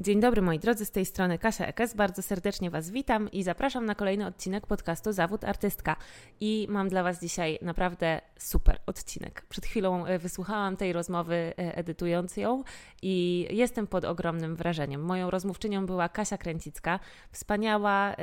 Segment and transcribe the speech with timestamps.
[0.00, 1.94] Dzień dobry moi drodzy, z tej strony Kasia Ekes.
[1.94, 5.96] Bardzo serdecznie Was witam i zapraszam na kolejny odcinek podcastu Zawód Artystka.
[6.40, 9.46] I mam dla Was dzisiaj naprawdę super odcinek.
[9.48, 12.64] Przed chwilą e, wysłuchałam tej rozmowy e, edytując ją
[13.02, 15.02] i jestem pod ogromnym wrażeniem.
[15.02, 17.00] Moją rozmówczynią była Kasia Kręcicka,
[17.32, 18.16] wspaniała e,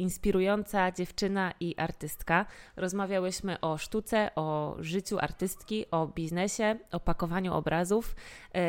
[0.00, 2.46] inspirująca dziewczyna i artystka.
[2.76, 8.16] Rozmawiałyśmy o sztuce, o życiu artystki, o biznesie, o pakowaniu obrazów,
[8.54, 8.60] yy,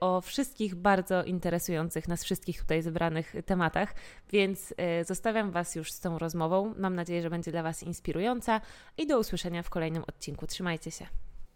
[0.00, 3.94] o wszystkich bardzo interesujących nas wszystkich tutaj zebranych tematach,
[4.32, 6.74] więc yy, zostawiam Was już z tą rozmową.
[6.78, 8.60] Mam nadzieję, że będzie dla Was inspirująca
[8.98, 10.46] i do usłyszenia w kolejnym odcinku.
[10.46, 11.06] Trzymajcie się.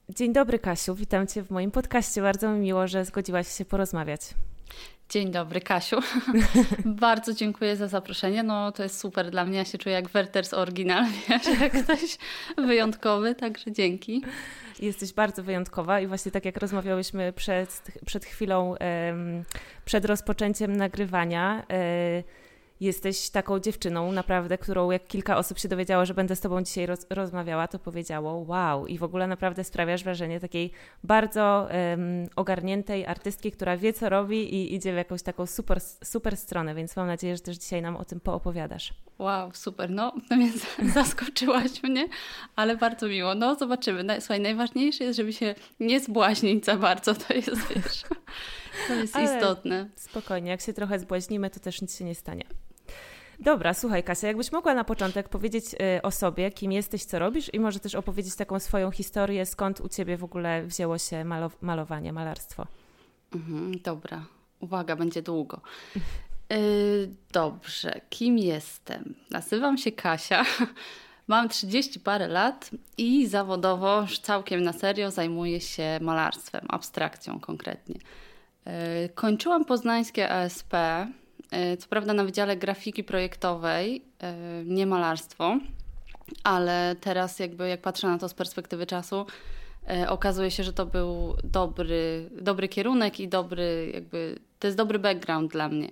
[0.09, 0.95] Dzień dobry, Kasiu.
[0.95, 2.23] Witam Cię w moim podcaście.
[2.23, 4.35] Bardzo mi miło, że zgodziłaś się porozmawiać.
[5.11, 6.01] Dzień dobry, Kasiu.
[6.85, 8.43] Bardzo dziękuję za zaproszenie.
[8.43, 9.59] No to jest super dla mnie.
[9.59, 12.19] Ja się czuję jak Werters oryginal, wiesz, jak ktoś
[12.59, 14.25] wyjątkowy, także dzięki.
[14.81, 18.75] Jesteś bardzo wyjątkowa i właśnie tak jak rozmawiałyśmy przed, przed chwilą,
[19.85, 22.23] przed rozpoczęciem nagrywania, e,
[22.81, 26.87] jesteś taką dziewczyną, naprawdę, którą jak kilka osób się dowiedziało, że będę z Tobą dzisiaj
[26.87, 28.87] roz rozmawiała, to powiedziało wow.
[28.87, 30.73] I w ogóle naprawdę sprawiasz wrażenie takiej
[31.05, 36.37] bardzo um, ogarniętej artystki, która wie, co robi i idzie w jakąś taką super, super
[36.37, 38.95] stronę, więc mam nadzieję, że też dzisiaj nam o tym poopowiadasz.
[39.19, 39.91] Wow, super.
[39.91, 42.09] No, no więc zaskoczyłaś mnie,
[42.57, 43.35] ale bardzo miło.
[43.35, 44.21] No, zobaczymy.
[44.21, 47.15] Słuchaj, najważniejsze jest, żeby się nie zbłaźnić za bardzo.
[47.15, 48.03] To jest, wiesz,
[48.89, 49.89] to jest ale istotne.
[49.97, 52.45] Spokojnie, jak się trochę zbłaźnimy, to też nic się nie stanie.
[53.41, 57.55] Dobra, słuchaj Kasia, jakbyś mogła na początek powiedzieć y, o sobie, kim jesteś, co robisz
[57.55, 61.51] i może też opowiedzieć taką swoją historię, skąd u Ciebie w ogóle wzięło się malo
[61.61, 62.67] malowanie, malarstwo.
[63.35, 64.25] Mhm, dobra,
[64.61, 65.61] uwaga, będzie długo.
[66.53, 69.15] Y, dobrze, kim jestem?
[69.31, 70.45] Nazywam się Kasia.
[71.29, 77.95] Mam 30 parę lat i zawodowo całkiem na serio zajmuję się malarstwem, abstrakcją konkretnie.
[78.67, 80.73] Y, kończyłam poznańskie ASP
[81.79, 84.35] co prawda na Wydziale Grafiki Projektowej, e,
[84.65, 85.59] nie malarstwo,
[86.45, 89.27] ale teraz jakby jak patrzę na to z perspektywy czasu,
[89.89, 94.99] e, okazuje się, że to był dobry, dobry kierunek i dobry jakby, to jest dobry
[94.99, 95.89] background dla mnie,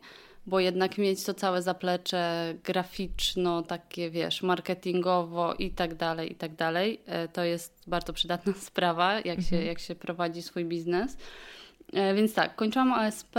[0.46, 6.54] bo jednak mieć to całe zaplecze graficzno, takie wiesz, marketingowo i tak dalej, i tak
[6.54, 7.00] dalej,
[7.32, 9.42] to jest bardzo przydatna sprawa, jak, mhm.
[9.42, 11.16] się, jak się prowadzi swój biznes.
[11.92, 13.34] E, więc tak, kończyłam ASP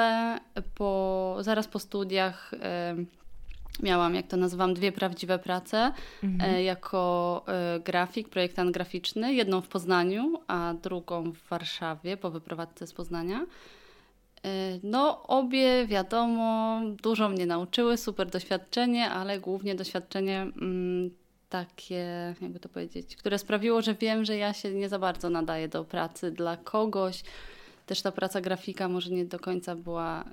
[0.76, 2.52] po, zaraz po studiach.
[2.54, 2.96] E,
[3.84, 5.92] miałam, jak to nazywam, dwie prawdziwe prace
[6.24, 6.52] mhm.
[6.52, 7.46] E, jako
[7.86, 9.34] grafik, projektant graficzny.
[9.34, 13.46] Jedną w Poznaniu, a drugą w Warszawie po wyprowadzce z Poznania.
[14.84, 21.10] No, obie wiadomo, dużo mnie nauczyły, super doświadczenie, ale głównie doświadczenie mm,
[21.50, 25.68] takie, jakby to powiedzieć, które sprawiło, że wiem, że ja się nie za bardzo nadaję
[25.68, 27.24] do pracy dla kogoś,
[27.90, 30.26] też ta praca grafika może nie do końca była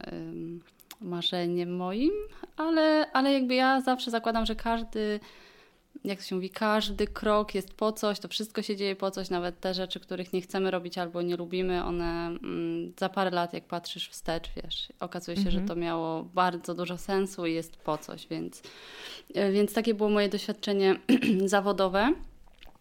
[1.01, 2.13] marzeniem moim,
[2.57, 5.21] ale, ale jakby ja zawsze zakładam, że każdy,
[6.05, 9.61] jak się mówi, każdy krok jest po coś, to wszystko się dzieje po coś, nawet
[9.61, 13.65] te rzeczy, których nie chcemy robić albo nie lubimy, one um, za parę lat, jak
[13.65, 15.63] patrzysz wstecz, wiesz, okazuje się, mhm.
[15.63, 18.63] że to miało bardzo dużo sensu i jest po coś, więc,
[19.35, 20.97] e, więc takie było moje doświadczenie
[21.57, 22.13] zawodowe.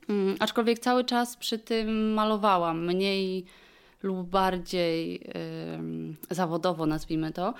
[0.09, 3.45] Um, aczkolwiek cały czas przy tym malowałam, mniej
[4.05, 5.21] lub bardziej
[6.29, 7.53] zawodowo, nazwijmy to.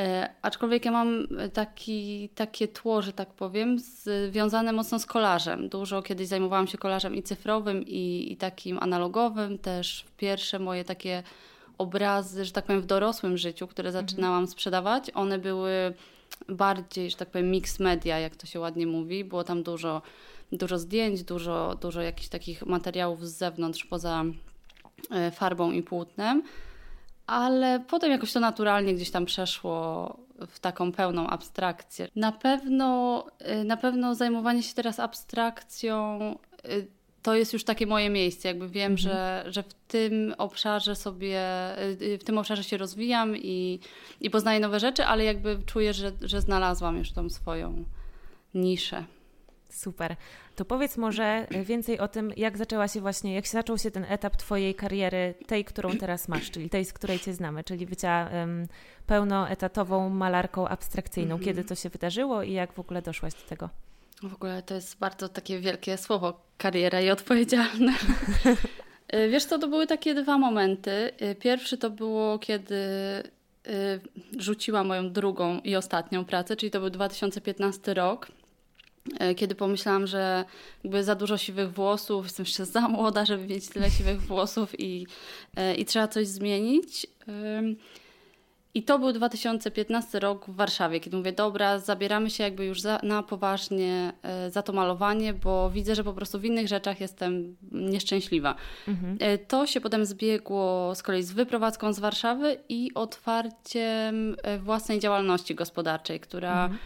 [0.00, 5.68] E, aczkolwiek ja mam taki, takie tło, że tak powiem, związane mocno z kolarzem.
[5.68, 9.58] Dużo kiedyś zajmowałam się kolarzem i cyfrowym, i, i takim analogowym.
[9.58, 11.22] Też pierwsze moje takie
[11.78, 14.06] obrazy, że tak powiem, w dorosłym życiu, które mhm.
[14.06, 15.94] zaczynałam sprzedawać, one były
[16.48, 19.24] bardziej, że tak powiem, mix media, jak to się ładnie mówi.
[19.24, 20.02] Było tam dużo,
[20.52, 24.24] dużo zdjęć, dużo, dużo jakichś takich materiałów z zewnątrz, poza
[25.32, 26.42] farbą i płótnem,
[27.26, 30.16] ale potem jakoś to naturalnie gdzieś tam przeszło
[30.46, 32.08] w taką pełną abstrakcję.
[32.16, 36.18] Na pewno, e, na pewno zajmowanie się teraz abstrakcją
[36.64, 36.68] e,
[37.22, 38.48] to jest już takie moje miejsce.
[38.48, 38.98] Jakby wiem, mhm.
[38.98, 41.40] że, że w tym obszarze sobie,
[42.20, 43.80] w tym obszarze się rozwijam i,
[44.20, 47.84] i poznaję nowe rzeczy, ale jakby czuję, że, że znalazłam już tą swoją
[48.54, 49.04] niszę.
[49.70, 50.16] Super.
[50.56, 54.36] To powiedz może więcej o tym, jak zaczęła się właśnie, jak zaczął się ten etap
[54.36, 58.66] Twojej kariery, tej, którą teraz masz, czyli tej, z której Cię znamy, czyli bycia um,
[59.06, 61.34] pełnoetatową malarką abstrakcyjną.
[61.34, 61.44] Mm -hmm.
[61.44, 63.70] Kiedy to się wydarzyło i jak w ogóle doszłaś do tego?
[64.22, 67.92] W ogóle to jest bardzo takie wielkie słowo, kariera i odpowiedzialne.
[69.14, 70.90] Y, wiesz co, to były takie dwa momenty.
[71.22, 72.78] Y, pierwszy to było, kiedy
[74.38, 78.28] rzuciłam moją drugą i ostatnią pracę, czyli to był 2015 rok.
[79.18, 80.44] E, kiedy pomyślałam, że
[80.84, 85.06] jakby za dużo siwych włosów, jestem jeszcze za młoda, żeby mieć tyle siwych włosów i,
[85.56, 87.06] e, i trzeba coś zmienić.
[88.74, 93.00] I to był 2015 rok w Warszawie, kiedy mówię, dobra, zabieramy się jakby już za,
[93.02, 97.56] na poważnie e, za to malowanie, bo widzę, że po prostu w innych rzeczach jestem
[97.72, 98.54] nieszczęśliwa.
[98.88, 99.18] Mhm.
[99.48, 106.20] To się potem zbiegło z kolei z wyprowadzką z Warszawy i otwarciem własnej działalności gospodarczej,
[106.20, 106.78] która mhm.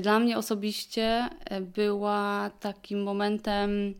[0.00, 1.28] Dla mnie osobiście
[1.60, 3.94] była takim momentem,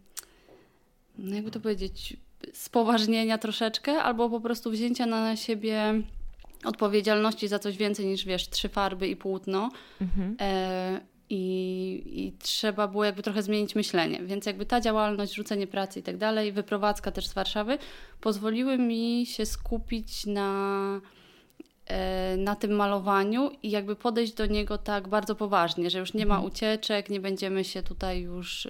[1.19, 2.17] no jakby to powiedzieć,
[2.53, 6.03] spoważnienia troszeczkę, albo po prostu wzięcia na siebie
[6.65, 9.71] odpowiedzialności za coś więcej niż, wiesz, trzy farby i płótno.
[10.01, 10.37] Mhm.
[10.41, 11.01] E,
[11.31, 14.23] i, I trzeba było jakby trochę zmienić myślenie.
[14.23, 17.79] Więc jakby ta działalność, rzucenie pracy i tak dalej, wyprowadzka też z Warszawy
[18.21, 21.22] pozwoliły mi się skupić na, e,
[22.39, 26.35] na tym malowaniu i jakby podejść do niego tak bardzo poważnie, że już nie ma
[26.35, 26.53] mhm.
[26.53, 28.69] ucieczek, nie będziemy się tutaj już,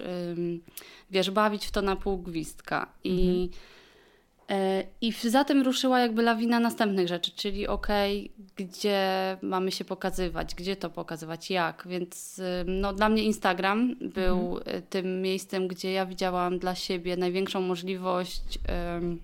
[1.11, 2.87] wiesz, bawić w to na pół gwizdka.
[3.03, 3.73] I mhm
[4.49, 9.85] E, I za tym ruszyła jakby lawina następnych rzeczy, czyli okej, okay, gdzie mamy się
[9.85, 11.83] pokazywać, gdzie to pokazywać, jak.
[11.89, 14.81] Więc no, dla mnie Instagram był mhm.
[14.89, 18.59] tym miejscem, gdzie ja widziałam dla siebie największą możliwość.
[18.93, 19.19] Um,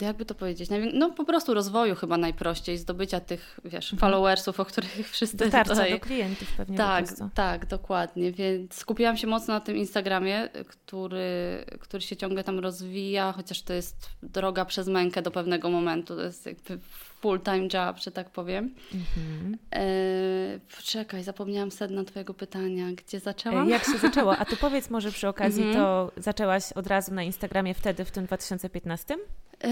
[0.00, 4.00] jakby to powiedzieć, no po prostu rozwoju chyba najprościej, zdobycia tych, wiesz, mhm.
[4.00, 5.90] followersów, o których wszyscy Dotarcia tutaj...
[5.90, 12.02] do klientów pewnie Tak, tak, dokładnie, więc skupiłam się mocno na tym Instagramie, który, który
[12.02, 16.46] się ciągle tam rozwija, chociaż to jest droga przez mękę do pewnego momentu, to jest
[16.46, 16.78] jakby
[17.24, 18.74] full-time job, że tak powiem.
[18.94, 19.58] Mhm.
[19.74, 22.86] E, czekaj, zapomniałam sedna Twojego pytania.
[22.92, 23.68] Gdzie zaczęłam?
[23.68, 24.36] E, jak się zaczęło?
[24.36, 25.84] A to powiedz może przy okazji, mhm.
[25.84, 29.14] to zaczęłaś od razu na Instagramie wtedy, w tym 2015?
[29.14, 29.68] E,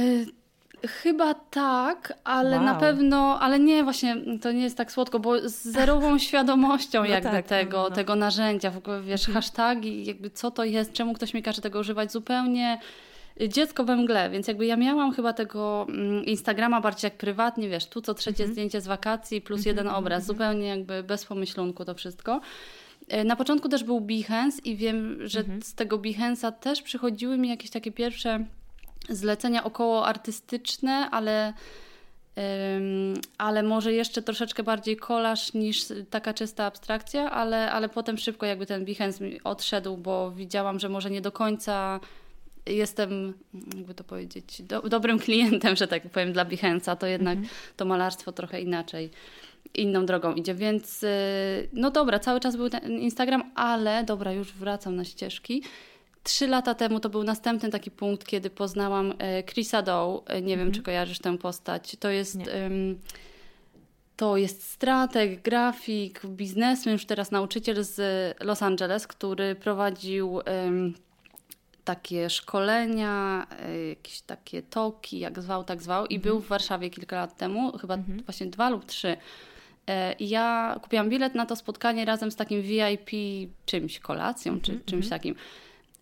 [0.88, 2.64] chyba tak, ale wow.
[2.64, 7.06] na pewno, ale nie, właśnie to nie jest tak słodko, bo z zerową świadomością no
[7.06, 7.94] jakby tak, tego, no, no.
[7.94, 9.34] tego narzędzia, w ogóle wiesz, mhm.
[9.34, 12.78] hashtagi, jakby co to jest, czemu ktoś mi każe tego używać, zupełnie
[13.48, 17.86] dziecko we mgle, więc jakby ja miałam chyba tego mm, Instagrama bardziej jak prywatnie, wiesz,
[17.86, 18.52] tu co trzecie -hmm.
[18.52, 19.66] zdjęcie z wakacji plus -hmm.
[19.66, 20.26] jeden obraz, mhm.
[20.26, 22.40] zupełnie jakby bez pomyślunku to wszystko.
[23.08, 25.64] E, na początku też był Behance i wiem, że -hmm.
[25.64, 28.44] z tego Behance'a też przychodziły mi jakieś takie pierwsze
[29.08, 31.52] zlecenia około artystyczne, ale
[32.36, 38.46] Um, ale może jeszcze troszeczkę bardziej kolaż niż taka czysta abstrakcja, ale, ale potem szybko
[38.46, 42.00] jakby ten Behance mi odszedł, bo widziałam, że może nie do końca
[42.66, 43.34] jestem,
[43.76, 47.54] jakby to powiedzieć, do, dobrym klientem, że tak powiem, dla Behance'a, to jednak mhm.
[47.76, 49.10] to malarstwo trochę inaczej,
[49.74, 50.54] inną drogą idzie.
[50.54, 51.08] Więc y,
[51.72, 55.62] no dobra, cały czas był ten Instagram, ale dobra, już wracam na ścieżki.
[56.22, 60.22] Trzy lata temu to był następny taki punkt, kiedy poznałam e, Chrisa Doe.
[60.26, 60.72] E, nie wiem, mhm.
[60.72, 61.96] czy kojarzysz tę postać.
[62.00, 62.36] To jest...
[62.36, 62.98] Um,
[64.16, 68.00] to jest strateg, grafik, biznesmen, już teraz nauczyciel z
[68.40, 70.94] Los Angeles, który prowadził um,
[71.84, 76.06] takie szkolenia, e, jakieś takie toki, jak zwał, tak zwał.
[76.06, 76.22] I mhm.
[76.22, 78.22] był w Warszawie kilka lat temu, chyba mhm.
[78.22, 79.16] właśnie dwa lub trzy.
[79.86, 83.10] E, I ja kupiłam bilet na to spotkanie razem z takim VIP
[83.66, 84.86] czymś, kolacją czy mhm.
[84.86, 85.20] czymś mhm.
[85.20, 85.34] takim.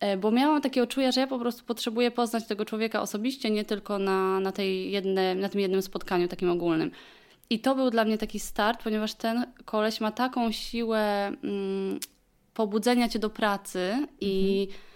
[0.01, 3.65] E, bo miałam takie odczucia, że ja po prostu potrzebuję poznać tego człowieka osobiście, nie
[3.65, 6.91] tylko na, na, tej jedne, na tym jednym spotkaniu takim ogólnym.
[7.51, 12.01] I to był dla mnie taki start, ponieważ ten koleś ma taką siłę mm,
[12.55, 14.90] pobudzenia cię do pracy i mhm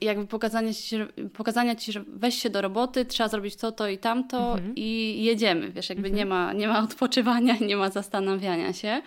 [0.00, 0.96] jakby pokazania ci,
[1.34, 4.72] pokazania ci, że weź się do roboty, trzeba zrobić to, to i tamto mhm.
[4.76, 5.70] i jedziemy.
[5.70, 6.16] Wiesz, jakby mhm.
[6.16, 9.02] nie, ma, nie ma odpoczywania, nie ma zastanawiania się.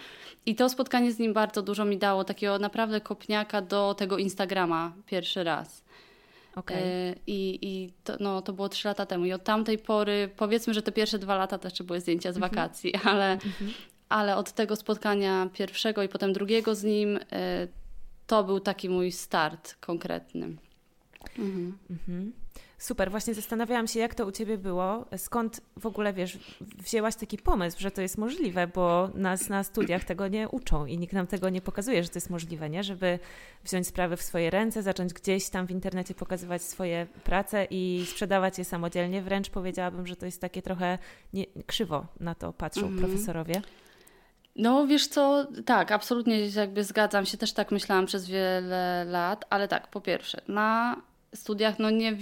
[0.46, 4.94] I to spotkanie z nim bardzo dużo mi dało, takiego naprawdę kopniaka do tego Instagrama
[5.06, 5.84] pierwszy raz.
[6.56, 6.78] Okay.
[6.78, 9.26] E, I, i to, no, to było trzy lata temu.
[9.26, 12.52] I od tamtej pory, powiedzmy, że te pierwsze dwa lata też były zdjęcia z mhm.
[12.52, 13.72] wakacji, ale, mhm.
[14.10, 17.68] ale od tego spotkania pierwszego i potem drugiego z nim e,
[18.34, 20.46] to był taki mój start konkretny.
[21.40, 21.78] Mhm.
[21.90, 22.34] Mhm.
[22.78, 25.06] Super, właśnie zastanawiałam się, jak to u Ciebie było.
[25.18, 30.04] Skąd w ogóle, wiesz, wzięłaś taki pomysł, że to jest możliwe, bo nas na studiach
[30.04, 32.84] tego nie uczą i nikt nam tego nie pokazuje, że to jest możliwe, nie?
[32.84, 33.20] Żeby
[33.64, 38.58] wziąć sprawy w swoje ręce, zacząć gdzieś tam w internecie pokazywać swoje prace i sprzedawać
[38.58, 39.22] je samodzielnie.
[39.22, 40.98] Wręcz powiedziałabym, że to jest takie trochę
[41.34, 43.00] nie, krzywo na to patrzą mhm.
[43.00, 43.62] profesorowie.
[44.56, 49.68] No wiesz co, tak, absolutnie jakby zgadzam się, też tak myślałam przez wiele lat, ale
[49.68, 50.98] tak, po pierwsze, na
[51.36, 52.18] studiach, no nie,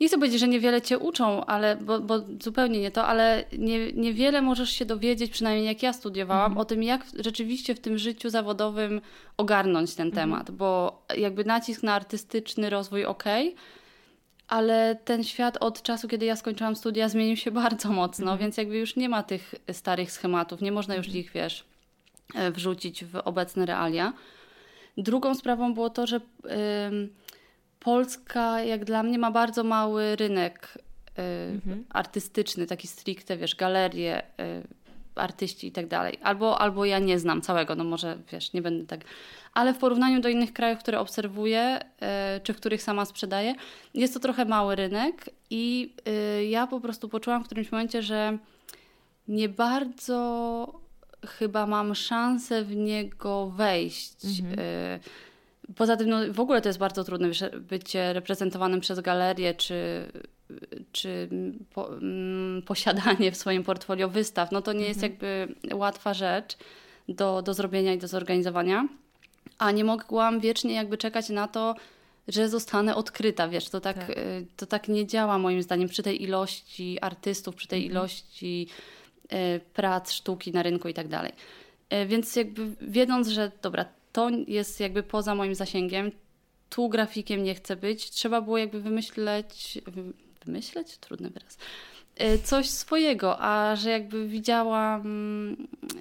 [0.00, 3.92] nie chcę powiedzieć, że niewiele cię uczą, ale, bo, bo zupełnie nie to, ale nie,
[3.92, 6.58] niewiele możesz się dowiedzieć, przynajmniej jak ja studiowałam, mhm.
[6.58, 9.00] o tym, jak rzeczywiście w tym życiu zawodowym
[9.36, 10.30] ogarnąć ten mhm.
[10.30, 13.24] temat, bo jakby nacisk na artystyczny rozwój, ok,
[14.48, 18.38] ale ten świat od czasu, kiedy ja skończyłam studia, zmienił się bardzo mocno, mhm.
[18.38, 21.24] więc jakby już nie ma tych starych schematów, nie można już mhm.
[21.24, 21.64] ich, wiesz,
[22.34, 24.12] e, wrzucić w obecne realia.
[24.96, 26.20] Drugą sprawą było to, że
[27.80, 30.78] Polska, jak dla mnie, ma bardzo mały rynek
[31.16, 31.84] mhm.
[31.90, 34.22] artystyczny, taki stricte, wiesz, galerie,
[35.14, 36.18] artyści i tak dalej.
[36.22, 39.00] Albo, albo ja nie znam całego, no może wiesz, nie będę tak.
[39.54, 41.80] Ale w porównaniu do innych krajów, które obserwuję,
[42.42, 43.54] czy w których sama sprzedaję,
[43.94, 45.94] jest to trochę mały rynek i
[46.48, 48.38] ja po prostu poczułam w którymś momencie, że
[49.28, 50.80] nie bardzo
[51.26, 54.24] chyba mam szansę w niego wejść.
[54.24, 54.58] Mhm.
[55.76, 60.06] Poza tym, no, w ogóle to jest bardzo trudne, wiesz, bycie reprezentowanym przez galerię, czy,
[60.92, 61.28] czy
[61.74, 64.52] po, mm, posiadanie w swoim portfolio wystaw.
[64.52, 64.88] No to nie mhm.
[64.88, 66.56] jest jakby łatwa rzecz
[67.08, 68.88] do, do zrobienia i do zorganizowania.
[69.58, 71.74] A nie mogłam wiecznie jakby czekać na to,
[72.28, 74.10] że zostanę odkryta, wiesz, to tak, tak.
[74.10, 77.92] Y, to tak nie działa moim zdaniem przy tej ilości artystów, przy tej mhm.
[77.92, 78.68] ilości
[79.24, 81.32] y, prac, sztuki na rynku i tak dalej.
[81.92, 86.12] Y, więc jakby wiedząc, że dobra, to jest jakby poza moim zasięgiem,
[86.70, 89.78] tu grafikiem nie chcę być, trzeba było jakby wymyśleć,
[90.44, 90.98] wymyśleć?
[90.98, 91.58] Trudny wyraz.
[92.16, 95.56] E, coś swojego, a że jakby widziałam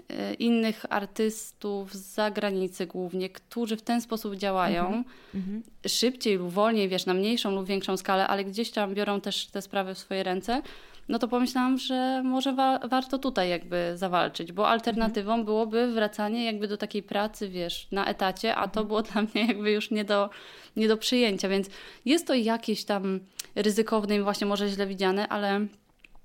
[0.09, 5.03] e, innych artystów z zagranicy głównie, którzy w ten sposób działają,
[5.35, 5.61] mm-hmm.
[5.87, 9.61] szybciej lub wolniej, wiesz, na mniejszą lub większą skalę, ale gdzieś tam biorą też te
[9.61, 10.61] sprawy w swoje ręce,
[11.09, 15.45] no to pomyślałam, że może wa- warto tutaj jakby zawalczyć, bo alternatywą mhm.
[15.45, 18.87] byłoby wracanie jakby do takiej pracy, wiesz, na etacie, a to mhm.
[18.87, 20.29] było dla mnie jakby już nie do,
[20.75, 21.69] nie do przyjęcia, więc
[22.05, 23.19] jest to jakieś tam
[23.55, 25.67] ryzykowne i właśnie może źle widziane, ale,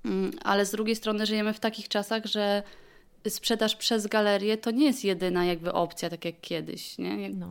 [0.05, 2.63] mm, ale z drugiej strony żyjemy w takich czasach, że
[3.29, 7.21] sprzedaż przez galerię to nie jest jedyna jakby opcja, tak jak kiedyś, nie?
[7.21, 7.49] Jakby no.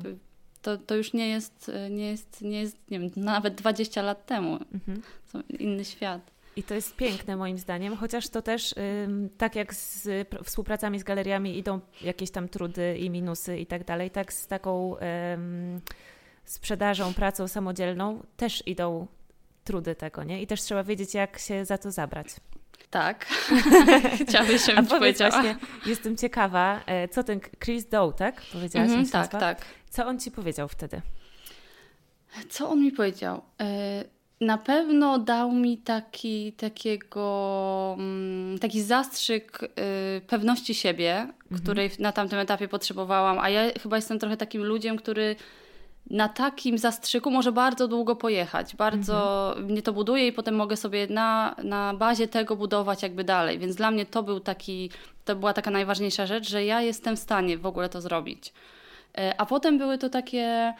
[0.62, 4.58] to, to już nie jest, nie jest, nie jest, nie wiem, nawet 20 lat temu.
[4.74, 5.02] Mhm.
[5.58, 6.37] Inny świat.
[6.58, 8.74] I to jest piękne moim zdaniem, chociaż to też
[9.38, 10.08] tak jak z
[10.44, 14.96] współpracami z galeriami idą jakieś tam trudy i minusy i tak dalej, tak z taką
[16.44, 19.06] sprzedażą, pracą samodzielną też idą
[19.64, 20.42] trudy tego, nie?
[20.42, 22.26] I też trzeba wiedzieć, jak się za to zabrać.
[22.90, 23.26] Tak,
[24.28, 25.30] chciałabyś, żebym A powiedziała.
[25.30, 28.42] Właśnie, jestem ciekawa, e, co ten Chris Doe, tak?
[28.52, 29.64] Powiedziałaś mm, Tak, tak.
[29.90, 31.02] Co on Ci powiedział wtedy?
[32.48, 33.42] Co on mi powiedział?
[33.60, 34.04] E,
[34.40, 41.62] na pewno dał mi taki, takiego, mm, taki zastrzyk y, pewności siebie, mhm.
[41.62, 45.36] której na tamtym etapie potrzebowałam, a ja chyba jestem trochę takim ludziem, który
[46.10, 48.76] na takim zastrzyku może bardzo długo pojechać.
[48.76, 49.66] Bardzo mhm.
[49.66, 53.58] mnie to buduje i potem mogę sobie na, na bazie tego budować jakby dalej.
[53.58, 54.90] Więc dla mnie to był taki,
[55.24, 58.52] to była taka najważniejsza rzecz, że ja jestem w stanie w ogóle to zrobić.
[59.18, 60.74] E, a potem były to takie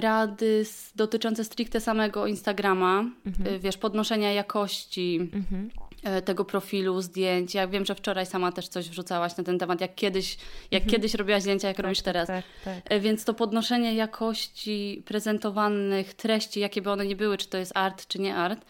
[0.00, 0.64] rady
[0.96, 3.54] dotyczące stricte samego Instagrama, mhm.
[3.54, 5.70] Y, wiesz, podnoszenia jakości mhm.
[6.18, 7.54] Y, tego profilu, zdjęć.
[7.54, 10.36] Ja wiem, że wczoraj sama też coś wrzucałaś na ten temat, jak kiedyś,
[10.70, 10.90] jak mhm.
[10.90, 12.26] kiedyś robiłaś zdjęcia, jak tak, robisz teraz.
[12.26, 12.92] Tak, tak.
[12.92, 17.72] Y, więc to podnoszenie jakości prezentowanych treści, jakie by one nie były, czy to jest
[17.74, 18.64] art, czy nie art,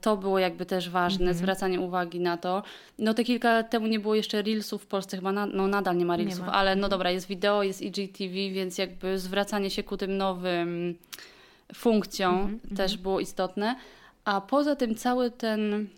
[0.00, 1.38] to było jakby też ważne, mm -hmm.
[1.38, 2.62] zwracanie uwagi na to.
[2.98, 5.96] No te kilka lat temu nie było jeszcze Reelsów w Polsce, chyba na, no nadal
[5.96, 6.52] nie ma Reelsów, nie ma.
[6.52, 10.94] ale no dobra, jest wideo, jest IGTV, więc jakby zwracanie się ku tym nowym
[11.74, 12.76] funkcjom mm -hmm.
[12.76, 13.76] też było istotne.
[14.24, 15.88] A poza tym cały ten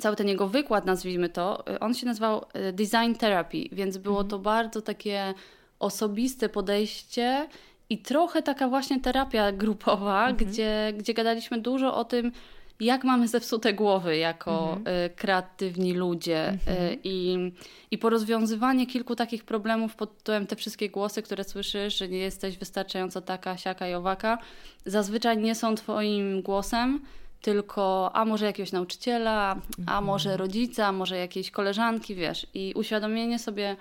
[0.00, 4.38] cały ten jego wykład, nazwijmy to, on się nazywał e, Design Therapy, więc było to
[4.38, 5.34] bardzo takie
[5.78, 7.48] osobiste podejście
[7.90, 10.36] i trochę taka właśnie terapia grupowa, mhm.
[10.36, 12.32] gdzie, gdzie gadaliśmy dużo o tym,
[12.80, 14.96] jak mamy zepsute głowy jako mhm.
[14.96, 16.98] Y, kreatywni ludzie y, mhm.
[17.04, 17.52] i,
[17.90, 22.58] i porozwiązywanie kilku takich problemów pod tytułem te wszystkie głosy, które słyszysz, że nie jesteś
[22.58, 24.38] wystarczająco taka, siaka i owaka,
[24.86, 27.00] zazwyczaj nie są twoim głosem,
[27.40, 30.04] tylko a może jakiegoś nauczyciela, a mhm.
[30.04, 33.76] może rodzica, a może jakiejś koleżanki, wiesz, i uświadomienie sobie,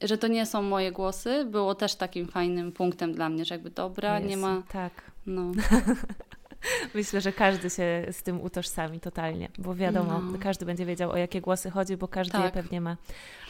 [0.00, 3.70] że to nie są moje głosy, było też takim fajnym punktem dla mnie, że jakby
[3.70, 4.62] dobra, nie ma...
[4.72, 4.92] Tak.
[5.26, 5.52] No.
[6.94, 10.38] Myślę, że każdy się z tym utożsami totalnie, bo wiadomo, no.
[10.38, 12.44] każdy będzie wiedział o jakie głosy chodzi, bo każdy tak.
[12.44, 12.96] je pewnie ma.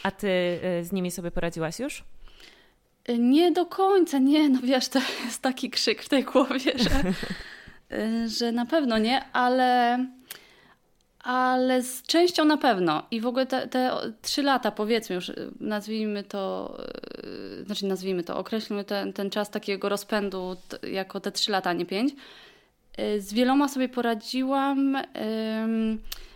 [0.02, 0.28] A ty
[0.80, 2.04] y, z nimi sobie poradziłaś już?
[3.09, 7.12] Y, nie do końca, nie, no wiesz, to jest taki krzyk w tej głowie, że,
[7.99, 9.99] y, że na pewno nie, ale,
[11.21, 13.02] ale z częścią na pewno.
[13.11, 13.90] I w ogóle te, te
[14.23, 16.76] trzy lata, powiedzmy już, nazwijmy to,
[17.66, 22.14] znaczy nazwijmy to, określmy ten, ten czas takiego rozpędu jako te trzy lata, nie pięć
[23.18, 24.96] z wieloma sobie poradziłam,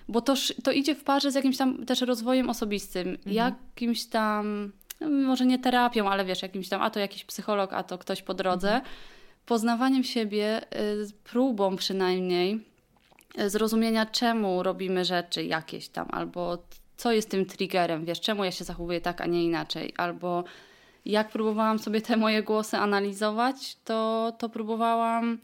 [0.09, 0.35] bo to,
[0.65, 3.37] to idzie w parze z jakimś tam też rozwojem osobistym, mhm.
[3.37, 7.83] jakimś tam, no, może nie terapią, ale wiesz, jakimś tam, a to jakiś psycholog, a
[7.83, 8.95] to ktoś po drodze, mhm.
[9.47, 12.61] poznawaniem siebie, y, próbą przynajmniej
[13.41, 16.59] y, zrozumienia, czemu robimy rzeczy jakieś tam, albo
[16.97, 20.45] co jest tym triggerem, wiesz, czemu ja się zachowuję tak, a nie inaczej, albo
[21.05, 25.39] jak próbowałam sobie te moje głosy analizować, to, to próbowałam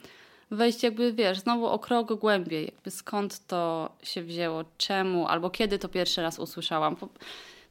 [0.54, 5.78] wejść jakby, wiesz, znowu o krok głębiej, jakby skąd to się wzięło, czemu, albo kiedy
[5.78, 6.96] to pierwszy raz usłyszałam.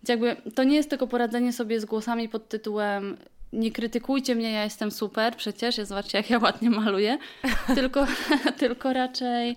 [0.08, 3.18] Jakby to nie jest tylko poradzenie sobie z głosami pod tytułem
[3.54, 7.18] nie krytykujcie mnie, ja jestem super, przecież, ja zobaczcie jak ja ładnie maluję,
[7.76, 8.08] tylko,
[8.60, 9.56] tylko raczej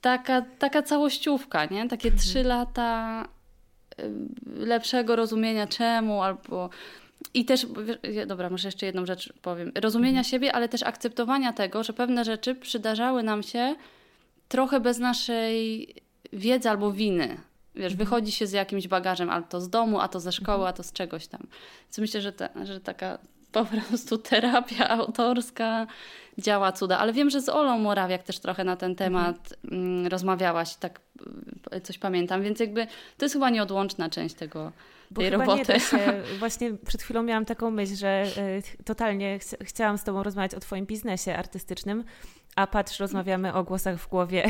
[0.00, 1.88] taka, taka całościówka, nie?
[1.88, 2.22] Takie mhm.
[2.22, 3.24] trzy lata
[4.56, 6.70] lepszego rozumienia czemu, albo
[7.34, 7.66] i też,
[8.26, 9.72] dobra, może jeszcze jedną rzecz powiem.
[9.74, 10.24] Rozumienia mhm.
[10.24, 13.74] siebie, ale też akceptowania tego, że pewne rzeczy przydarzały nam się
[14.48, 15.88] trochę bez naszej
[16.32, 17.28] wiedzy albo winy.
[17.74, 17.96] Wiesz, mhm.
[17.96, 20.68] wychodzi się z jakimś bagażem, albo to z domu, a to ze szkoły, mhm.
[20.68, 21.40] a to z czegoś tam.
[21.84, 23.18] Więc myślę, że, te, że taka
[23.52, 25.86] po prostu terapia autorska
[26.38, 26.98] działa cuda.
[26.98, 29.12] Ale wiem, że z Olą Morawiak też trochę na ten mhm.
[29.12, 30.06] temat mhm.
[30.06, 31.00] rozmawiałaś, tak
[31.76, 32.86] y, coś pamiętam, więc jakby
[33.18, 34.72] to jest chyba nieodłączna część tego,
[35.14, 35.80] bo tej chyba roboty.
[35.80, 38.24] Się, właśnie przed chwilą miałam taką myśl, że
[38.78, 42.04] y, totalnie ch chciałam z Tobą rozmawiać o Twoim biznesie artystycznym,
[42.56, 44.46] a patrz, rozmawiamy o głosach w głowie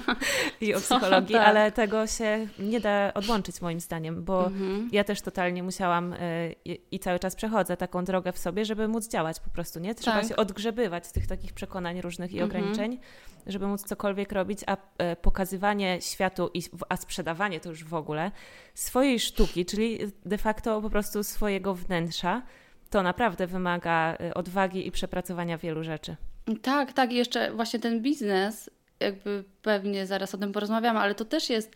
[0.60, 1.46] i o psychologii, tak.
[1.46, 4.88] ale tego się nie da odłączyć moim zdaniem, bo mhm.
[4.92, 6.54] ja też totalnie musiałam y,
[6.90, 9.94] i cały czas przechodzę taką drogę w sobie, żeby móc działać po prostu, nie?
[9.94, 10.28] Trzeba tak.
[10.28, 12.50] się odgrzebywać z tych takich przekonań różnych i mhm.
[12.50, 12.98] ograniczeń,
[13.46, 18.30] żeby móc cokolwiek robić, a y, pokazywanie światu, i, a sprzedawanie to już w ogóle,
[18.74, 22.42] swojej sztuki, czyli de facto po prostu swojego wnętrza,
[22.90, 26.16] to naprawdę wymaga y, odwagi i przepracowania wielu rzeczy.
[26.62, 27.12] Tak, tak.
[27.12, 28.70] I jeszcze właśnie ten biznes,
[29.00, 31.72] jakby pewnie zaraz o tym porozmawiamy, ale to też jest,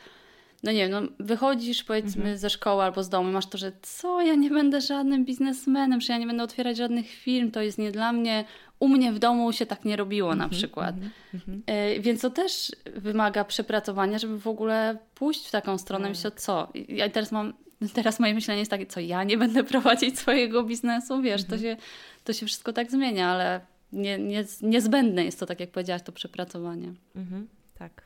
[0.62, 2.38] no nie wiem, no wychodzisz powiedzmy mhm.
[2.38, 6.12] ze szkoły albo z domu, masz to, że co, ja nie będę żadnym biznesmenem, że
[6.12, 8.44] ja nie będę otwierać żadnych firm, to jest nie dla mnie.
[8.78, 10.94] U mnie w domu się tak nie robiło mhm, na przykład.
[10.94, 11.62] Mhm, mhm.
[11.66, 16.04] E, więc to też wymaga przepracowania, żeby w ogóle pójść w taką stronę.
[16.04, 16.16] Tak.
[16.16, 16.72] Myślę, co?
[16.88, 17.52] Ja teraz mam
[17.94, 21.76] teraz moje myślenie jest takie, co ja nie będę prowadzić swojego biznesu, wiesz, to, się,
[22.24, 23.60] to się wszystko tak zmienia, ale
[23.96, 26.92] nie, nie, niezbędne jest to, tak jak powiedziałaś, to przepracowanie.
[27.16, 27.48] Mhm,
[27.78, 28.02] tak.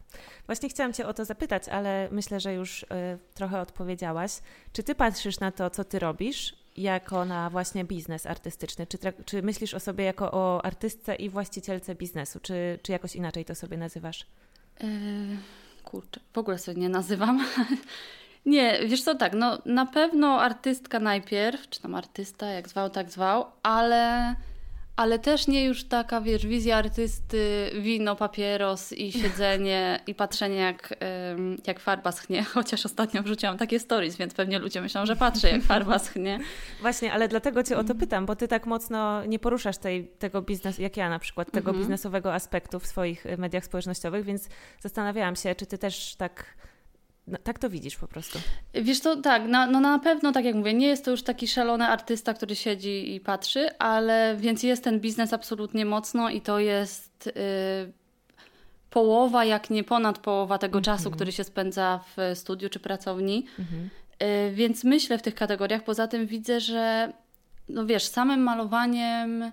[0.46, 2.86] Właśnie chciałam Cię o to zapytać, ale myślę, że już y,
[3.34, 4.32] trochę odpowiedziałaś.
[4.72, 8.86] Czy Ty patrzysz na to, co Ty robisz, jako na właśnie biznes artystyczny?
[8.86, 12.40] Czy, czy myślisz o sobie jako o artystce i właścicielce biznesu?
[12.40, 14.26] Czy, czy jakoś inaczej to sobie nazywasz?
[14.80, 14.88] Yy,
[15.84, 17.46] kurczę, w ogóle sobie nie nazywam.
[18.46, 23.10] nie, wiesz co, tak, no na pewno artystka najpierw, czy tam artysta, jak zwał, tak
[23.10, 24.34] zwał, ale
[24.96, 30.94] ale też nie już taka, wiesz, wizja artysty, wino, papieros i siedzenie i patrzenie jak,
[31.66, 35.62] jak farba schnie, chociaż ostatnio wrzuciłam takie stories, więc pewnie ludzie myślą, że patrzę jak
[35.62, 36.38] farba schnie.
[36.80, 40.42] Właśnie, ale dlatego Cię o to pytam, bo Ty tak mocno nie poruszasz tej, tego
[40.42, 41.78] biznesu, jak ja na przykład, tego mhm.
[41.78, 44.48] biznesowego aspektu w swoich mediach społecznościowych, więc
[44.80, 46.44] zastanawiałam się, czy Ty też tak
[47.26, 48.38] no, tak to widzisz po prostu.
[48.74, 51.48] Wiesz to tak, na, no na pewno, tak jak mówię, nie jest to już taki
[51.48, 56.58] szalony artysta, który siedzi i patrzy, ale więc jest ten biznes absolutnie mocno i to
[56.58, 57.32] jest y,
[58.90, 60.84] połowa, jak nie ponad połowa tego mm -hmm.
[60.84, 63.46] czasu, który się spędza w studiu czy pracowni.
[63.58, 64.54] Mm -hmm.
[64.54, 65.84] więc myślę w tych kategoriach.
[65.84, 67.12] Poza tym widzę, że
[67.68, 69.52] no wiesz, samym malowaniem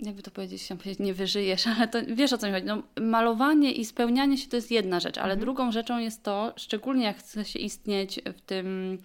[0.00, 2.66] jakby to powiedzieć, nie wyżyjesz, ale to wiesz o co mi chodzi.
[2.66, 5.40] No, malowanie i spełnianie się to jest jedna rzecz, ale mhm.
[5.40, 8.98] drugą rzeczą jest to, szczególnie jak chce się istnieć w tym,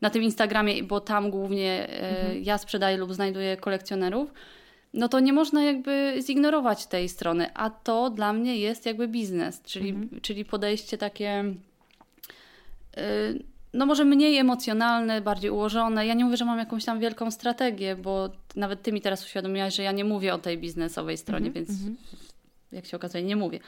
[0.00, 2.44] na tym Instagramie, bo tam głównie e, mhm.
[2.44, 4.32] ja sprzedaję lub znajduję kolekcjonerów,
[4.94, 9.62] no to nie można jakby zignorować tej strony, a to dla mnie jest jakby biznes,
[9.62, 10.20] czyli, mhm.
[10.20, 11.54] czyli podejście takie.
[12.98, 16.06] Y, no może mniej emocjonalne, bardziej ułożone.
[16.06, 19.74] Ja nie mówię, że mam jakąś tam wielką strategię, bo nawet ty mi teraz uświadomiłaś,
[19.74, 22.16] że ja nie mówię o tej biznesowej stronie, mm -hmm, więc mm -hmm.
[22.72, 23.60] jak się okazuje, nie mówię.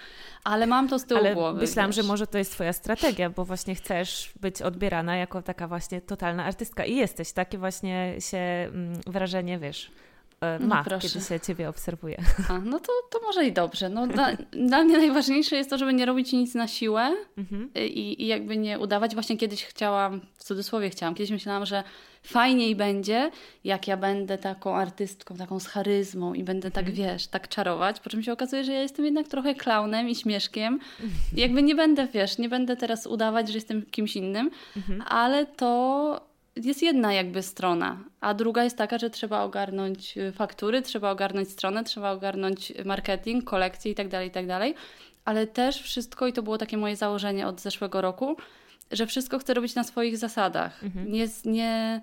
[0.45, 1.61] Ale mam to z tyłu Ale głowy.
[1.61, 1.97] Myślałam, wiesz.
[1.97, 6.45] że może to jest twoja strategia, bo właśnie chcesz być odbierana jako taka właśnie totalna
[6.45, 7.33] artystka i jesteś.
[7.33, 9.91] Takie właśnie się mm, wrażenie, wiesz,
[10.61, 12.23] ma, no kiedy się ciebie obserwuje.
[12.49, 13.89] A, no to, to może i dobrze.
[13.89, 17.71] No, dla, dla mnie najważniejsze jest to, żeby nie robić nic na siłę mhm.
[17.75, 19.15] i, i jakby nie udawać.
[19.15, 21.85] Właśnie kiedyś chciałam, w cudzysłowie chciałam, kiedyś myślałam, że
[22.23, 23.31] fajniej będzie,
[23.65, 26.97] jak ja będę taką artystką, taką z charyzmą i będę tak, mhm.
[26.97, 30.81] wiesz, tak czarować, po czym się okazuje, że ja jestem jednak trochę klaunem i śmieszkiem.
[31.37, 35.03] I jakby nie będę, wiesz, nie będę teraz udawać, że jestem kimś innym, mhm.
[35.09, 36.30] ale to
[36.65, 41.51] jest jedna jakby strona, a druga jest taka, że trzeba ogarnąć y, faktury, trzeba ogarnąć
[41.51, 44.75] stronę, trzeba ogarnąć marketing, kolekcję itd., tak itd., tak
[45.25, 48.37] ale też wszystko, i to było takie moje założenie od zeszłego roku,
[48.91, 50.85] że wszystko chcę robić na swoich zasadach.
[50.85, 51.13] Mhm.
[51.13, 52.01] Nie, nie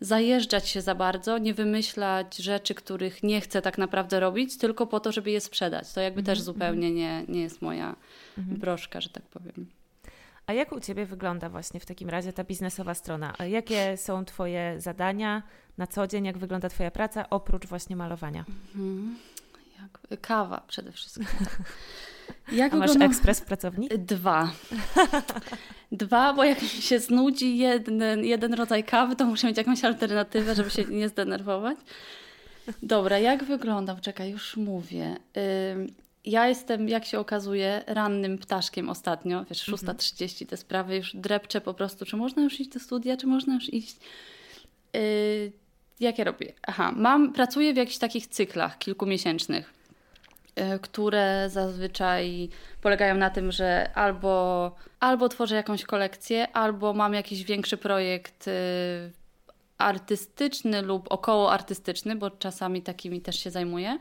[0.00, 5.00] zajeżdżać się za bardzo, nie wymyślać rzeczy, których nie chcę tak naprawdę robić, tylko po
[5.00, 5.92] to, żeby je sprzedać.
[5.92, 6.36] To jakby mhm.
[6.36, 7.96] też zupełnie nie, nie jest moja
[8.38, 8.58] mhm.
[8.58, 9.66] broszka, że tak powiem.
[10.46, 13.34] A jak u Ciebie wygląda właśnie w takim razie ta biznesowa strona?
[13.48, 15.42] Jakie są Twoje zadania
[15.78, 16.24] na co dzień?
[16.24, 18.44] Jak wygląda Twoja praca oprócz właśnie malowania?
[18.74, 19.18] Mhm.
[19.82, 21.26] Jak, kawa przede wszystkim.
[22.52, 23.88] Jak A masz ekspres w pracowni?
[24.14, 24.50] Dwa.
[25.92, 30.54] Dwa, bo jak mi się znudzi jeden, jeden rodzaj kawy, to muszę mieć jakąś alternatywę,
[30.54, 31.78] żeby się nie zdenerwować.
[32.82, 33.96] Dobra, jak wygląda?
[34.00, 35.16] Czekaj, już mówię.
[36.26, 39.44] Ja jestem, jak się okazuje, rannym ptaszkiem ostatnio.
[39.44, 40.48] Wiesz, 6.30 mhm.
[40.48, 43.74] te sprawy już drepczę po prostu, czy można już iść do studia, czy można już
[43.74, 43.96] iść.
[44.96, 45.52] Y,
[46.00, 46.52] jak ja robię?
[46.62, 49.72] Aha, mam, pracuję w jakichś takich cyklach kilkumiesięcznych,
[50.74, 52.48] y, które zazwyczaj
[52.82, 58.52] polegają na tym, że albo, albo tworzę jakąś kolekcję, albo mam jakiś większy projekt y,
[59.78, 63.98] artystyczny lub około artystyczny, bo czasami takimi też się zajmuję.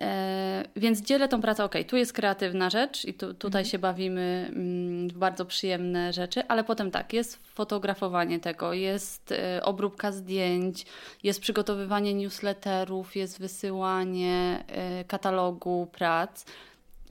[0.00, 3.64] E, więc dzielę tą pracę, ok, tu jest kreatywna rzecz i tu, tutaj mhm.
[3.64, 9.62] się bawimy mm, w bardzo przyjemne rzeczy, ale potem tak, jest fotografowanie tego, jest e,
[9.64, 10.86] obróbka zdjęć,
[11.22, 16.44] jest przygotowywanie newsletterów, jest wysyłanie e, katalogu prac.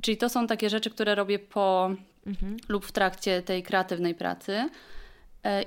[0.01, 1.91] Czyli to są takie rzeczy, które robię po
[2.27, 2.57] mhm.
[2.69, 4.69] lub w trakcie tej kreatywnej pracy.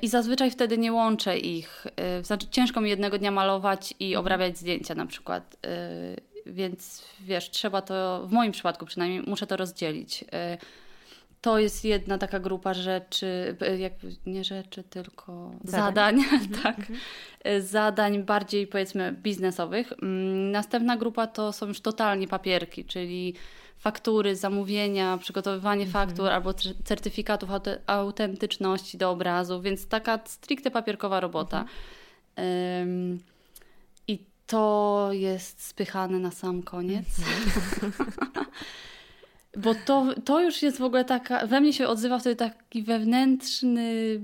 [0.02, 1.87] I zazwyczaj wtedy nie łączę ich.
[2.22, 4.20] Znaczy, ciężko mi jednego dnia malować i mhm.
[4.20, 5.57] obrabiać zdjęcia na przykład
[6.48, 10.22] więc wiesz, trzeba to, w moim przypadku przynajmniej, muszę to rozdzielić.
[10.22, 10.26] Y,
[11.40, 13.92] to jest jedna taka grupa rzeczy, y, jak,
[14.26, 16.78] nie rzeczy, tylko zadań, zadań mhm, tak.
[16.78, 16.98] Mhm.
[17.46, 19.92] Y, zadań bardziej powiedzmy biznesowych.
[19.92, 23.34] Mm, następna grupa to są już totalnie papierki, czyli
[23.78, 26.06] faktury, zamówienia, przygotowywanie mhm.
[26.06, 27.50] faktur albo certyfikatów
[27.87, 31.64] autentyczności do obrazu, więc taka stricte papierkowa robota.
[32.37, 33.18] Um,
[34.48, 37.06] to jest spychane na sam koniec.
[39.56, 44.20] Bo to, to już jest w ogóle taka, we mnie się odzywa wtedy taki wewnętrzny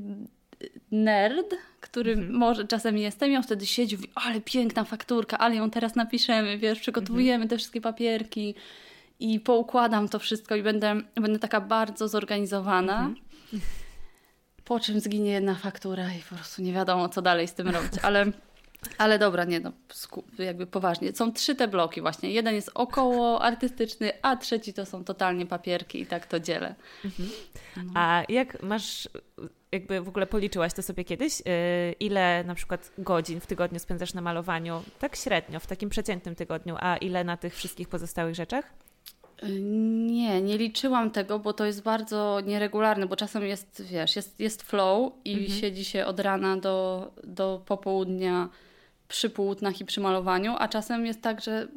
[0.90, 2.34] nerd, który mhm.
[2.34, 6.58] może czasem jestem i on wtedy siedzi mówi, ale piękna fakturka, ale ją teraz napiszemy,
[6.58, 7.48] wiesz, przygotowujemy mhm.
[7.48, 8.54] te wszystkie papierki
[9.20, 12.98] i poukładam to wszystko i będę, będę taka bardzo zorganizowana.
[12.98, 13.20] Mhm.
[14.64, 17.92] Po czym zginie jedna faktura i po prostu nie wiadomo, co dalej z tym robić,
[18.02, 18.26] ale
[18.98, 19.72] ale dobra, nie no,
[20.38, 21.12] jakby poważnie.
[21.12, 22.30] Są trzy te bloki właśnie.
[22.30, 26.74] Jeden jest około artystyczny, a trzeci to są totalnie papierki i tak to dzielę.
[27.04, 27.28] Mhm.
[27.76, 27.92] No.
[27.94, 29.08] A jak masz,
[29.72, 31.44] jakby w ogóle policzyłaś to sobie kiedyś, yy,
[32.00, 36.76] ile na przykład godzin w tygodniu spędzasz na malowaniu, tak średnio, w takim przeciętnym tygodniu,
[36.78, 38.72] a ile na tych wszystkich pozostałych rzeczach?
[39.42, 44.40] Y, nie, nie liczyłam tego, bo to jest bardzo nieregularne, bo czasem jest, wiesz, jest,
[44.40, 45.60] jest flow i mhm.
[45.60, 48.48] siedzi się od rana do, do popołudnia
[49.14, 51.68] przy płótnach i przy malowaniu, a czasem jest tak, że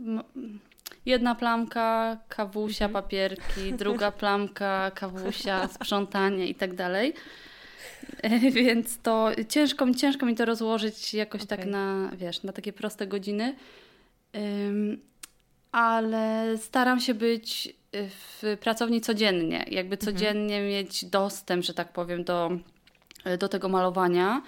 [1.06, 3.04] jedna plamka, kawusia, mhm.
[3.04, 7.14] papierki, druga plamka, kawusia, sprzątanie i tak dalej.
[8.52, 11.58] Więc to ciężko, ciężko mi to rozłożyć jakoś okay.
[11.58, 13.56] tak na, wiesz, na takie proste godziny.
[14.34, 15.02] Um,
[15.72, 20.00] ale staram się być w pracowni codziennie, jakby mhm.
[20.00, 20.68] codziennie mhm.
[20.68, 22.52] mieć dostęp, że tak powiem, do,
[23.40, 24.42] do tego malowania.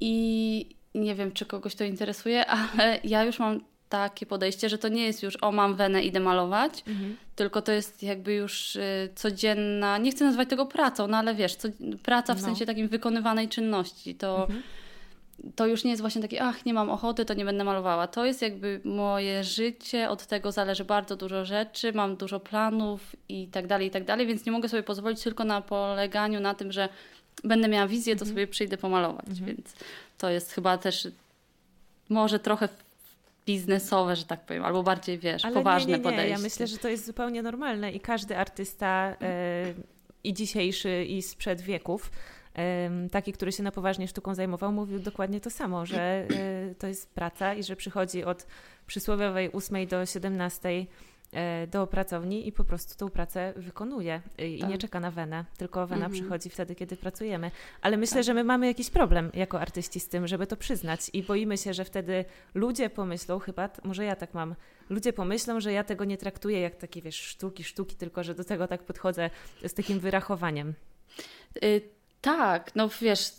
[0.00, 4.88] I, nie wiem, czy kogoś to interesuje, ale ja już mam takie podejście, że to
[4.88, 7.16] nie jest już o mam wenę, idę malować, mhm.
[7.36, 11.54] tylko to jest jakby już y, codzienna, nie chcę nazywać tego pracą, no ale wiesz,
[11.54, 11.68] co,
[12.02, 12.44] praca w no.
[12.44, 14.62] sensie takim wykonywanej czynności, to, mhm.
[15.56, 18.06] to już nie jest właśnie takie, ach, nie mam ochoty, to nie będę malowała.
[18.06, 23.48] To jest jakby moje życie, od tego zależy bardzo dużo rzeczy, mam dużo planów i
[23.48, 26.72] tak dalej, i tak dalej, więc nie mogę sobie pozwolić tylko na poleganiu na tym,
[26.72, 26.88] że
[27.44, 28.30] będę miała wizję, to mhm.
[28.30, 29.46] sobie przyjdę pomalować, mhm.
[29.46, 29.74] więc
[30.22, 31.08] to jest chyba też
[32.08, 32.68] może trochę
[33.46, 36.04] biznesowe, że tak powiem, albo bardziej, wiesz, Ale poważne nie, nie, nie.
[36.04, 36.30] podejście.
[36.30, 39.74] Ja myślę, że to jest zupełnie normalne i każdy artysta e,
[40.24, 42.10] i dzisiejszy, i sprzed wieków,
[43.10, 46.26] taki, który się na poważnie sztuką zajmował, mówił dokładnie to samo, że e,
[46.78, 48.46] to jest praca i że przychodzi od
[48.86, 50.86] przysłowiowej 8 do 17 E,
[51.70, 54.70] do pracowni i po prostu tą pracę wykonuje i tak.
[54.70, 56.12] nie czeka na wenę, tylko wena mhm.
[56.12, 57.50] przychodzi wtedy, kiedy pracujemy.
[57.80, 58.24] Ale myślę, tak.
[58.24, 61.74] że my mamy jakiś problem jako artyści z tym, żeby to przyznać i boimy się,
[61.74, 64.54] że wtedy ludzie pomyślą, chyba, może ja tak mam,
[64.90, 68.44] ludzie pomyślą, że ja tego nie traktuję jak takie, wiesz, sztuki, sztuki, tylko że do
[68.44, 69.30] tego tak podchodzę
[69.66, 70.74] z takim wyrachowaniem.
[71.62, 71.80] Yy,
[72.20, 73.32] tak, no wiesz,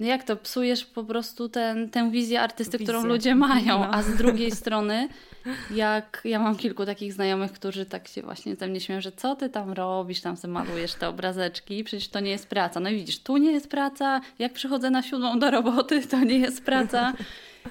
[0.00, 2.94] jak to psujesz po prostu ten, tę wizję artysty, wizję.
[2.94, 3.94] którą ludzie mają, no.
[3.94, 5.08] a z drugiej strony,
[5.70, 9.36] jak ja mam kilku takich znajomych, którzy tak się właśnie ze mnie śmieją, że co
[9.36, 12.80] ty tam robisz, tam sobie malujesz te obrazeczki, przecież to nie jest praca.
[12.80, 16.38] No i widzisz, tu nie jest praca, jak przychodzę na siódmą do roboty, to nie
[16.38, 17.12] jest praca.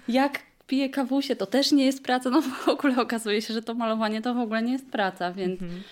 [0.08, 2.30] Jak piję kawusie, to też nie jest praca.
[2.30, 5.62] No w ogóle okazuje się, że to malowanie to w ogóle nie jest praca, więc...
[5.62, 5.84] Mhm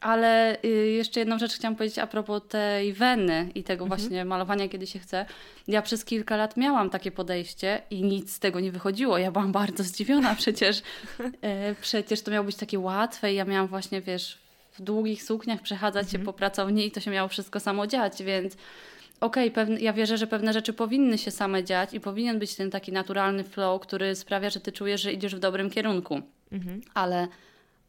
[0.00, 4.00] ale y, jeszcze jedną rzecz chciałam powiedzieć a propos tej weny i tego mhm.
[4.00, 5.26] właśnie malowania, kiedy się chce.
[5.68, 9.18] Ja przez kilka lat miałam takie podejście i nic z tego nie wychodziło.
[9.18, 10.82] Ja byłam bardzo zdziwiona przecież.
[11.42, 14.38] E, przecież to miało być takie łatwe i ja miałam właśnie, wiesz,
[14.72, 16.20] w długich sukniach przechadzać mhm.
[16.20, 18.56] się po pracowni i to się miało wszystko samo dziać, więc
[19.20, 22.70] okej, okay, ja wierzę, że pewne rzeczy powinny się same dziać i powinien być ten
[22.70, 26.20] taki naturalny flow, który sprawia, że ty czujesz, że idziesz w dobrym kierunku.
[26.52, 26.80] Mhm.
[26.94, 27.28] Ale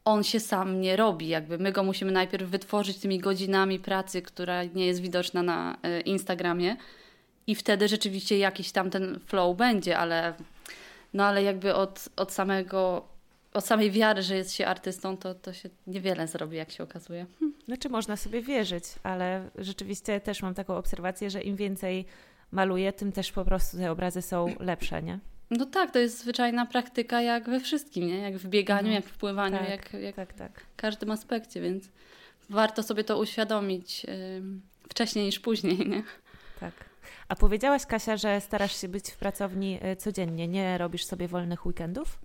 [0.05, 1.27] on się sam nie robi.
[1.27, 6.01] Jakby my go musimy najpierw wytworzyć tymi godzinami pracy, która nie jest widoczna na e,
[6.01, 6.75] Instagramie
[7.47, 10.33] i wtedy rzeczywiście jakiś tam ten flow będzie, ale
[11.13, 13.11] no ale jakby od, od samego
[13.53, 17.25] od samej wiary, że jest się artystą, to, to się niewiele zrobi, jak się okazuje.
[17.39, 17.53] Hm.
[17.65, 22.05] Znaczy można sobie wierzyć, ale rzeczywiście też mam taką obserwację, że im więcej
[22.51, 25.19] maluję, tym też po prostu te obrazy są lepsze, nie?
[25.51, 28.17] No tak, to jest zwyczajna praktyka jak we wszystkim, nie?
[28.17, 30.61] Jak w bieganiu, no, jak w pływaniu, tak, jak, jak tak, tak.
[30.61, 31.89] w każdym aspekcie, więc
[32.49, 34.11] warto sobie to uświadomić yy,
[34.89, 36.03] wcześniej niż później, nie?
[36.59, 36.73] Tak.
[37.27, 41.65] A powiedziałaś, Kasia, że starasz się być w pracowni y, codziennie, nie robisz sobie wolnych
[41.65, 42.19] weekendów?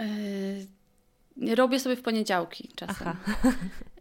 [0.00, 0.06] Yy,
[1.54, 3.08] robię sobie w poniedziałki czasem.
[3.08, 3.16] Aha.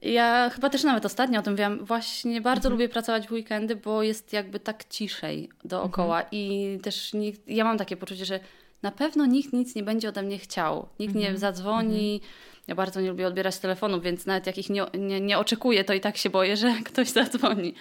[0.02, 1.86] Ja chyba też nawet ostatnio o tym wiem.
[1.86, 2.74] Właśnie bardzo mhm.
[2.74, 6.32] lubię pracować w weekendy, bo jest jakby tak ciszej dookoła mhm.
[6.32, 8.40] i też nikt, ja mam takie poczucie, że
[8.82, 10.88] na pewno nikt nic nie będzie ode mnie chciał.
[11.00, 11.34] Nikt mhm.
[11.34, 12.14] nie zadzwoni.
[12.14, 12.32] Mhm.
[12.68, 15.94] Ja bardzo nie lubię odbierać telefonów, więc nawet jak ich nie, nie, nie oczekuję, to
[15.94, 17.74] i tak się boję, że ktoś zadzwoni.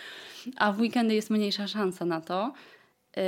[0.57, 2.53] A w weekendy jest mniejsza szansa na to.
[3.17, 3.21] Y,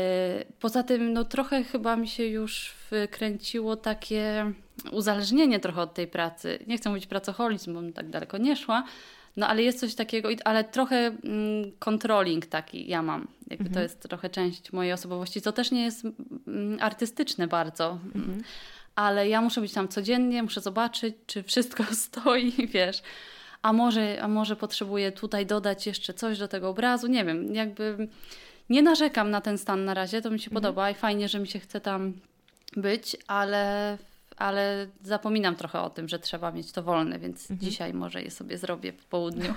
[0.60, 4.52] poza tym, no trochę chyba mi się już wkręciło takie
[4.90, 6.58] uzależnienie trochę od tej pracy.
[6.66, 8.84] Nie chcę mówić pracoholizm, bo tak daleko nie szła,
[9.36, 13.28] no ale jest coś takiego, ale trochę mm, controlling taki ja mam.
[13.50, 13.74] Jakby mhm.
[13.74, 16.04] To jest trochę część mojej osobowości, co też nie jest
[16.46, 17.98] mm, artystyczne bardzo.
[18.14, 18.42] Mhm.
[18.94, 23.02] Ale ja muszę być tam codziennie, muszę zobaczyć, czy wszystko stoi, wiesz.
[23.62, 28.08] A może, a może potrzebuję tutaj dodać jeszcze coś do tego obrazu, nie wiem, jakby
[28.70, 30.62] nie narzekam na ten stan na razie, to mi się mhm.
[30.62, 32.12] podoba i fajnie, że mi się chce tam
[32.76, 33.98] być, ale,
[34.42, 37.60] ale zapominam trochę o tym, że trzeba mieć to wolne, więc mhm.
[37.60, 39.54] dzisiaj może je sobie zrobię po południu.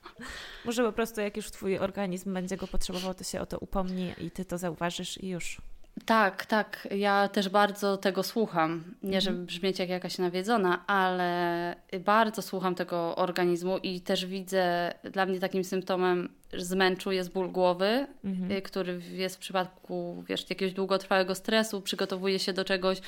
[0.64, 4.12] może po prostu jak już Twój organizm będzie go potrzebował, to się o to upomni
[4.18, 5.60] i Ty to zauważysz i już.
[6.04, 6.88] Tak, tak.
[6.90, 8.84] Ja też bardzo tego słucham.
[9.02, 9.20] Nie, mhm.
[9.20, 15.40] żeby brzmieć jak jakaś nawiedzona, ale bardzo słucham tego organizmu i też widzę, dla mnie
[15.40, 18.52] takim symptomem zmęczu jest ból głowy, mhm.
[18.52, 23.00] Y, który jest w przypadku wiesz, jakiegoś długotrwałego stresu, przygotowuje się do czegoś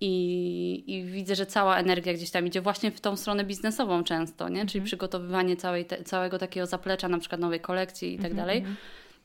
[0.00, 4.48] i, i widzę, że cała energia gdzieś tam idzie właśnie w tą stronę biznesową często,
[4.48, 4.60] nie?
[4.66, 4.84] czyli mhm.
[4.84, 8.58] przygotowywanie całej te, całego takiego zaplecza, na przykład nowej kolekcji i tak mhm, dalej.
[8.58, 8.76] Mhm.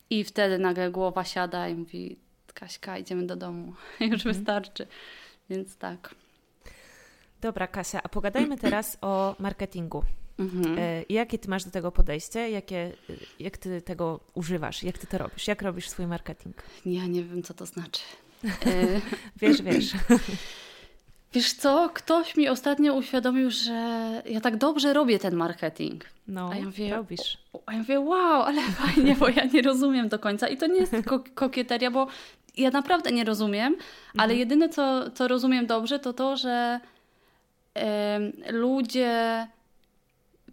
[0.10, 2.16] I wtedy nagle głowa siada i mówi
[2.54, 3.74] Kaśka, idziemy do domu,
[4.12, 4.88] już wystarczy.
[5.50, 6.16] Więc tak.
[7.42, 10.04] Dobra, Kasia, a pogadajmy teraz o marketingu.
[10.78, 12.50] E, jakie ty masz do tego podejście?
[12.50, 12.92] Jakie,
[13.40, 14.84] jak ty tego używasz?
[14.84, 15.48] Jak ty to robisz?
[15.48, 16.56] Jak robisz swój marketing?
[16.86, 18.02] Ja nie wiem, co to znaczy.
[19.42, 19.94] Wiesz, wiesz.
[21.34, 23.74] Wiesz co, ktoś mi ostatnio uświadomił, że
[24.26, 26.06] ja tak dobrze robię ten marketing.
[26.28, 27.38] No, a ja mówię, robisz.
[27.66, 30.48] A ja mówię, wow, ale fajnie, bo ja nie rozumiem do końca.
[30.48, 30.96] I to nie jest
[31.36, 32.08] kokieteria, bo
[32.58, 33.76] ja naprawdę nie rozumiem,
[34.14, 34.40] ale mhm.
[34.40, 36.80] jedyne, co, co rozumiem dobrze, to to, że
[37.78, 39.48] y, ludzie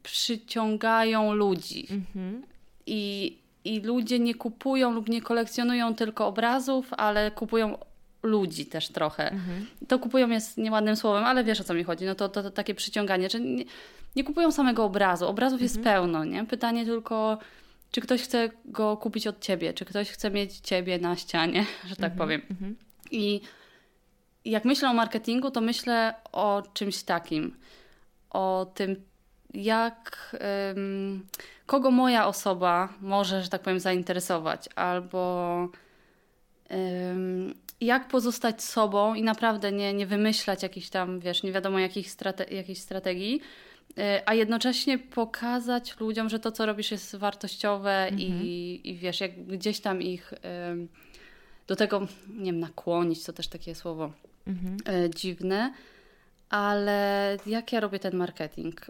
[0.03, 1.87] przyciągają ludzi.
[1.91, 2.43] Mhm.
[2.87, 7.79] I, I ludzie nie kupują lub nie kolekcjonują tylko obrazów, ale kupują
[8.23, 9.31] ludzi też trochę.
[9.31, 9.67] Mhm.
[9.89, 12.05] To kupują jest nieładnym słowem, ale wiesz o co mi chodzi.
[12.05, 13.65] No to, to, to takie przyciąganie, że nie,
[14.17, 15.27] nie, kupują samego obrazu.
[15.27, 15.65] Obrazów mhm.
[15.65, 16.45] jest pełno, nie?
[16.45, 17.39] Pytanie tylko,
[17.91, 21.97] czy ktoś chce go kupić od ciebie, czy ktoś chce mieć ciebie na ścianie, że
[21.97, 22.19] tak mhm.
[22.19, 22.43] powiem.
[22.51, 22.77] Mhm.
[23.11, 23.41] I
[24.45, 27.57] jak myślę o marketingu, to myślę o czymś takim.
[28.31, 29.03] O tym,
[29.63, 30.37] jak
[31.67, 35.69] kogo moja osoba może, że tak powiem, zainteresować, albo
[37.81, 42.45] jak pozostać sobą i naprawdę nie, nie wymyślać jakichś tam, wiesz, nie wiadomo jakich strate
[42.45, 43.41] jakiejś strategii,
[43.99, 48.21] e, a jednocześnie pokazać ludziom, że to, co robisz, jest wartościowe mhm.
[48.43, 50.35] i, i wiesz, jak gdzieś tam ich
[51.67, 54.13] do tego, nie wiem, nakłonić, to też takie słowo
[54.47, 54.77] mhm.
[54.87, 55.73] E, dziwne,
[56.51, 58.87] ale jak ja robię ten marketing?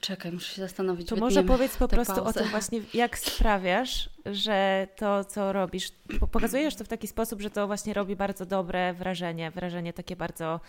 [0.00, 1.08] Czekaj, muszę się zastanowić.
[1.08, 2.30] To może powiedz po prostu pauzę.
[2.30, 5.88] o tym właśnie, jak sprawiasz, że to, co robisz,
[6.32, 10.60] pokazujesz to w taki sposób, że to właśnie robi bardzo dobre wrażenie, wrażenie takie bardzo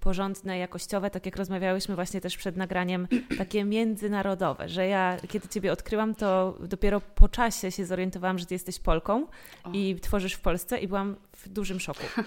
[0.00, 5.72] porządne, jakościowe, tak jak rozmawiałyśmy właśnie też przed nagraniem, takie międzynarodowe, że ja kiedy Ciebie
[5.72, 9.26] odkryłam, to dopiero po czasie się zorientowałam, że Ty jesteś Polką
[9.64, 9.70] o.
[9.72, 12.02] i tworzysz w Polsce i byłam w dużym szoku.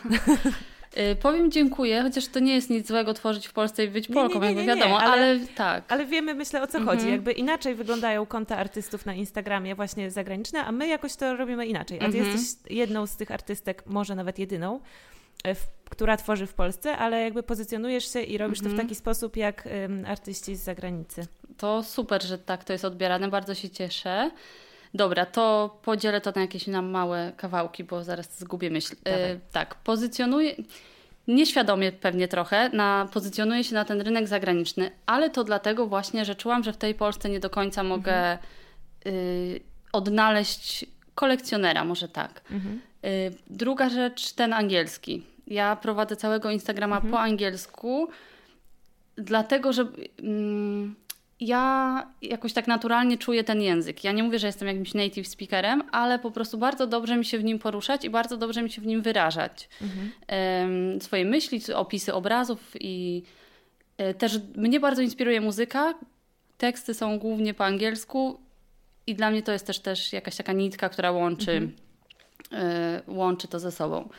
[0.97, 4.39] Y, powiem dziękuję, chociaż to nie jest nic złego tworzyć w Polsce i być Polką,
[4.39, 5.83] nie, nie, nie, jakby wiadomo, ale, ale, tak.
[5.87, 6.97] Ale wiemy, myślę, o co mhm.
[6.97, 7.11] chodzi.
[7.11, 11.97] Jakby inaczej wyglądają konta artystów na Instagramie właśnie zagraniczne, a my jakoś to robimy inaczej.
[11.97, 12.25] A ty mhm.
[12.25, 14.79] jesteś jedną z tych artystek, może nawet jedyną,
[15.47, 15.55] e,
[15.89, 18.87] która tworzy w Polsce, ale jakby pozycjonujesz się i robisz to w mhm.
[18.87, 21.27] taki sposób, jak um, artyści z zagranicy.
[21.57, 24.31] To super, że tak to jest odbierane, bardzo się cieszę.
[24.93, 28.95] Dobra, to podzielę to na jakieś nam małe kawałki, bo zaraz zgubię myśl.
[29.05, 30.55] E, tak, pozycjonuję
[31.27, 36.35] nieświadomie pewnie trochę, na, pozycjonuję się na ten rynek zagraniczny, ale to dlatego właśnie, że
[36.35, 38.39] czułam, że w tej Polsce nie do końca mogę mhm.
[39.07, 39.59] y,
[39.91, 42.41] odnaleźć kolekcjonera, może tak.
[42.51, 42.81] Mhm.
[43.05, 45.23] Y, druga rzecz, ten angielski.
[45.47, 47.11] Ja prowadzę całego Instagrama mhm.
[47.11, 48.09] po angielsku,
[49.15, 49.87] dlatego że.
[50.19, 50.95] Mm,
[51.47, 54.03] ja jakoś tak naturalnie czuję ten język.
[54.03, 57.39] Ja nie mówię, że jestem jakimś native speakerem, ale po prostu bardzo dobrze mi się
[57.39, 59.69] w nim poruszać i bardzo dobrze mi się w nim wyrażać.
[59.81, 61.01] Mhm.
[61.01, 63.23] Swoje myśli, opisy obrazów i
[63.97, 65.93] e, też mnie bardzo inspiruje muzyka.
[66.57, 68.39] Teksty są głównie po angielsku
[69.07, 71.71] i dla mnie to jest też, też jakaś taka nitka, która łączy, mhm.
[72.97, 74.09] y, łączy to ze sobą.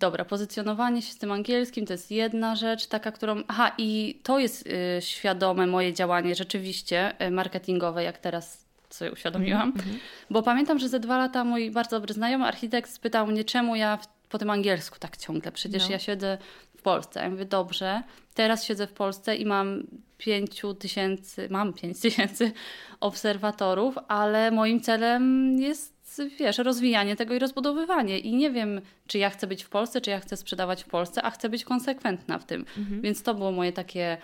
[0.00, 3.42] Dobra, pozycjonowanie się z tym angielskim to jest jedna rzecz, taka, którą.
[3.48, 9.62] Aha, i to jest y, świadome moje działanie rzeczywiście y, marketingowe, jak teraz sobie uświadomiłam.
[9.62, 9.98] Mm -hmm.
[10.30, 13.96] Bo pamiętam, że ze dwa lata mój bardzo dobry znajomy architekt spytał mnie, czemu ja
[13.96, 15.52] w, po tym angielsku tak ciągle.
[15.52, 15.90] Przecież no.
[15.90, 16.38] ja siedzę
[16.76, 17.20] w Polsce.
[17.20, 18.02] Ja mówię, dobrze,
[18.34, 19.82] teraz siedzę w Polsce i mam
[20.18, 22.52] pięciu tysięcy, mam pięć tysięcy
[23.00, 28.18] obserwatorów, ale moim celem jest wiesz, rozwijanie tego i rozbudowywanie.
[28.18, 31.22] I nie wiem, czy ja chcę być w Polsce, czy ja chcę sprzedawać w Polsce,
[31.22, 32.64] a chcę być konsekwentna w tym.
[32.78, 33.00] Mhm.
[33.00, 34.18] Więc to było moje takie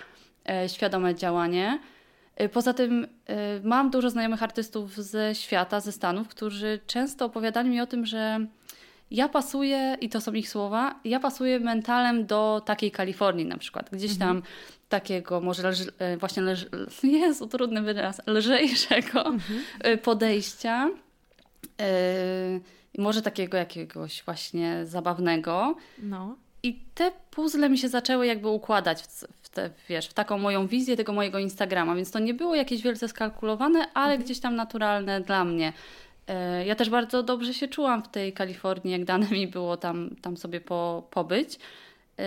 [0.49, 1.79] e, świadome działanie.
[2.37, 7.71] E, poza tym e, mam dużo znajomych artystów ze świata, ze Stanów, którzy często opowiadali
[7.71, 8.47] mi o tym, że
[9.11, 13.91] ja pasuję, i to są ich słowa, ja pasuję mentalem do takiej Kalifornii na przykład.
[13.93, 14.31] Gdzieś mhm.
[14.31, 14.43] tam
[14.89, 16.67] takiego może leż, e, właśnie leż,
[17.03, 19.63] Jezu, trudny wyraz, lżejszego mhm.
[19.99, 20.91] Podejścia
[21.79, 22.61] Yy,
[22.99, 25.77] może takiego jakiegoś właśnie zabawnego.
[25.99, 26.37] No.
[26.63, 29.03] I te puzzle mi się zaczęły jakby układać
[29.43, 32.83] w, te, wiesz, w taką moją wizję tego mojego Instagrama, więc to nie było jakieś
[32.83, 34.23] wielce skalkulowane, ale mhm.
[34.23, 35.73] gdzieś tam naturalne dla mnie.
[36.29, 40.17] Yy, ja też bardzo dobrze się czułam w tej Kalifornii, jak dane mi było tam,
[40.23, 41.59] tam sobie po, pobyć.
[42.19, 42.25] Yy,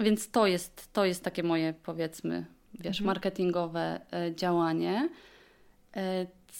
[0.00, 3.06] więc to jest, to jest takie moje, powiedzmy, wiesz, mhm.
[3.06, 5.08] marketingowe yy, działanie.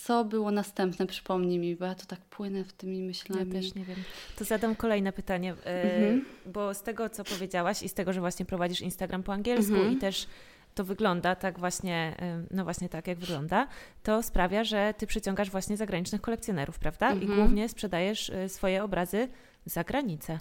[0.02, 1.06] Co było następne?
[1.06, 3.48] Przypomnij mi, bo ja to tak płynę w tymi myślami.
[3.54, 3.96] Ja też nie wiem.
[4.36, 6.24] To zadam kolejne pytanie, e, mhm.
[6.46, 9.92] bo z tego, co powiedziałaś i z tego, że właśnie prowadzisz Instagram po angielsku mhm.
[9.92, 10.26] i też
[10.74, 12.16] to wygląda tak właśnie,
[12.50, 13.68] no właśnie tak jak wygląda,
[14.02, 17.10] to sprawia, że ty przyciągasz właśnie zagranicznych kolekcjonerów, prawda?
[17.10, 17.32] Mhm.
[17.32, 19.28] I głównie sprzedajesz e, swoje obrazy
[19.66, 20.40] za granicę.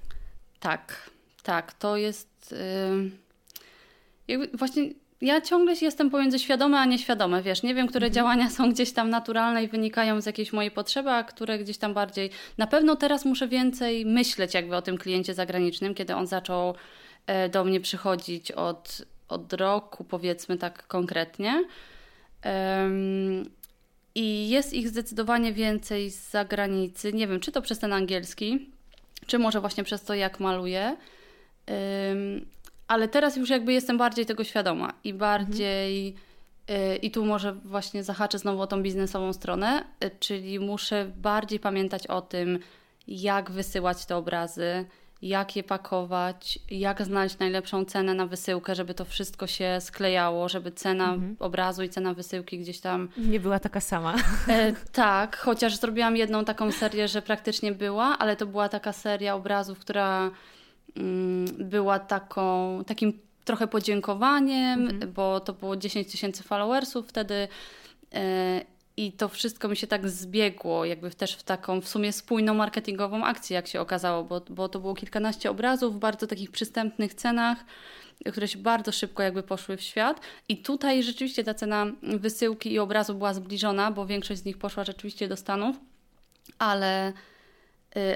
[0.60, 1.10] Tak,
[1.44, 1.74] tak.
[1.74, 2.56] To jest...
[4.28, 4.89] Yy, właśnie
[5.24, 8.14] ja ciągle jestem pomiędzy świadome a nieświadome, wiesz, nie wiem, które mhm.
[8.14, 11.94] działania są gdzieś tam naturalne i wynikają z jakiejś mojej potrzeby, a które gdzieś tam
[11.94, 12.30] bardziej.
[12.58, 16.76] Na pewno teraz muszę więcej myśleć jakby o tym kliencie zagranicznym, kiedy on zaczął
[17.28, 21.64] e, do mnie przychodzić od, od roku, powiedzmy tak konkretnie.
[22.46, 23.50] Um,
[24.16, 27.14] I jest ich zdecydowanie więcej z zagranicy.
[27.14, 28.70] Nie wiem, czy to przez ten angielski,
[29.28, 30.98] czy może właśnie przez to, jak maluję.
[31.68, 32.46] Um,
[32.93, 36.08] ale teraz już jakby jestem bardziej tego świadoma i bardziej.
[36.08, 37.01] Mhm.
[37.01, 42.08] I tu może właśnie zahaczę znowu o tą biznesową stronę, y, czyli muszę bardziej pamiętać
[42.08, 42.60] o tym,
[43.08, 44.86] jak wysyłać te obrazy,
[45.21, 50.71] jak je pakować, jak znaleźć najlepszą cenę na wysyłkę, żeby to wszystko się sklejało, żeby
[50.71, 51.36] cena mhm.
[51.39, 53.10] obrazu i cena wysyłki gdzieś tam.
[53.17, 54.15] Nie była taka sama.
[54.47, 59.36] E, tak, chociaż zrobiłam jedną taką serię, że praktycznie była, ale to była taka seria
[59.36, 60.32] obrazów, która
[61.60, 65.13] była taką, takim trochę podziękowaniem, mhm.
[65.13, 67.47] bo to było 10 tysięcy followersów wtedy
[68.13, 68.62] e,
[68.97, 73.25] i to wszystko mi się tak zbiegło, jakby też w taką w sumie spójną marketingową
[73.25, 77.58] akcję, jak się okazało, bo, bo to było kilkanaście obrazów w bardzo takich przystępnych cenach,
[78.32, 80.21] które się bardzo szybko jakby poszły w świat.
[80.49, 84.84] I tutaj rzeczywiście ta cena wysyłki i obrazu była zbliżona, bo większość z nich poszła
[84.84, 85.75] rzeczywiście do Stanów,
[86.60, 87.13] ale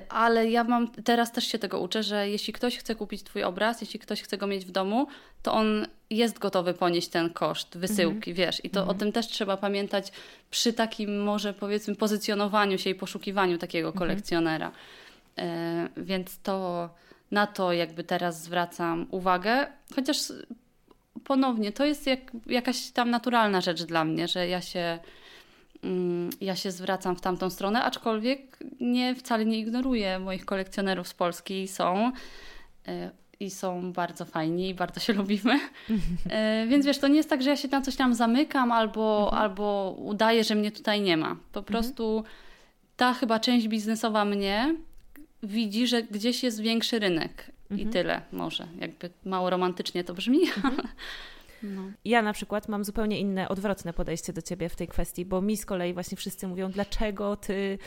[0.09, 3.82] ale ja mam, teraz też się tego uczę, że jeśli ktoś chce kupić Twój obraz,
[3.82, 5.07] jeśli ktoś chce go mieć w domu,
[5.43, 8.36] to on jest gotowy ponieść ten koszt wysyłki, mhm.
[8.36, 8.65] wiesz.
[8.65, 8.97] I to mhm.
[8.97, 10.11] o tym też trzeba pamiętać
[10.51, 13.99] przy takim może powiedzmy pozycjonowaniu się i poszukiwaniu takiego mhm.
[13.99, 14.71] kolekcjonera.
[15.36, 15.89] Mhm.
[15.97, 16.89] Więc to
[17.32, 20.17] na to jakby teraz zwracam uwagę, chociaż
[21.23, 24.99] ponownie to jest jak, jakaś tam naturalna rzecz dla mnie, że ja się
[26.41, 31.67] ja się zwracam w tamtą stronę, aczkolwiek nie, wcale nie ignoruję moich kolekcjonerów z Polski.
[31.67, 32.11] Są.
[33.39, 35.59] i są bardzo fajni i bardzo się lubimy.
[36.67, 39.41] Więc wiesz, to nie jest tak, że ja się na coś tam zamykam albo, mhm.
[39.41, 41.36] albo udaję, że mnie tutaj nie ma.
[41.51, 41.65] Po mhm.
[41.65, 42.23] prostu
[42.97, 44.75] ta chyba część biznesowa mnie
[45.43, 47.89] widzi, że gdzieś jest większy rynek mhm.
[47.89, 48.67] i tyle może.
[48.80, 50.75] Jakby mało romantycznie to brzmi, mhm.
[51.64, 51.91] No.
[52.05, 55.58] Ja na przykład mam zupełnie inne, odwrotne podejście do ciebie w tej kwestii, bo mi
[55.58, 57.78] z kolei właśnie wszyscy mówią, dlaczego ty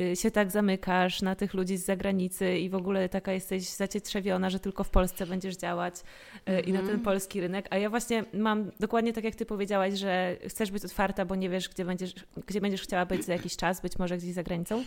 [0.00, 4.50] y, się tak zamykasz na tych ludzi z zagranicy i w ogóle taka jesteś zacietrzewiona,
[4.50, 6.68] że tylko w Polsce będziesz działać mm-hmm.
[6.68, 7.00] i na ten mhm.
[7.00, 7.66] polski rynek.
[7.70, 11.50] A ja właśnie mam dokładnie tak, jak ty powiedziałaś, że chcesz być otwarta, bo nie
[11.50, 12.14] wiesz, gdzie będziesz,
[12.46, 14.84] gdzie będziesz chciała być za jakiś czas, być może gdzieś za granicą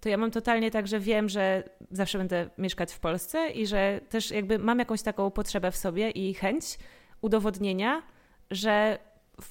[0.00, 4.00] to ja mam totalnie tak, że wiem, że zawsze będę mieszkać w Polsce i że
[4.08, 6.78] też jakby mam jakąś taką potrzebę w sobie i chęć
[7.20, 8.02] udowodnienia,
[8.50, 8.98] że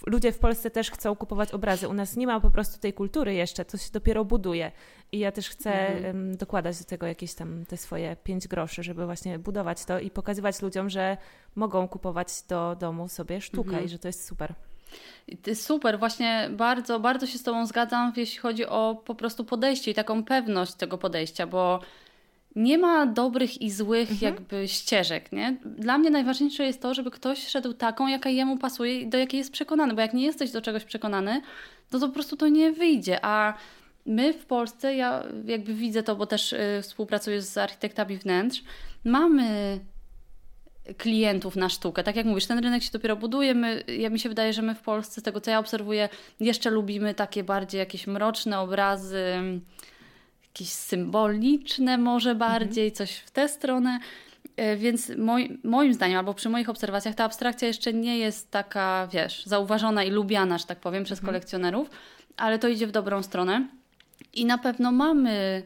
[0.06, 1.88] ludzie w Polsce też chcą kupować obrazy.
[1.88, 4.72] U nas nie ma po prostu tej kultury jeszcze, to się dopiero buduje.
[5.12, 6.38] I ja też chcę mhm.
[6.38, 10.62] dokładać do tego jakieś tam te swoje pięć groszy, żeby właśnie budować to i pokazywać
[10.62, 11.18] ludziom, że
[11.56, 13.86] mogą kupować do domu sobie sztukę mhm.
[13.86, 14.54] i że to jest super.
[15.54, 19.94] Super, właśnie bardzo, bardzo się z Tobą zgadzam, jeśli chodzi o po prostu podejście i
[19.94, 21.80] taką pewność tego podejścia, bo
[22.58, 24.34] nie ma dobrych i złych mhm.
[24.34, 25.58] jakby ścieżek, nie?
[25.66, 29.38] Dla mnie najważniejsze jest to, żeby ktoś szedł taką, jaka jemu pasuje i do jakiej
[29.38, 31.42] jest przekonany, bo jak nie jesteś do czegoś przekonany,
[31.90, 33.54] to, to po prostu to nie wyjdzie, a
[34.06, 38.64] my w Polsce, ja jakby widzę to, bo też y, współpracuję z architektami wnętrz,
[39.04, 39.80] mamy
[40.98, 42.04] klientów na sztukę.
[42.04, 43.56] Tak jak mówisz, ten rynek się dopiero buduje.
[43.56, 46.70] My, ja mi się wydaje, że my w Polsce, z tego co ja obserwuję, jeszcze
[46.70, 49.26] lubimy takie bardziej jakieś mroczne obrazy,
[50.58, 52.52] jakieś symboliczne może mhm.
[52.52, 52.96] bardziej, mhm.
[52.96, 54.00] coś w tę stronę.
[54.56, 59.08] E, więc moi, moim zdaniem, albo przy moich obserwacjach, ta abstrakcja jeszcze nie jest taka,
[59.12, 61.34] wiesz, zauważona i lubiana, że tak powiem, przez mhm.
[61.34, 61.90] kolekcjonerów,
[62.38, 63.68] ale to idzie w dobrą stronę.
[64.34, 65.64] I na pewno mamy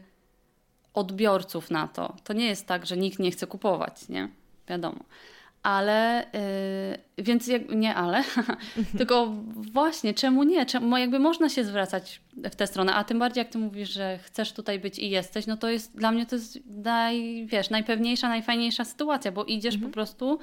[0.94, 2.16] odbiorców na to.
[2.24, 4.28] To nie jest tak, że nikt nie chce kupować, nie?
[4.68, 5.04] Wiadomo
[5.62, 6.26] ale
[7.18, 8.24] yy, więc jak, nie ale,
[8.98, 10.66] tylko właśnie czemu nie?
[10.66, 14.18] Czemu, jakby można się zwracać w tę stronę, a tym bardziej jak ty mówisz, że
[14.18, 18.28] chcesz tutaj być i jesteś, no to jest dla mnie to jest naj, wiesz, najpewniejsza,
[18.28, 19.90] najfajniejsza sytuacja, bo idziesz mhm.
[19.90, 20.38] po prostu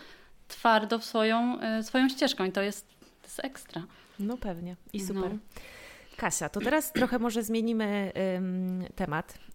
[0.47, 3.83] twardo w swoją, y, swoją ścieżką i to jest, to jest ekstra.
[4.19, 5.33] No pewnie i super.
[5.33, 5.39] No.
[6.17, 9.48] Kasia, to teraz trochę może zmienimy ym, temat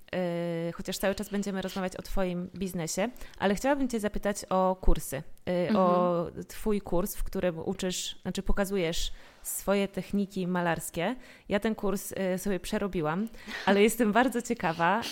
[0.74, 3.08] chociaż cały czas będziemy rozmawiać o Twoim biznesie,
[3.38, 5.76] ale chciałabym Cię zapytać o kursy, y, mhm.
[5.76, 9.12] o Twój kurs, w którym uczysz, znaczy pokazujesz
[9.42, 11.16] swoje techniki malarskie.
[11.48, 13.28] Ja ten kurs y, sobie przerobiłam,
[13.66, 15.02] ale jestem bardzo ciekawa,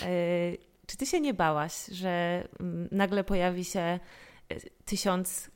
[0.87, 3.99] czy Ty się nie bałaś, że mm, nagle pojawi się
[4.85, 5.51] tysiąc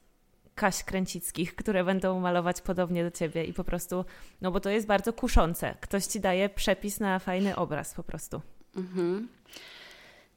[0.56, 4.04] Kaś Kręcickich, które będą malować podobnie do ciebie i po prostu,
[4.40, 5.74] no bo to jest bardzo kuszące.
[5.80, 8.40] Ktoś ci daje przepis na fajny obraz po prostu.
[8.76, 9.28] Mhm.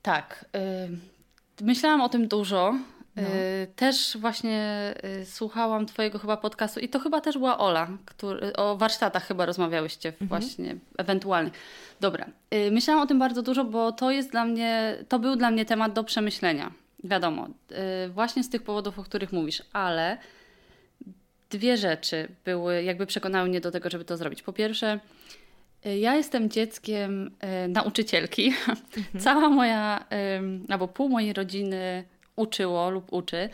[0.01, 0.45] Tak.
[1.61, 2.75] Y, myślałam o tym dużo.
[3.15, 3.23] No.
[3.23, 8.53] Y, też właśnie y, słuchałam Twojego chyba podcastu i to chyba też była Ola, który,
[8.55, 10.27] o warsztatach chyba rozmawiałyście mhm.
[10.27, 11.51] właśnie ewentualnie.
[11.99, 12.25] Dobra.
[12.71, 15.93] Myślałam o tym bardzo dużo, bo to jest dla mnie, to był dla mnie temat
[15.93, 16.71] do przemyślenia.
[17.03, 17.47] Wiadomo,
[18.09, 20.17] właśnie z tych powodów, o których mówisz, ale
[21.49, 24.41] dwie rzeczy były, jakby przekonały mnie do tego, żeby to zrobić.
[24.41, 24.99] Po pierwsze,
[25.85, 28.47] ja jestem dzieckiem e, nauczycielki.
[28.47, 28.77] Mhm.
[29.23, 32.03] Cała moja, e, albo pół mojej rodziny
[32.35, 33.49] uczyło lub uczy.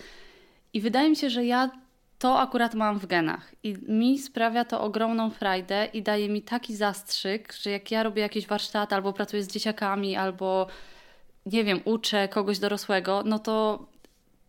[0.73, 1.71] I wydaje mi się, że ja
[2.19, 3.55] to akurat mam w genach.
[3.63, 8.21] I mi sprawia to ogromną frajdę i daje mi taki zastrzyk, że jak ja robię
[8.21, 10.67] jakieś warsztaty, albo pracuję z dzieciakami, albo
[11.45, 13.86] nie wiem, uczę kogoś dorosłego, no to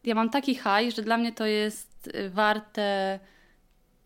[0.05, 3.19] ja mam taki haj, że dla mnie to jest warte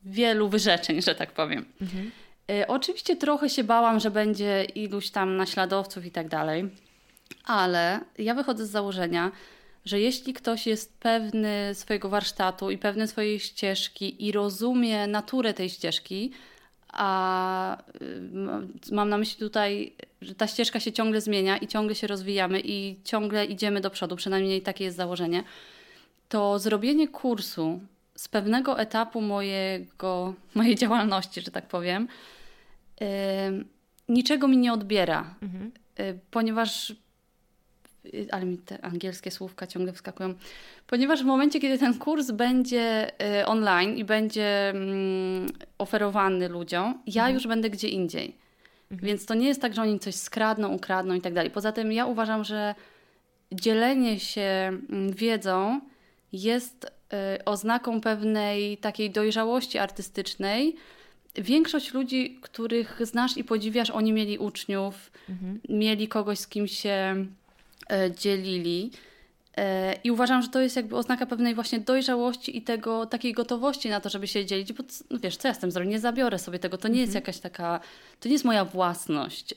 [0.04, 1.64] wielu wyrzeczeń, że tak powiem.
[1.80, 2.10] Mhm.
[2.50, 6.70] Y, oczywiście trochę się bałam, że będzie iluś tam naśladowców i tak dalej,
[7.44, 9.30] ale ja wychodzę z założenia,
[9.84, 15.70] że jeśli ktoś jest pewny swojego warsztatu i pewny swojej ścieżki i rozumie naturę tej
[15.70, 16.32] ścieżki,
[16.92, 19.92] a y, mam na myśli tutaj,
[20.22, 24.16] że ta ścieżka się ciągle zmienia i ciągle się rozwijamy i ciągle idziemy do przodu,
[24.16, 25.44] przynajmniej takie jest założenie,
[26.28, 27.80] to zrobienie kursu
[28.16, 32.08] z pewnego etapu mojego, mojej działalności, że tak powiem,
[34.08, 35.72] niczego mi nie odbiera, mhm.
[36.00, 36.90] Y, ponieważ
[38.04, 40.34] y, ale mi te angielskie słówka ciągle wskakują.
[40.86, 45.46] Ponieważ w momencie, kiedy ten kurs będzie y, online i będzie mm,
[45.78, 47.34] oferowany ludziom, ja mhm.
[47.34, 48.36] już będę gdzie indziej.
[48.90, 49.08] Mhm.
[49.08, 51.50] Więc to nie jest tak, że oni coś skradną, ukradną i tak dalej.
[51.50, 52.74] Poza tym ja uważam, że
[53.52, 55.80] dzielenie się mm, wiedzą
[56.32, 56.86] jest
[57.44, 60.76] oznaką pewnej takiej dojrzałości artystycznej,
[61.34, 65.60] większość ludzi, których znasz i podziwiasz, oni mieli uczniów, mhm.
[65.68, 67.26] mieli kogoś, z kim się
[67.90, 68.90] e, dzielili.
[69.56, 73.88] E, I uważam, że to jest jakby oznaka pewnej właśnie dojrzałości i tego, takiej gotowości
[73.88, 75.90] na to, żeby się dzielić, bo no wiesz, co ja z tym zrobię?
[75.90, 77.22] Nie zabiorę sobie tego, to nie jest Mhm.
[77.22, 77.80] jakaś taka,
[78.20, 79.54] to nie jest moja własność.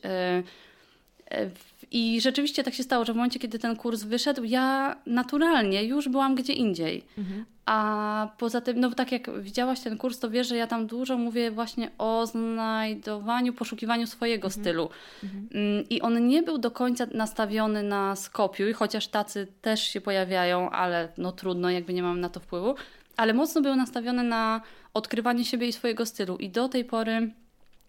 [1.91, 6.09] I rzeczywiście tak się stało, że w momencie, kiedy ten kurs wyszedł, ja naturalnie już
[6.09, 7.03] byłam gdzie indziej.
[7.17, 7.45] Mhm.
[7.65, 11.17] A poza tym, no tak jak widziałaś ten kurs, to wiesz, że ja tam dużo
[11.17, 14.89] mówię właśnie o znajdowaniu, poszukiwaniu swojego stylu.
[15.23, 20.69] Mm, I on nie był do końca nastawiony na skopiuj, chociaż tacy też się pojawiają,
[20.69, 22.75] ale no trudno, jakby nie mam na to wpływu.
[23.17, 24.61] Ale mocno był nastawiony na
[24.93, 26.37] odkrywanie siebie i swojego stylu.
[26.37, 27.31] I do tej pory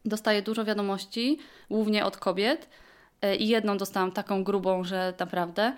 [0.04, 1.38] dostaję dużo wiadomości,
[1.70, 2.68] głównie od kobiet.
[3.24, 5.72] E, I jedną dostałam taką grubą, że naprawdę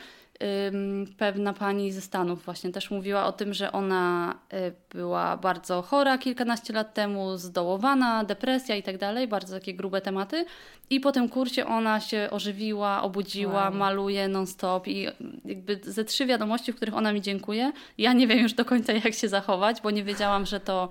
[1.18, 6.18] pewna pani ze Stanów właśnie też mówiła o tym, że ona y, była bardzo chora
[6.18, 10.44] kilkanaście lat temu, zdołowana, depresja i tak dalej, bardzo takie grube tematy.
[10.90, 13.74] I po tym kursie ona się ożywiła, obudziła, Wow.
[13.74, 15.06] maluje non-stop i
[15.44, 17.72] jakby ze trzy wiadomości, w których ona mi dziękuje.
[17.98, 20.88] Ja nie wiem już do końca, jak się zachować, bo nie wiedziałam, że to,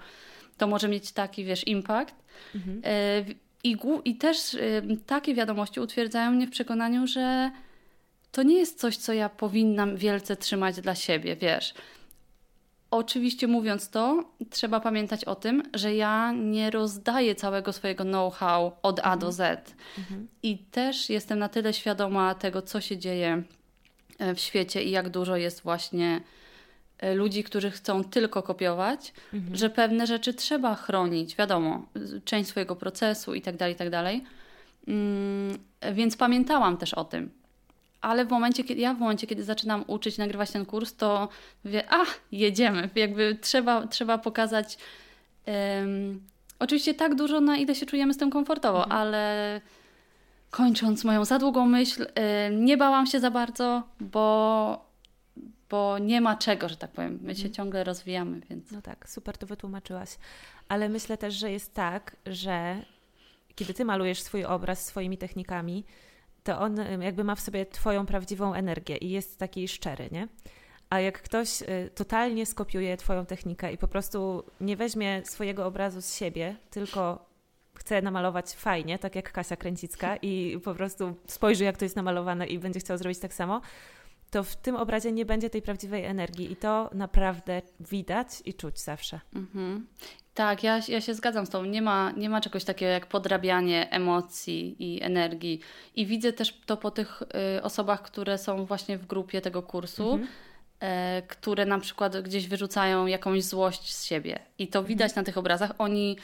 [0.58, 2.16] to może mieć taki, wiesz, impact.
[2.56, 2.82] Mhm.
[3.66, 7.52] I, I też y, takie wiadomości utwierdzają mnie w przekonaniu, że
[8.32, 11.74] to nie jest coś, co ja powinnam wielce trzymać dla siebie, wiesz.
[12.92, 19.00] Oczywiście mówiąc to, trzeba pamiętać o tym, że ja nie rozdaję całego swojego know-how od
[19.04, 19.76] A do Z.
[19.98, 20.28] Mhm.
[20.44, 23.44] I też jestem na tyle świadoma tego, co się dzieje
[24.20, 26.22] e, w świecie i jak dużo jest właśnie
[27.14, 29.56] ludzi, którzy chcą tylko kopiować, Mhm.
[29.56, 31.86] że pewne rzeczy trzeba chronić, wiadomo,
[32.26, 34.24] część swojego procesu i tak dalej, i tak dalej.
[34.88, 35.58] Mm,
[35.94, 37.32] Więc pamiętałam też o tym.
[38.02, 41.30] Ale w momencie, kiedy ja w momencie, kiedy zaczynam uczyć, nagrywać ten kurs, to
[41.66, 42.90] wie, a, jedziemy.
[42.96, 44.78] Jakby trzeba, trzeba pokazać
[45.46, 46.22] em,
[46.60, 49.62] oczywiście tak dużo, na ile się czujemy z tym komfortowo, ale
[50.52, 52.06] kończąc moją za długą myśl,
[52.52, 54.86] nie bałam się za bardzo, bo,
[55.76, 57.20] bo nie ma czego, że tak powiem.
[57.22, 58.72] My się ciągle rozwijamy, więc...
[58.72, 60.18] No tak, super to wytłumaczyłaś.
[60.68, 62.82] Ale myślę też, że jest tak, że
[63.56, 65.86] kiedy ty malujesz swój obraz swoimi technikami,
[66.44, 70.28] to on jakby ma w sobie twoją prawdziwą energię i jest taki szczery, nie?
[70.90, 76.02] A jak ktoś y, totalnie skopiuje twoją technikę i po prostu nie weźmie swojego obrazu
[76.02, 77.26] z siebie, tylko
[77.78, 82.48] chce namalować fajnie, tak jak Kasia Kręcicka i po prostu spojrzy jak to jest namalowane
[82.48, 83.62] i będzie chciał zrobić tak samo,
[84.36, 88.80] to w tym obrazie nie będzie tej prawdziwej energii i to naprawdę widać i czuć
[88.80, 89.20] zawsze.
[89.36, 89.88] Mhm.
[90.34, 91.66] Tak, ja, ja się zgadzam z tą.
[91.66, 95.60] Nie ma, nie ma czegoś takiego jak podrabianie emocji i energii.
[95.96, 97.22] I widzę też to po tych
[97.58, 100.28] y, osobach, które są właśnie w grupie tego kursu, Mhm.
[100.80, 104.40] e, które na przykład gdzieś wyrzucają jakąś złość z siebie.
[104.60, 105.72] I to widać na tych obrazach.
[105.78, 106.18] Oni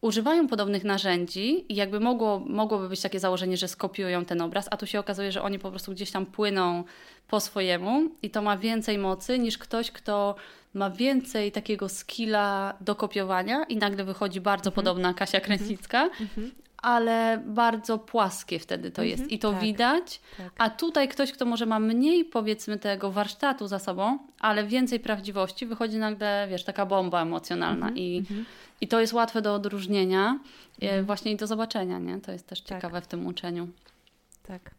[0.00, 4.76] używają podobnych narzędzi i jakby mogło, mogłoby być takie założenie, że skopiują ten obraz, a
[4.76, 6.84] tu się okazuje, że oni po prostu gdzieś tam płyną
[7.28, 10.34] po swojemu i to ma więcej mocy niż ktoś, kto
[10.74, 16.10] ma więcej takiego skilla do kopiowania i nagle wychodzi bardzo podobna Kasia Kręcicka,
[16.86, 19.60] ale bardzo płaskie wtedy to jest i to tak.
[19.60, 20.20] widać.
[20.36, 20.52] Tak.
[20.58, 25.66] A tutaj ktoś, kto może ma mniej powiedzmy tego warsztatu za sobą, ale więcej prawdziwości,
[25.66, 28.22] wychodzi nagle, wiesz, taka bomba emocjonalna i,
[28.80, 30.38] i to jest łatwe do odróżnienia
[30.80, 32.20] e, właśnie i do zobaczenia, nie?
[32.20, 32.68] To jest też Tak.
[32.68, 33.68] ciekawe w tym uczeniu.
[34.42, 34.70] Tak.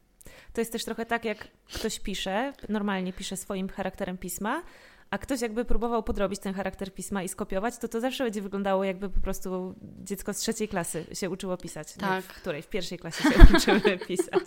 [0.54, 4.62] To jest też trochę tak, jak ktoś pisze, normalnie pisze swoim charakterem pisma,
[5.10, 8.84] a ktoś jakby próbował podrobić ten charakter pisma i skopiować, to to zawsze będzie wyglądało
[8.84, 11.94] jakby po prostu dziecko z trzeciej klasy się uczyło pisać.
[11.94, 12.24] Tak.
[12.24, 12.62] w której?
[12.62, 14.44] W pierwszej klasie się uczyły pisać.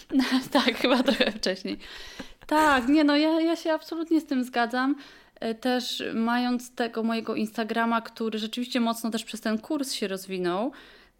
[0.52, 1.78] tak, chyba trochę wcześniej.
[2.46, 4.96] Tak, nie no, ja, ja się absolutnie z tym zgadzam.
[5.40, 10.72] E, Też mając tego mojego Instagrama, który rzeczywiście mocno też przez ten kurs się rozwinął,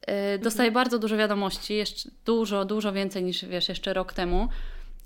[0.03, 4.49] e, dostaję bardzo dużo wiadomości, jeszcze dużo, dużo więcej niż wiesz, jeszcze rok temu.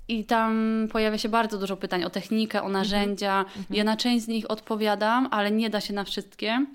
[0.07, 3.45] I tam pojawia się bardzo dużo pytań o technikę, o narzędzia.
[3.69, 6.65] Ja na część z nich odpowiadam, ale nie da się na wszystkie.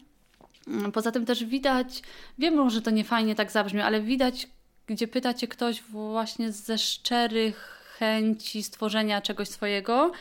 [0.93, 2.03] Poza tym też widać,
[2.39, 4.49] wiem, że to nie fajnie tak zabrzmi, ale widać,
[4.87, 10.13] gdzie pyta cię ktoś właśnie ze szczerych chęci stworzenia czegoś swojego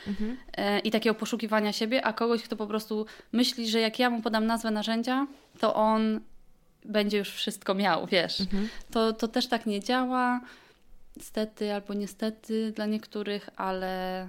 [0.57, 4.21] e, i takiego poszukiwania siebie, a kogoś, kto po prostu myśli, że jak ja mu
[4.21, 5.27] podam nazwę narzędzia,
[5.59, 6.19] to on
[6.85, 8.37] będzie już wszystko miał, wiesz.
[8.91, 10.41] To, to też tak nie działa,
[11.17, 14.27] niestety albo niestety dla niektórych, ale,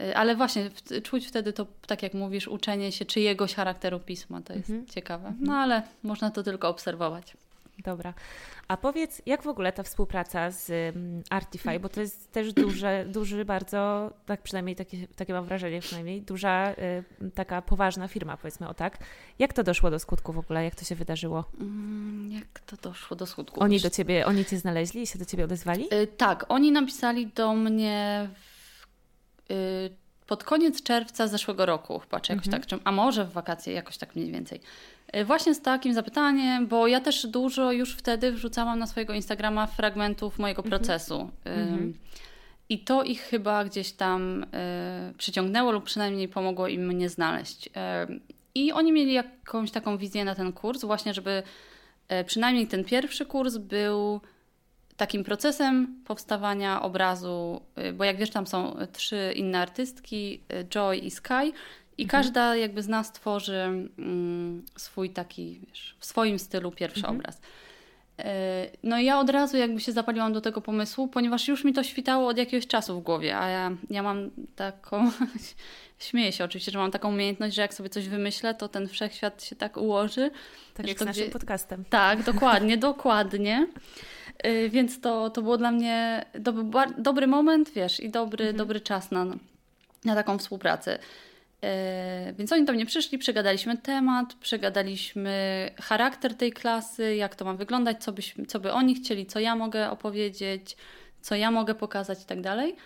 [0.00, 0.70] y, ale właśnie
[1.02, 5.32] czuć wtedy to, tak jak mówisz, uczenie się czyjegoś charakteru pisma, to jest ciekawe.
[5.40, 7.36] No ale można to tylko obserwować.
[7.78, 8.14] Dobra.
[8.68, 13.04] A powiedz, jak w ogóle ta współpraca z mm, Artify, bo to jest też duże,
[13.08, 16.72] duży bardzo, tak przynajmniej takie, takie mam wrażenie przynajmniej, duża,
[17.22, 18.98] y, taka poważna firma, powiedzmy o tak.
[19.38, 20.64] Jak to doszło do skutku w ogóle?
[20.64, 21.44] Jak to się wydarzyło?
[21.60, 23.62] Mm, Jak to doszło do skutku?
[23.62, 25.94] Oni do ciebie, oni cię znaleźli i się do ciebie odezwali?
[25.94, 32.32] Y, Tak, oni napisali do mnie w y, pod koniec czerwca zeszłego roku, chyba, czy
[32.32, 32.62] jakoś mhm.
[32.62, 34.60] tak, a może w wakacje, jakoś tak mniej więcej.
[35.16, 39.66] Y, właśnie z takim zapytaniem, bo ja też dużo już wtedy wrzucałam na swojego Instagrama
[39.66, 40.70] fragmentów mojego mhm.
[40.70, 41.30] procesu.
[41.44, 41.94] Mhm.
[42.68, 44.46] I to ich chyba gdzieś tam y,
[45.18, 47.66] przyciągnęło lub przynajmniej pomogło im mnie znaleźć.
[47.66, 47.70] Y,
[48.54, 51.42] I oni mieli jakąś taką wizję na ten kurs, właśnie, żeby
[52.26, 54.20] przynajmniej ten pierwszy kurs był
[54.96, 57.62] takim procesem powstawania obrazu,
[57.94, 61.52] bo jak wiesz, tam są trzy inne artystki, Joy i Sky,
[62.02, 62.22] i mhm.
[62.22, 67.16] każda jakby z nas tworzy mm, swój taki, wiesz, w swoim stylu pierwszy mhm.
[67.16, 67.40] obraz.
[68.18, 71.72] E, no i ja od razu jakby się zapaliłam do tego pomysłu, ponieważ już mi
[71.72, 75.10] to świtało od jakiegoś czasu w głowie, a ja, ja mam taką,
[75.98, 79.44] śmieję się oczywiście, że mam taką umiejętność, że jak sobie coś wymyślę, to ten wszechświat
[79.44, 80.30] się tak ułoży.
[80.74, 81.32] Tak jak z naszym gdzie...
[81.32, 81.84] podcastem.
[81.90, 83.66] Tak, dokładnie, dokładnie.
[84.38, 86.64] E, więc to, to było dla mnie dobry,
[86.98, 88.56] dobry moment, wiesz, i dobry, mhm.
[88.56, 89.26] dobry czas na,
[90.04, 90.98] na taką współpracę.
[91.64, 97.54] E, więc oni do mnie przyszli, przegadaliśmy temat, przegadaliśmy charakter tej klasy, jak to ma
[97.54, 100.76] wyglądać, co, byś, co by oni chcieli, co ja mogę opowiedzieć,
[101.20, 102.76] co ja mogę pokazać i tak dalej.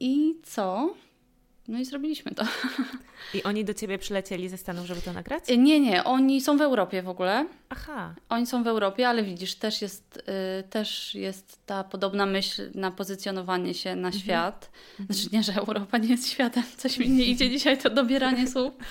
[0.00, 0.94] I co?
[1.68, 2.44] No i zrobiliśmy to.
[3.34, 5.50] I oni do ciebie przylecieli ze Stanów, żeby to nagrać?
[5.50, 6.04] E, nie, nie.
[6.04, 7.46] Oni są w Europie w ogóle.
[7.68, 8.14] Aha.
[8.28, 10.22] Oni są w Europie, ale widzisz, też jest,
[10.60, 14.22] y, też jest ta podobna myśl na pozycjonowanie się na mhm.
[14.22, 14.70] świat.
[15.10, 16.62] Znaczy nie, że Europa nie jest światem.
[16.76, 18.72] Coś mi nie idzie dzisiaj to dobieranie słów.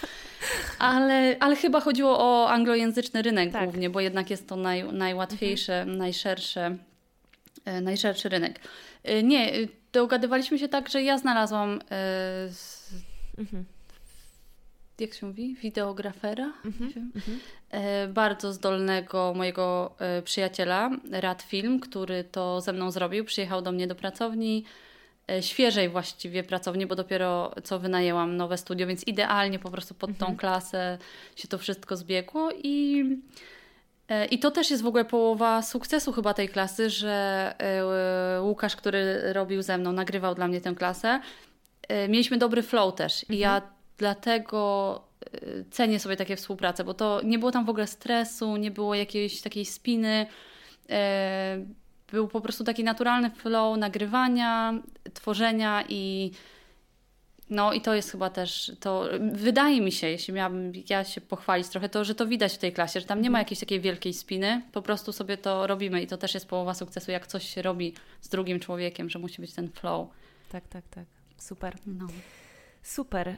[0.79, 3.63] Ale, ale chyba chodziło o anglojęzyczny rynek tak.
[3.63, 5.97] głównie, bo jednak jest to naj, najłatwiejsze, mhm.
[5.97, 6.77] najszersze,
[7.77, 8.59] y, najszerszy rynek.
[9.09, 9.51] Y, nie,
[9.93, 11.79] dogadywaliśmy się tak, że ja znalazłam
[13.37, 13.65] mhm.
[14.99, 15.55] jak się mówi?
[15.55, 16.53] Wideografera?
[16.65, 17.11] Mhm.
[17.15, 17.39] Mhm.
[18.13, 23.25] Bardzo zdolnego mojego e, przyjaciela, Rad Film, który to ze mną zrobił.
[23.25, 24.65] Przyjechał do mnie do pracowni,
[25.31, 30.17] e, świeżej właściwie pracowni, bo dopiero co wynajęłam nowe studio, więc idealnie po prostu pod
[30.17, 30.97] tą klasę
[31.35, 33.60] się to wszystko zbiegło i E,
[34.29, 39.33] I to też jest w ogóle połowa sukcesu chyba tej klasy, że e, Łukasz, który
[39.33, 41.21] robił ze mną, nagrywał dla mnie tę klasę,
[41.87, 43.25] e, mieliśmy dobry flow też.
[43.29, 43.73] I ja mhm.
[43.97, 45.01] dlatego
[45.71, 49.41] cenię sobie takie współprace, bo to nie było tam w ogóle stresu, nie było jakiejś
[49.41, 50.25] takiej spiny.
[52.11, 54.73] Był po prostu taki naturalny flow nagrywania,
[55.13, 56.31] tworzenia i
[57.51, 61.67] no i to jest chyba też, to wydaje mi się, jeśli miałabym ja się pochwalić
[61.67, 63.41] trochę, to że to widać w tej klasie, że tam nie ma mhm.
[63.41, 67.11] jakiejś takiej wielkiej spiny, po prostu sobie to robimy i to też jest połowa sukcesu,
[67.11, 70.07] jak coś się robi z drugim człowiekiem, że musi być ten flow.
[70.49, 71.05] Tak, tak, tak.
[71.37, 71.75] Super.
[71.85, 72.07] No.
[72.83, 73.27] Super.
[73.27, 73.35] E,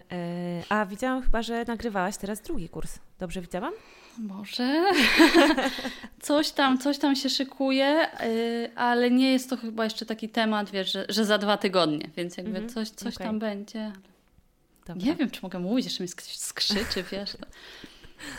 [0.70, 3.00] a widziałam chyba, że nagrywałaś teraz drugi kurs.
[3.20, 3.74] Dobrze widziałam?
[4.18, 4.92] Może.
[6.22, 8.30] coś tam, coś tam się szykuje, e,
[8.76, 12.38] ale nie jest to chyba jeszcze taki temat, wiesz, że, że za dwa tygodnie, więc
[12.38, 12.74] jakby mm -hmm.
[12.74, 13.28] coś, coś okay.
[13.28, 13.92] tam będzie.
[14.88, 15.06] Dobra.
[15.06, 17.38] Nie wiem, czy mogę mówić, jeszcze mi skrzyczy, wiesz.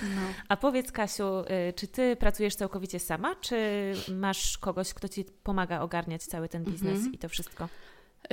[0.03, 0.21] No.
[0.49, 3.57] A powiedz, Kasiu, y, czy ty pracujesz całkowicie sama, czy
[4.13, 7.15] masz kogoś, kto ci pomaga ogarniać cały ten biznes mm -hmm.
[7.15, 7.69] i to wszystko?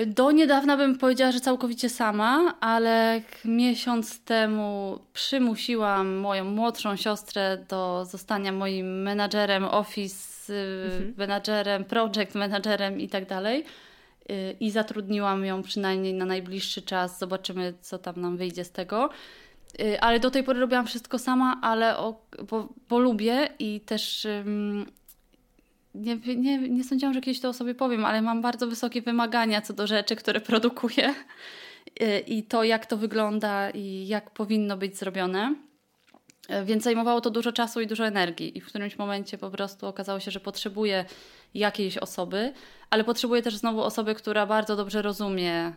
[0.07, 8.05] Do niedawna bym powiedziała, że całkowicie sama, ale miesiąc temu przymusiłam moją młodszą siostrę do
[8.05, 11.13] zostania moim menadżerem, office mhm.
[11.17, 13.65] menadżerem, project menadżerem i tak dalej.
[14.31, 17.19] Y, I zatrudniłam ją przynajmniej na najbliższy czas.
[17.19, 19.09] Zobaczymy, co tam nam wyjdzie z tego.
[19.81, 24.27] Y, ale do tej pory robiłam wszystko sama, ale o, bo, bo lubię i też
[25.95, 29.61] nie, nie, nie sądziłam, że kiedyś to o sobie powiem, ale mam bardzo wysokie wymagania
[29.61, 31.13] co do rzeczy, które produkuję
[32.27, 35.55] i to, jak to wygląda i jak powinno być zrobione.
[36.65, 40.19] Więc zajmowało to dużo czasu i dużo energii, i w którymś momencie po prostu okazało
[40.19, 41.05] się, że potrzebuję
[41.53, 42.53] jakiejś osoby,
[42.89, 45.73] ale potrzebuję też znowu osoby, która bardzo dobrze rozumie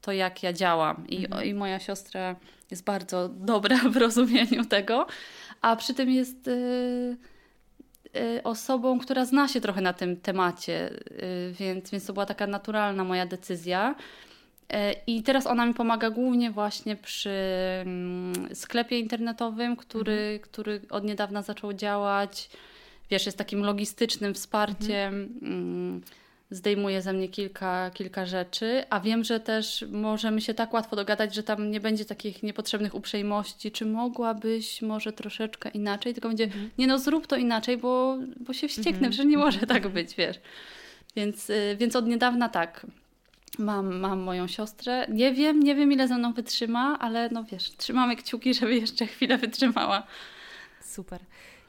[0.00, 1.08] to, jak ja działam.
[1.08, 1.44] I, mhm.
[1.44, 2.36] i moja siostra
[2.70, 5.06] jest bardzo dobra w rozumieniu tego,
[5.60, 6.46] a przy tym jest.
[6.46, 7.37] Yy
[8.44, 13.04] osobą, która zna się trochę na tym temacie, y, więc, więc to była taka naturalna
[13.04, 13.94] moja decyzja.
[14.72, 17.30] Y, I teraz ona mi pomaga głównie właśnie przy
[17.80, 20.38] mm, sklepie internetowym, który, mhm.
[20.40, 22.50] który od niedawna zaczął działać.
[23.10, 25.14] Wiesz, jest takim logistycznym wsparciem.
[25.42, 26.02] Mhm
[26.50, 31.34] zdejmuje ze mnie kilka, kilka rzeczy, a wiem, że też możemy się tak łatwo dogadać,
[31.34, 36.70] że tam nie będzie takich niepotrzebnych uprzejmości, czy mogłabyś może troszeczkę inaczej, tylko będzie, mhm.
[36.78, 40.14] nie no zrób to inaczej, bo, bo się wścieknę, mm że nie może tak być,
[40.14, 40.40] wiesz.
[41.16, 42.86] Więc, y, więc od niedawna tak,
[43.58, 45.06] mam, mam moją siostrę.
[45.08, 49.06] Nie wiem, nie wiem ile ze mną wytrzyma, ale no wiesz, trzymamy kciuki, żeby jeszcze
[49.06, 50.06] chwilę wytrzymała.
[50.80, 51.20] Super.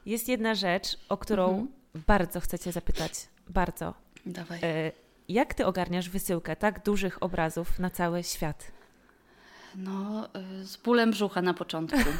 [0.06, 1.68] Jest jedna rzecz, o którą mhm.
[2.06, 3.12] bardzo chcę Cię zapytać.
[3.48, 4.09] Bardzo.
[4.26, 4.58] Dawaj.
[4.62, 4.92] E,
[5.28, 8.72] Jak ty ogarniasz wysyłkę tak dużych obrazów na cały świat?
[9.74, 10.28] No,
[10.60, 11.98] y, z bólem brzucha na początku.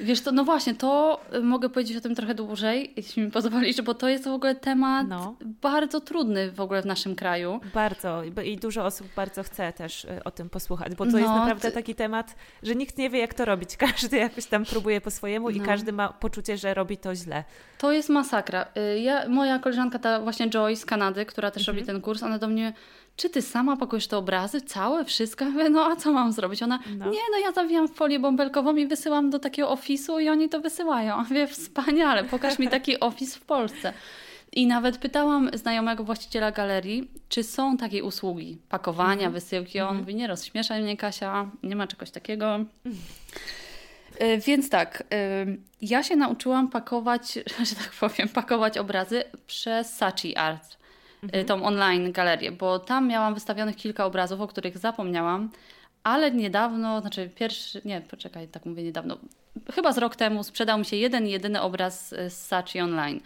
[0.00, 3.82] Wiesz to, no właśnie, to y, mogę powiedzieć o tym trochę dłużej, jeśli mi pozwolisz,
[3.82, 5.36] bo to jest w ogóle temat no.
[5.40, 7.60] bardzo trudny w ogóle w naszym kraju.
[7.74, 11.30] Bardzo i dużo osób bardzo chce też y, o tym posłuchać, bo to no, jest
[11.30, 11.74] naprawdę ty...
[11.74, 13.76] taki temat, że nikt nie wie jak to robić.
[13.86, 15.56] Każdy jakoś tam próbuje po swojemu no.
[15.56, 17.44] i każdy ma poczucie, że robi to źle.
[17.78, 18.66] To jest masakra.
[19.02, 21.76] Ja, moja koleżanka, ta właśnie Joy z Kanady, która też mhm.
[21.76, 22.72] robi ten kurs, ona do mnie
[23.18, 25.44] czy ty sama pakujesz te obrazy, całe, wszystko?
[25.70, 26.62] No a co mam zrobić?
[26.62, 27.10] Ona, no.
[27.10, 31.14] nie, no ja zawijam folię bąbelkową i wysyłam do takiego ofisu i oni to wysyłają.
[31.14, 33.92] A wie, wspaniale, pokaż mi taki ofis w Polsce.
[34.52, 39.32] I nawet pytałam znajomego właściciela galerii, czy są takie usługi pakowania, mhm.
[39.32, 39.80] wysyłki.
[39.80, 40.00] On mhm.
[40.00, 42.58] mówi, nie rozśmieszaj mnie Kasia, nie ma czegoś takiego.
[44.22, 45.04] Y, więc tak,
[45.46, 47.34] y, ja się nauczyłam pakować,
[47.68, 50.77] że tak powiem, pakować obrazy przez Sachi Art.
[51.36, 55.50] Y, tą online galerię, bo tam miałam wystawionych kilka obrazów, o których zapomniałam,
[56.04, 59.18] ale niedawno, znaczy pierwszy, nie, poczekaj, tak mówię niedawno,
[59.74, 63.20] chyba z rok temu sprzedał mi się jeden, jedyny obraz z Sachi Online.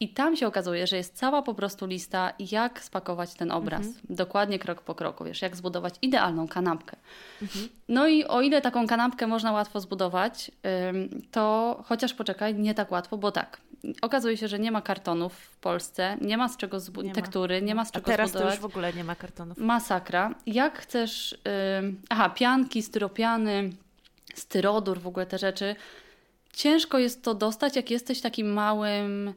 [0.00, 3.86] I tam się okazuje, że jest cała po prostu lista, jak spakować ten obraz.
[3.86, 4.04] Mhm.
[4.10, 6.96] Dokładnie krok po kroku, wiesz, jak zbudować idealną kanapkę.
[7.42, 7.68] Mhm.
[7.88, 10.50] No i o ile taką kanapkę można łatwo zbudować,
[11.30, 13.60] to chociaż poczekaj, nie tak łatwo, bo tak,
[14.02, 17.74] okazuje się, że nie ma kartonów w Polsce, nie ma z czego zbudować tektury, nie
[17.74, 18.54] ma z czego A teraz zbudować.
[18.54, 19.58] to już w ogóle nie ma kartonów.
[19.58, 20.34] Masakra.
[20.46, 21.38] Jak chcesz,
[22.08, 23.70] aha, pianki, styropiany,
[24.34, 25.76] styrodur, w ogóle te rzeczy.
[26.52, 29.34] Ciężko jest to dostać, jak jesteś takim małym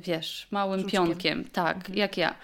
[0.00, 1.06] wiesz, małym Żuczkiem.
[1.06, 1.98] pionkiem, tak, mhm.
[1.98, 2.34] jak ja.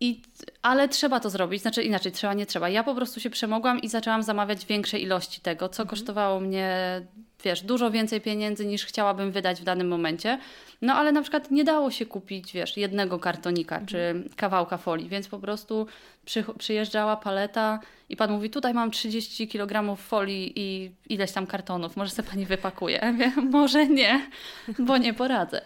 [0.00, 0.20] I,
[0.62, 2.68] ale trzeba to zrobić, znaczy inaczej, trzeba, nie trzeba.
[2.68, 5.88] Ja po prostu się przemogłam i zaczęłam zamawiać większej ilości tego, co mhm.
[5.88, 7.00] kosztowało mnie,
[7.44, 10.38] wiesz, dużo więcej pieniędzy niż chciałabym wydać w danym momencie.
[10.82, 13.86] No ale na przykład nie dało się kupić, wiesz, jednego kartonika mhm.
[13.86, 15.86] czy kawałka folii, więc po prostu
[16.24, 21.96] przy, przyjeżdżała paleta i pan mówi, tutaj mam 30 kg folii i ileś tam kartonów,
[21.96, 22.96] może sobie pani wypakuje.
[23.02, 24.30] Ja mówię, może nie,
[24.78, 25.62] bo nie poradzę.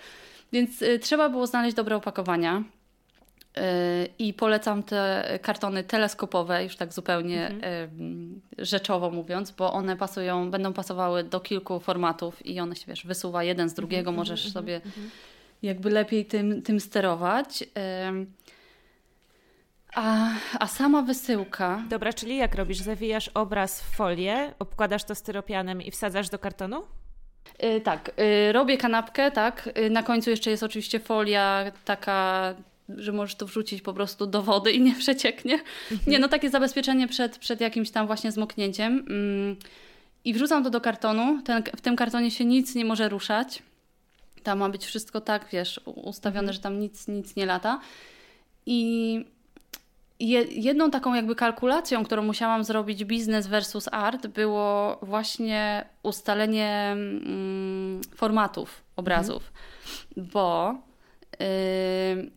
[0.53, 2.63] Więc y, trzeba było znaleźć dobre opakowania.
[3.59, 3.61] Y,
[4.19, 8.41] I polecam te kartony teleskopowe, już tak zupełnie mhm.
[8.59, 13.45] rzeczowo mówiąc, bo one pasują, będą pasowały do kilku formatów i one się wiesz, wysuwa
[13.45, 15.11] jeden z drugiego, mhm, możesz mhm, sobie mhm.
[15.63, 17.65] jakby lepiej tym, tym sterować.
[19.95, 21.83] A, a sama wysyłka.
[21.89, 22.79] Dobra, czyli jak robisz?
[22.79, 26.83] Zawijasz obraz w folię, obkładasz to styropianem i wsadzasz do kartonu?
[27.65, 28.11] Y, tak,
[28.49, 29.69] y, robię kanapkę, tak.
[29.79, 32.55] Y, na końcu jeszcze jest oczywiście folia taka,
[32.89, 35.55] że możesz to wrzucić po prostu do wody i nie przecieknie.
[35.91, 36.01] Mhm.
[36.07, 39.05] Nie, no takie zabezpieczenie przed, przed jakimś tam właśnie zmoknięciem.
[39.09, 39.57] Mm,
[40.25, 41.43] I wrzucam to do kartonu.
[41.43, 43.63] Ten, w tym kartonie się nic nie może ruszać.
[44.43, 46.53] Tam ma być wszystko tak, wiesz, ustawione, mhm.
[46.53, 47.81] że tam nic, nic nie lata.
[48.67, 49.25] I
[50.51, 58.83] jedną taką jakby kalkulacją, którą musiałam zrobić biznes versus art, było właśnie ustalenie mm, formatów
[58.97, 59.53] obrazów,
[60.17, 60.33] mhm.
[60.33, 60.75] bo
[61.43, 62.31] y,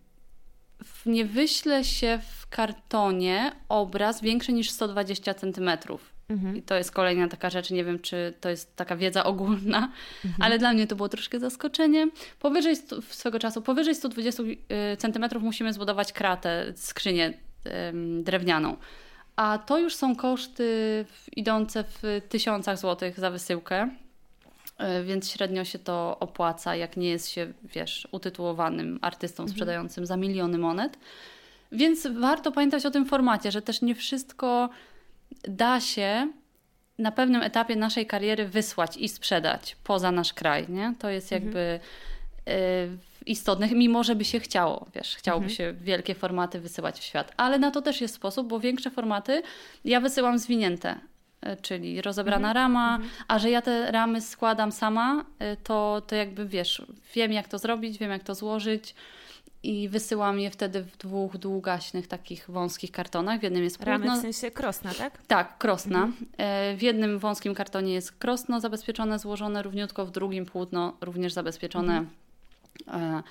[1.06, 6.12] nie wyśle się w kartonie obraz większy niż 120 centymetrów.
[6.30, 6.58] Mhm.
[6.58, 9.92] I to jest kolejna taka rzecz, nie wiem czy to jest taka wiedza ogólna,
[10.26, 10.42] mhm.
[10.42, 12.08] ale dla mnie to było troszkę zaskoczenie.
[12.40, 12.76] Powyżej
[13.10, 17.34] swego czasu, powyżej 120 y, centymetrów musimy zbudować kratę, skrzynię
[18.24, 18.78] drewnianą.
[19.36, 21.06] A to już są koszty
[21.36, 23.90] idące w tysiącach złotych za wysyłkę,
[24.78, 29.50] e, więc średnio się to opłaca, jak nie jest się, wiesz, utytułowanym artystą mhm.
[29.50, 30.98] sprzedającym za miliony monet.
[31.72, 34.70] Więc warto pamiętać o tym formacie, że też nie wszystko
[35.44, 36.32] da się
[36.98, 40.70] na pewnym etapie naszej kariery wysłać i sprzedać poza nasz kraj.
[40.70, 40.94] Nie?
[41.00, 41.44] To jest mhm.
[41.44, 41.80] jakby
[42.46, 45.58] mhm istotnych, mimo że by się chciało, wiesz, chciałoby mhm.
[45.58, 47.32] się wielkie formaty wysyłać w świat.
[47.38, 49.42] Ale na to też jest sposób, bo większe formaty
[49.86, 50.96] ja wysyłam zwinięte,
[51.42, 52.56] e, czyli rozebrana mhm.
[52.56, 53.12] rama, mhm.
[53.28, 56.82] a że ja te ramy składam sama, e, to, to jakby wiesz,
[57.16, 58.96] wiem jak to zrobić, wiem jak to złożyć
[59.64, 63.40] i wysyłam je wtedy w dwóch długaśnych takich wąskich kartonach.
[63.40, 63.92] W jednym jest płótno.
[63.92, 65.22] Ramy w sensie krosna, tak?
[65.28, 66.04] Tak, krosna.
[66.04, 66.26] Mhm.
[66.38, 71.98] E, w jednym wąskim kartonie jest krosno zabezpieczone, złożone równiutko, w drugim płótno również zabezpieczone
[71.98, 72.21] mhm.
[72.88, 73.24] E,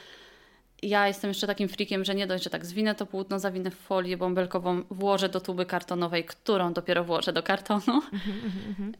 [0.82, 3.74] ja jestem jeszcze takim frikiem, że nie dość, że tak zwinę to płótno, zawinę w
[3.74, 7.80] folię bąbelkową, włożę do tuby kartonowej, którą dopiero włożę do kartonu.
[8.12, 8.92] Mhm, mhm, mhm.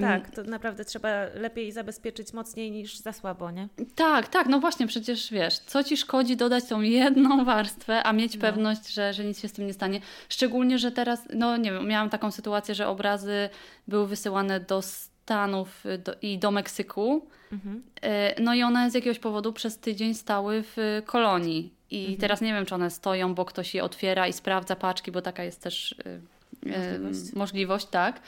[0.00, 3.68] no tak, to naprawdę trzeba lepiej zabezpieczyć mocniej niż za słabo, nie?
[3.94, 8.34] Tak, tak, no właśnie, przecież wiesz, co ci szkodzi dodać tą jedną warstwę, a mieć
[8.34, 8.40] no.
[8.40, 10.00] pewność, że, że nic się z tym nie stanie.
[10.28, 13.48] Szczególnie, że teraz, no nie wiem, miałam taką sytuację, że obrazy
[13.88, 14.82] były wysyłane do
[15.24, 17.26] Stanów do, i do Meksyku.
[17.52, 17.82] Mhm.
[18.02, 21.72] E, no i one z jakiegoś powodu przez tydzień stały w kolonii.
[21.90, 22.18] I mhm.
[22.18, 25.44] teraz nie wiem, czy one stoją, bo ktoś je otwiera i sprawdza paczki, bo taka
[25.44, 26.20] jest też y,
[26.66, 28.20] możliwość, możliwość tak.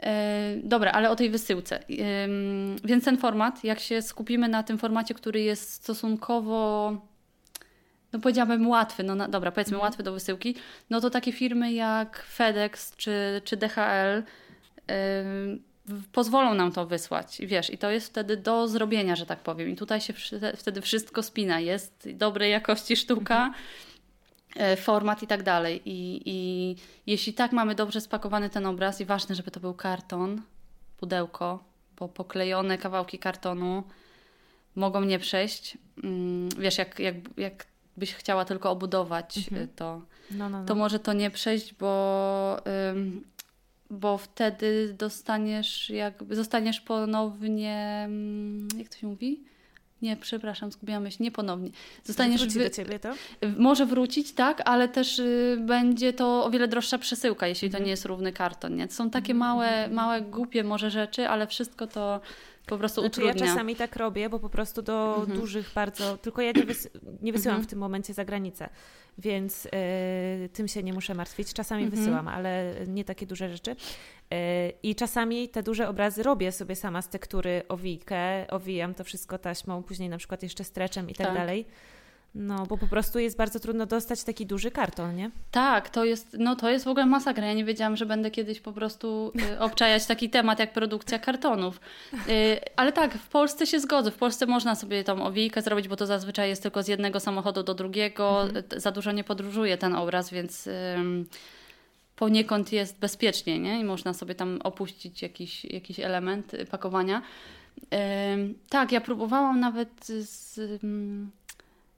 [0.00, 1.80] E, dobra, ale o tej wysyłce.
[2.84, 6.92] Więc ten format, jak się skupimy na tym formacie, który jest stosunkowo,
[8.12, 9.84] no powiedziałabym łatwy, no na, dobra, powiedzmy mm.
[9.84, 10.54] łatwy do wysyłki,
[10.90, 14.22] no to takie firmy jak FedEx czy, czy DHL
[16.12, 17.38] pozwolą nam to wysłać.
[17.40, 19.68] Wiesz, i to jest wtedy do zrobienia, że tak powiem.
[19.68, 20.12] I tutaj się
[20.56, 21.60] wtedy wszystko spina.
[21.60, 23.50] Jest dobrej jakości sztuka.
[23.50, 23.92] -hmm
[24.56, 25.82] E, format i tak dalej.
[25.84, 26.76] I, I
[27.06, 30.42] jeśli tak mamy dobrze spakowany ten obraz i ważne, żeby to był karton,
[30.96, 31.64] pudełko,
[31.98, 33.82] bo poklejone kawałki kartonu
[34.74, 35.78] mogą nie przejść.
[36.04, 37.66] Mm, wiesz, jak, jak, jak
[37.96, 39.68] byś chciała tylko obudować mhm.
[39.76, 40.66] to, no, no, no.
[40.66, 42.56] to może to nie przejść, bo,
[43.92, 49.40] bo wtedy dostaniesz jakby, zostaniesz ponownie, mm, jak to się mówi?
[50.02, 51.70] Nie, przepraszam, zgubiłam myśl, nie ponownie.
[52.04, 52.64] Zostaniesz wróci wy...
[52.64, 53.14] do ciebie to?
[53.58, 57.84] Może wrócić, tak, ale też y, będzie to o wiele droższa przesyłka, jeśli to mhm.
[57.84, 58.76] nie jest równy karton.
[58.76, 58.88] Nie?
[58.88, 59.38] To są takie mhm.
[59.38, 62.20] małe, małe, głupie może rzeczy, ale wszystko to
[62.66, 63.46] po prostu znaczy, utrudnia.
[63.46, 65.40] Ja czasami tak robię, bo po prostu do mhm.
[65.40, 66.88] dużych bardzo, tylko ja nie, wys
[67.22, 67.66] nie wysyłam mhm.
[67.68, 68.68] w tym momencie za granicę,
[69.18, 69.70] więc y,
[70.52, 71.52] tym się nie muszę martwić.
[71.52, 72.00] Czasami mhm.
[72.00, 73.70] wysyłam, ale nie takie duże rzeczy.
[73.70, 73.76] Y,
[74.82, 79.82] I czasami te duże obrazy robię sobie sama z tektury owijkę, owijam to wszystko taśmą,
[79.82, 81.36] później na przykład jeszcze streczem i tak, tak.
[81.36, 81.66] dalej.
[82.34, 85.30] No, bo po prostu jest bardzo trudno dostać taki duży karton, nie?
[85.50, 87.46] Tak, to jest, no to jest w ogóle masakra.
[87.46, 91.80] Ja nie wiedziałam, że będę kiedyś po prostu y, obczajać taki temat jak produkcja kartonów.
[92.28, 94.10] Y, ale tak, w Polsce się zgodzę.
[94.10, 97.62] W Polsce można sobie tą owijkę zrobić, bo to zazwyczaj jest tylko z jednego samochodu
[97.62, 98.42] do drugiego.
[98.42, 98.64] Mhm.
[98.76, 100.96] Za dużo nie podróżuje ten obraz, więc y,
[102.16, 103.80] poniekąd jest bezpiecznie, nie?
[103.80, 107.22] I można sobie tam opuścić jakiś, jakiś element pakowania.
[108.68, 110.60] Tak, ja próbowałam nawet z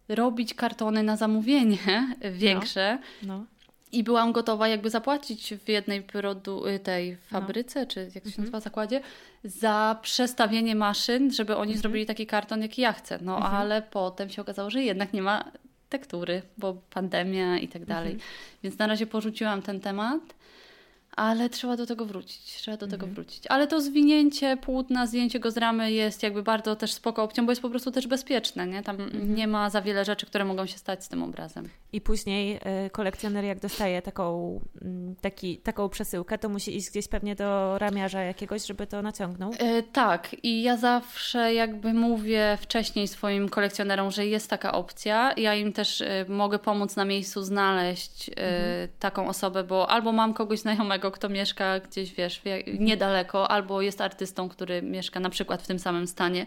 [0.09, 1.79] robić kartony na zamówienie
[2.33, 2.99] większe.
[3.23, 3.45] No, no.
[3.93, 7.17] I byłam gotowa jakby zapłacić w jednej produ- y, tej no.
[7.41, 7.87] fabryce, no.
[7.87, 8.39] czy jak się mhm.
[8.39, 9.01] nazywa, zakładzie,
[9.45, 11.81] za przestawienie maszyn, żeby oni mhm.
[11.83, 13.19] zrobili taki karton, jaki ja chcę.
[13.23, 13.55] No mhm.
[13.55, 15.45] ale potem się okazało, że jednak nie ma
[15.89, 18.13] tektury, bo pandemia i tak dalej.
[18.13, 18.31] Mhm.
[18.63, 20.21] Więc na razie porzuciłam ten temat
[21.17, 23.15] ale trzeba do tego wrócić, trzeba do tego mhm.
[23.15, 23.45] wrócić.
[23.49, 27.53] Ale to zwinięcie płótna, zdjęcie go z ramy jest jakby bardzo też spoko opcją, bo
[27.53, 28.83] jest po prostu też bezpieczne, nie?
[28.83, 29.35] Tam mhm.
[29.35, 31.69] nie ma za wiele rzeczy, które mogą się stać z tym obrazem.
[31.93, 32.57] I później
[32.87, 37.79] y, kolekcjoner jak dostaje taką, y, taki, taką przesyłkę, to musi iść gdzieś pewnie do
[37.79, 39.53] ramiarza jakiegoś, żeby to naciągnął?
[39.53, 45.33] Y, tak i ja zawsze jakby mówię wcześniej swoim kolekcjonerom, że jest taka opcja.
[45.37, 48.89] Ja im też y, mogę pomóc na miejscu znaleźć y, mhm.
[48.99, 52.43] taką osobę, bo albo mam kogoś znajomego, kto mieszka gdzieś, wiesz,
[52.79, 56.47] niedaleko, albo jest artystą, który mieszka na przykład w tym samym stanie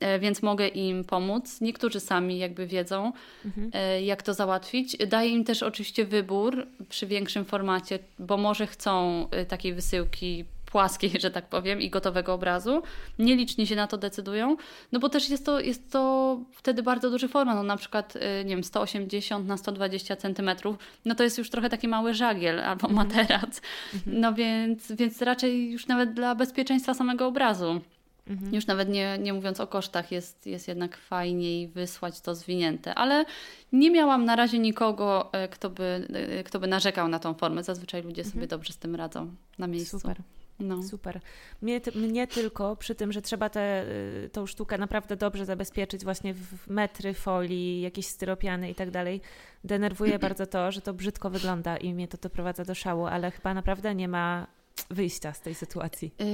[0.00, 1.60] e, więc mogę im pomóc.
[1.60, 3.12] Niektórzy sami jakby wiedzą,
[3.44, 3.70] mhm.
[3.74, 4.96] E, jak to załatwić.
[4.96, 11.10] Daję im też oczywiście wybór przy większym formacie, bo może chcą e, takiej wysyłki płaskiej,
[11.20, 12.82] że tak powiem, i gotowego obrazu.
[13.18, 14.56] Nieliczni się na to decydują,
[14.92, 18.20] no bo też jest to, jest to wtedy bardzo duży format, no na przykład, y,
[18.44, 22.88] nie wiem, 180 na 120 centymetrów, no to jest już trochę taki mały żagiel albo
[22.88, 23.08] mhm.
[23.08, 23.60] materac,
[23.94, 24.20] mhm.
[24.20, 27.80] no więc, więc raczej już nawet dla bezpieczeństwa samego obrazu.
[28.26, 28.54] Mhm.
[28.54, 32.94] Już nawet nie, nie mówiąc o kosztach, jest, jest jednak fajniej wysłać to zwinięte.
[32.94, 33.24] Ale
[33.72, 36.08] nie miałam na razie nikogo, e, kto by,
[36.38, 37.62] e, kto by narzekał na tą formę.
[37.62, 38.32] Zazwyczaj ludzie mhm.
[38.34, 40.00] sobie dobrze z tym radzą na miejscu.
[40.00, 40.16] Super.
[40.62, 40.82] No.
[40.82, 41.20] Super.
[41.62, 43.84] Mnie, mnie tylko przy tym, że trzeba tę
[44.24, 49.20] y, tą sztukę naprawdę dobrze zabezpieczyć właśnie w metry folii, jakieś styropiany i tak dalej,
[49.64, 53.54] denerwuje bardzo to, że to brzydko wygląda i mnie to doprowadza do szału, ale chyba
[53.54, 54.46] naprawdę nie ma
[54.90, 56.14] wyjścia z tej sytuacji.
[56.18, 56.26] Yy,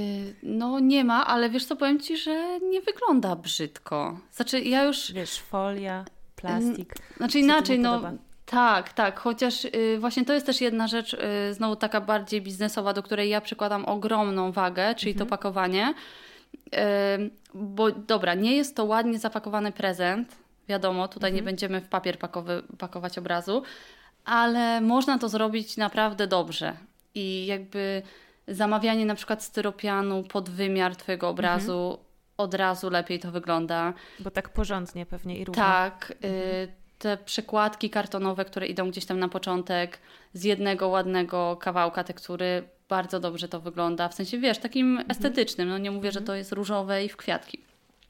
[0.43, 4.19] no nie ma, ale wiesz co, powiem Ci, że nie wygląda brzydko.
[4.31, 5.11] Znaczy ja już...
[5.11, 6.05] Wiesz, folia,
[6.35, 6.95] plastik.
[7.17, 7.99] Znaczy inaczej, no...
[7.99, 8.28] Podoba?
[8.49, 12.93] Tak, tak, chociaż y, właśnie to jest też jedna rzecz, y, znowu taka bardziej biznesowa,
[12.93, 15.27] do której ja przykładam ogromną wagę, czyli mhm.
[15.27, 15.93] to pakowanie.
[16.55, 16.79] Y,
[17.53, 20.35] bo dobra, nie jest to ładnie zapakowany prezent,
[20.67, 21.35] wiadomo, tutaj mhm.
[21.35, 23.63] nie będziemy w papier pakowy, pakować obrazu,
[24.25, 26.73] ale można to zrobić naprawdę dobrze.
[27.15, 28.01] I jakby
[28.47, 32.05] zamawianie na przykład styropianu pod wymiar Twojego obrazu mhm.
[32.37, 33.93] od razu lepiej to wygląda.
[34.19, 35.63] Bo tak porządnie pewnie i równo.
[35.63, 36.13] Tak.
[36.21, 39.99] Mhm te przekładki kartonowe, które idą gdzieś tam na początek
[40.33, 44.09] z jednego ładnego kawałka tektury, bardzo dobrze to wygląda.
[44.09, 45.11] W sensie, wiesz, takim mhm.
[45.11, 45.69] estetycznym.
[45.69, 47.59] No nie mówię, że to jest różowe i w kwiatki.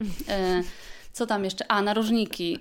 [0.28, 0.62] E,
[1.12, 1.72] co tam jeszcze?
[1.72, 2.58] A, narożniki.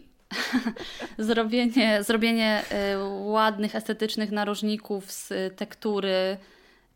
[1.17, 6.38] zrobienie zrobienie e, ładnych, estetycznych narożników z tektury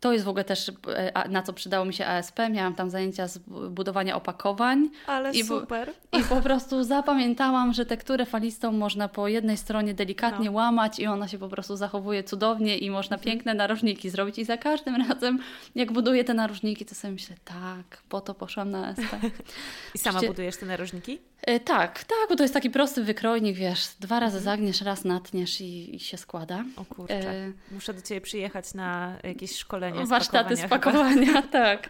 [0.03, 2.39] to jest w ogóle też e, na co przydało mi się ASP.
[2.51, 3.37] Miałam tam zajęcia z
[3.69, 4.89] budowania opakowań.
[5.07, 5.93] Ale I super.
[6.19, 10.51] I po prostu zapamiętałam, że tekturę falistą można po jednej stronie delikatnie no.
[10.51, 13.31] łamać i ona się po prostu zachowuje cudownie i można mhm.
[13.31, 14.39] piękne narożniki zrobić.
[14.39, 15.39] I za każdym razem,
[15.75, 19.15] jak buduję te narożniki, to sobie myślę, tak, po to poszłam na ASP.
[19.95, 21.19] I sama budujesz te narożniki?
[21.41, 24.43] E, tak, tak, bo to jest taki prosty wykrojnik, wiesz, dwa razy mhm.
[24.43, 26.63] zagniesz, raz natniesz i, i się składa.
[26.75, 27.51] O kurczę, e...
[27.71, 31.89] muszę do Ciebie przyjechać na jakieś szkolenie Warsztaty spakowania, tak.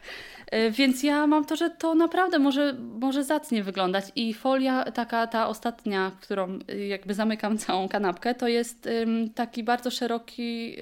[0.52, 5.28] E, więc ja mam to, że to naprawdę może, może zacnie wyglądać i folia taka,
[5.28, 8.90] ta ostatnia, którą y, jakby zamykam całą kanapkę, to jest
[9.36, 10.76] taki bardzo szeroki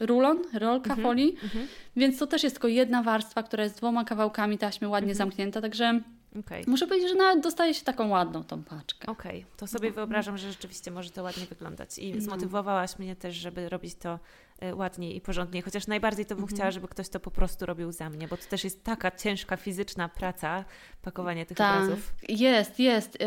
[0.00, 1.02] y, rulon, rolka mhm.
[1.02, 1.66] folii, mhm.
[1.96, 5.16] więc to też jest tylko jedna warstwa, która jest dwoma kawałkami taśmy ładnie mhm.
[5.18, 6.00] zamknięta, także
[6.38, 6.64] Okay.
[6.66, 9.08] Muszę powiedzieć, że nawet dostaje się taką ładną tą paczkę.
[9.08, 9.56] Okej, okay.
[9.56, 9.94] to sobie no.
[9.94, 11.98] wyobrażam, że rzeczywiście może to ładnie wyglądać.
[11.98, 12.20] I no.
[12.20, 14.18] zmotywowałaś mnie też, żeby robić to
[14.60, 16.56] e, ładniej i porządniej, chociaż najbardziej to bym mhm.
[16.56, 19.56] chciała, żeby ktoś to po prostu robił za mnie, bo to też jest taka ciężka
[19.56, 20.64] fizyczna praca,
[21.02, 22.12] pakowanie tych tak, obrazów.
[22.28, 23.18] Jest, jest.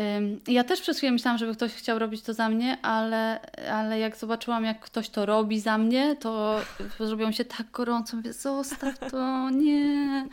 [0.48, 3.40] Ja też przez chwilę myślałam, żeby ktoś chciał robić to za mnie, ale,
[3.70, 6.60] ale jak zobaczyłam, jak ktoś to robi za mnie, to
[7.00, 10.28] zrobiło mi się tak gorąco, mówię, zostaw to, nie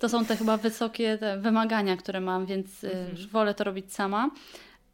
[0.00, 3.28] to są te chyba wysokie te wymagania, które mam, więc y, mhm.
[3.28, 4.30] wolę to robić sama.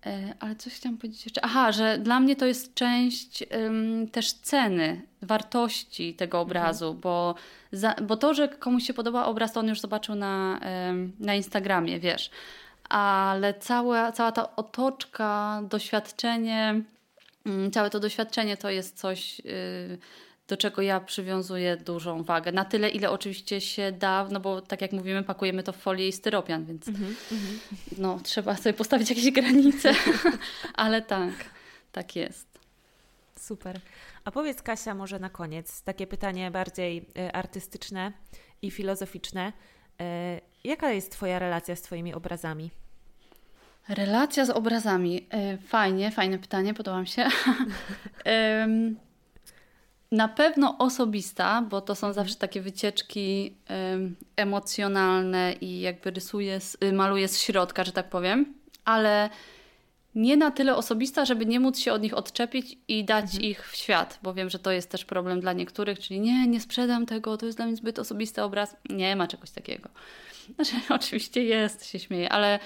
[0.07, 1.45] E, ale coś chciałam powiedzieć jeszcze.
[1.45, 6.47] Aha, że dla mnie to jest część um, też ceny, wartości tego mhm.
[6.47, 7.01] obrazu, mhm.
[7.01, 7.35] bo,
[7.73, 11.35] za, bo to, że komuś się podoba obraz, to on już zobaczył na, um, na
[11.35, 12.31] Instagramie, wiesz.
[12.89, 16.81] Ale cała, cała ta otoczka, doświadczenie,
[17.47, 19.39] um, całe to doświadczenie to jest coś.
[19.39, 19.99] Yy,
[20.49, 22.53] do czego ja przywiązuję dużą wagę.
[22.53, 26.09] Na tyle, ile oczywiście się da, no bo tak jak mówimy, pakujemy to w folię
[26.09, 27.39] i styropian, więc mm -hmm.
[27.99, 29.93] no, trzeba sobie postawić jakieś granice,
[30.75, 31.35] ale tak,
[31.93, 32.59] tak jest.
[33.41, 33.81] Super.
[34.25, 38.13] A powiedz Kasia może na koniec, takie pytanie bardziej e, artystyczne
[38.63, 39.53] i filozoficzne.
[40.01, 42.71] E, jaka jest Twoja relacja z Twoimi obrazami?
[43.89, 45.27] Relacja z obrazami.
[45.31, 47.29] E, fajnie, fajne pytanie, podoba mi się.
[50.13, 53.57] Na pewno osobista, bo to są zawsze takie wycieczki
[54.37, 58.55] emocjonalne i jakby rysuję, y, maluję z środka, że tak powiem,
[58.85, 59.31] ale
[60.15, 63.43] nie na tyle osobista, żeby nie móc się od nich odczepić i dać mhm.
[63.43, 66.61] ich w świat, bo wiem, że to jest też problem dla niektórych, czyli nie, nie
[66.61, 68.77] sprzedam tego, to jest dla mnie zbyt osobisty obraz.
[68.91, 69.89] Nie ma czegoś takiego.
[70.55, 72.59] Znaczy, oczywiście jest, się śmieję, ale,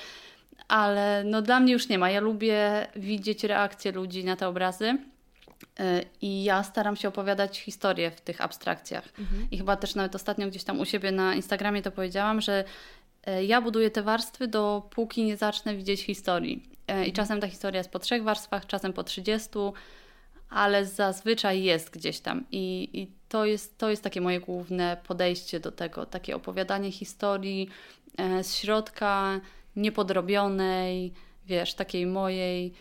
[0.69, 2.11] ale no dla mnie już nie ma.
[2.11, 4.99] Ja lubię widzieć reakcje ludzi na te obrazy
[6.23, 9.05] I ja staram się opowiadać historię w tych abstrakcjach.
[9.19, 9.49] Mhm.
[9.51, 12.65] I chyba też nawet ostatnio gdzieś tam u siebie na Instagramie to powiedziałam, że
[13.25, 16.63] e, ja buduję te warstwy, dopóki nie zacznę widzieć historii.
[16.89, 17.13] E, I mhm.
[17.13, 19.73] czasem ta historia jest po trzech warstwach, czasem po trzydziestu,
[20.51, 22.45] ale zazwyczaj jest gdzieś tam.
[22.53, 27.69] I, i to, jest, to jest takie moje główne podejście do tego, takie opowiadanie historii
[28.43, 29.41] z środka,
[29.77, 31.13] niepodrobionej,
[31.47, 32.73] wiesz, takiej mojej.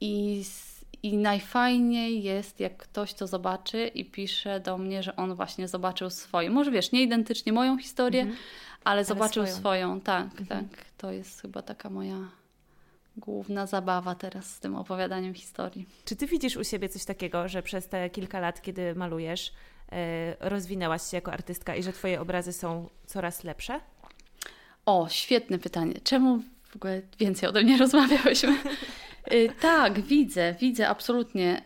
[0.00, 5.34] I z i najfajniej jest, jak ktoś to zobaczy i pisze do mnie, że on
[5.34, 6.52] właśnie zobaczył swoją.
[6.52, 8.38] Może wiesz, nie identycznie moją historię, mhm.
[8.84, 9.58] ale, ale, zobaczył swoją.
[9.58, 10.00] swoją.
[10.00, 10.46] Tak, mhm.
[10.46, 10.84] tak.
[10.98, 12.16] To jest chyba taka moja
[13.16, 15.86] główna zabawa teraz z tym opowiadaniem historii.
[16.04, 19.52] Czy ty widzisz u siebie coś takiego, że przez te kilka lat, kiedy malujesz,
[19.92, 19.98] yy,
[20.40, 23.80] rozwinęłaś się jako artystka i że twoje obrazy są coraz lepsze?
[24.86, 25.94] O, świetne pytanie.
[26.04, 28.58] Czemu w ogóle więcej ode mnie rozmawiałyśmy?
[29.32, 31.62] Y, tak, widzę, widzę absolutnie.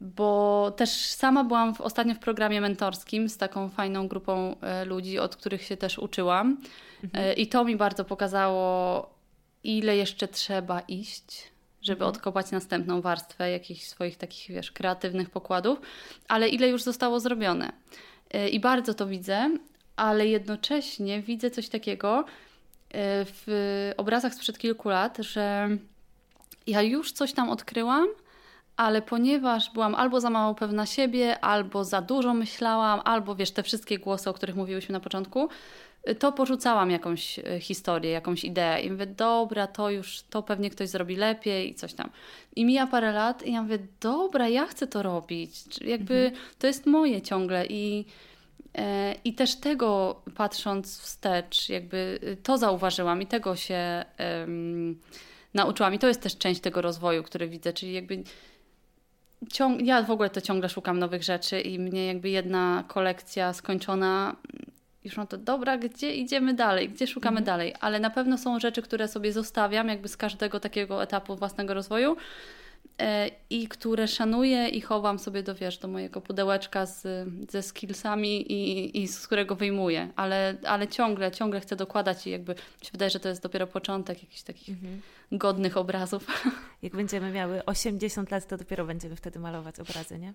[0.00, 5.18] Bo też sama byłam w, ostatnio w programie mentorskim z taką fajną grupą e, ludzi,
[5.18, 6.56] od których się też uczyłam.
[7.04, 7.24] Mhm.
[7.24, 9.10] E, I to mi bardzo pokazało,
[9.64, 12.10] ile jeszcze trzeba iść, żeby mhm.
[12.10, 15.80] odkopać następną warstwę jakichś swoich takich, wiesz, kreatywnych pokładów,
[16.28, 17.72] ale ile już zostało zrobione.
[18.50, 19.50] I bardzo to widzę,
[19.96, 22.24] ale jednocześnie widzę coś takiego,
[22.94, 25.68] w obrazach sprzed kilku lat, że
[26.66, 28.06] ja już coś tam odkryłam,
[28.76, 33.62] ale ponieważ byłam albo za mało pewna siebie, albo za dużo myślałam, albo wiesz, te
[33.62, 35.48] wszystkie głosy, o których mówiłyśmy na początku,
[36.04, 40.70] e, to porzucałam jakąś e, historię, jakąś ideę i mówię, dobra, to już, to pewnie
[40.70, 42.10] ktoś zrobi lepiej i coś tam.
[42.56, 45.80] I mija parę lat i ja mówię, dobra, ja chcę to robić.
[45.80, 46.42] Jakby mhm.
[46.58, 48.04] to jest moje ciągle i E,
[49.24, 54.04] I też tego patrząc wstecz, jakby y, to zauważyłam i tego się
[54.40, 55.00] um,
[55.54, 55.94] nauczyłam.
[55.94, 58.22] I to jest też część tego rozwoju, który widzę, czyli jakby
[59.52, 59.82] ciąg...
[59.82, 64.36] ja w ogóle to ciągle szukam nowych rzeczy i mnie jakby jedna kolekcja skończona
[65.06, 67.44] już mam to, dobra, gdzie idziemy dalej, gdzie szukamy mhm.
[67.44, 71.74] dalej, ale na pewno są rzeczy, które sobie zostawiam jakby z każdego takiego etapu własnego
[71.74, 72.16] rozwoju e,
[73.50, 79.02] i które szanuję i chowam sobie do, wiesz, do mojego pudełeczka z, ze skillsami i,
[79.02, 83.10] i z którego wyjmuję, ale, ale ciągle, ciągle chcę dokładać i jakby mi się wydaje,
[83.10, 85.00] że to jest dopiero początek jakichś takich mhm.
[85.32, 86.26] godnych obrazów.
[86.82, 90.34] Jak będziemy miały 80 lat, to dopiero będziemy wtedy malować obrazy, nie?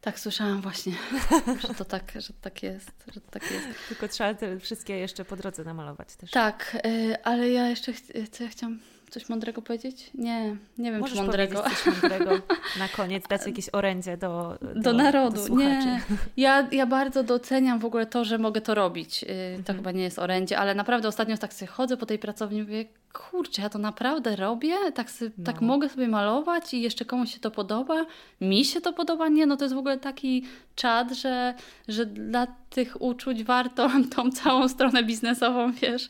[0.00, 0.92] Tak, słyszałam właśnie,
[1.68, 3.66] że to tak, że tak jest, że to tak jest.
[3.88, 6.30] Tylko trzeba te wszystkie jeszcze po drodze namalować też.
[6.30, 8.78] Tak, y, ale ja jeszcze, ch co ja chciałam
[9.10, 10.10] coś mądrego powiedzieć?
[10.14, 11.62] Nie, nie wiem, Możesz czy mądrego.
[11.62, 12.30] coś mądrego
[12.78, 15.48] na koniec, dać jakieś orędzie do, do, do narodu.
[15.48, 16.00] Do nie,
[16.36, 19.22] ja, ja bardzo doceniam w ogóle to, że mogę to robić.
[19.22, 19.78] Y, to mhm.
[19.78, 22.84] chyba nie jest orędzie, ale naprawdę ostatnio tak sobie chodzę po tej pracowni i mówię,
[23.12, 24.74] kurczę, ja to naprawdę robię?
[24.94, 25.44] Tak, sobie, no.
[25.44, 28.06] tak mogę sobie malować i jeszcze komuś się to podoba?
[28.40, 29.28] Mi się to podoba?
[29.28, 30.44] Nie, no to jest w ogóle taki
[30.76, 31.54] czad, że,
[31.88, 36.08] że dla tych uczuć warto tą całą stronę biznesową, wiesz,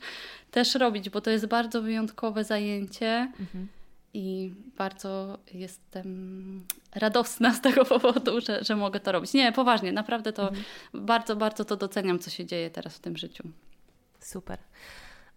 [0.51, 3.33] też robić, bo to jest bardzo wyjątkowe zajęcie.
[3.41, 3.69] Mhm.
[4.15, 9.35] I bardzo jestem radosna z tego powodu, że, że mogę to robić.
[9.35, 10.65] Nie, poważnie, naprawdę to mhm.
[10.95, 13.49] bardzo, bardzo to doceniam, co się dzieje teraz w tym życiu.
[14.21, 14.59] Super.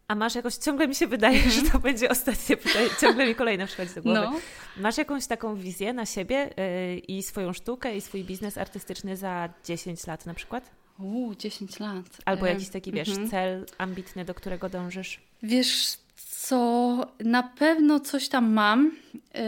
[0.08, 1.52] A masz jakoś, ciągle mi się wydaje, mm.
[1.52, 1.84] że to mhm.
[1.84, 4.20] będzie ostatnie pytanie, ciągle mi kolejne przychodzi do głowy.
[4.20, 4.40] No.
[4.78, 9.50] Masz jakąś taką wizję na siebie yy, i swoją sztukę i swój biznes artystyczny za
[9.66, 10.72] 10 lat na przykład?
[11.04, 12.06] Uuu, 10 lat.
[12.26, 13.30] Albo jakiś taki, wiesz, -hmm.
[13.30, 15.20] cel ambitny, do którego dążysz?
[15.44, 18.92] Wiesz co, na pewno coś tam mam.
[19.34, 19.42] Yy,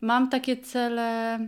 [0.00, 1.38] mam takie cele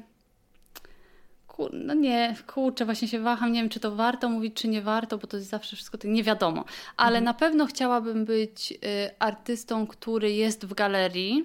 [1.72, 5.18] no nie, kurczę, właśnie się waham, nie wiem, czy to warto mówić, czy nie warto,
[5.18, 6.64] bo to jest zawsze wszystko tak, nie wiadomo.
[6.96, 7.24] Ale mhm.
[7.24, 8.76] na pewno chciałabym być y,
[9.18, 11.44] artystą, który jest w galerii.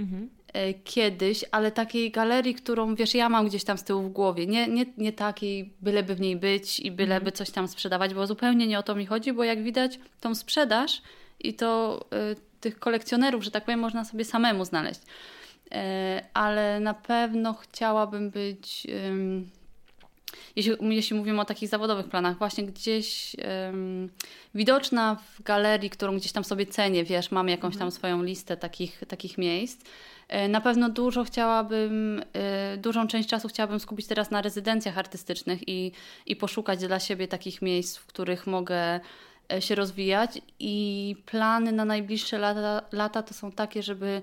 [0.00, 0.30] Mhm.
[0.56, 4.46] Y, kiedyś, ale takiej galerii, którą wiesz, ja mam gdzieś tam z tyłu w głowie.
[4.46, 7.32] Nie, nie, nie takiej, byleby w niej być i byleby mhm.
[7.32, 11.02] coś tam sprzedawać, bo zupełnie nie o to mi chodzi, bo jak widać, tą sprzedaż
[11.40, 12.00] i to
[12.32, 15.00] y, tych kolekcjonerów, że tak powiem, można sobie samemu znaleźć.
[15.72, 18.86] E, ale na pewno chciałabym być,
[20.56, 23.36] jeśli, jeśli mówimy o takich zawodowych planach, właśnie gdzieś
[24.54, 27.90] widoczna w galerii, którą gdzieś tam sobie cenię, wiesz, mam jakąś tam mhm.
[27.90, 29.84] swoją listę takich, takich miejsc.
[30.28, 35.68] E, na pewno dużo chciałabym, e, dużą część czasu chciałabym skupić teraz na rezydencjach artystycznych
[35.68, 35.92] i,
[36.26, 39.00] i poszukać dla siebie takich miejsc, w których mogę
[39.60, 40.40] się rozwijać.
[40.58, 44.22] I plany na najbliższe lata, lata to są takie, żeby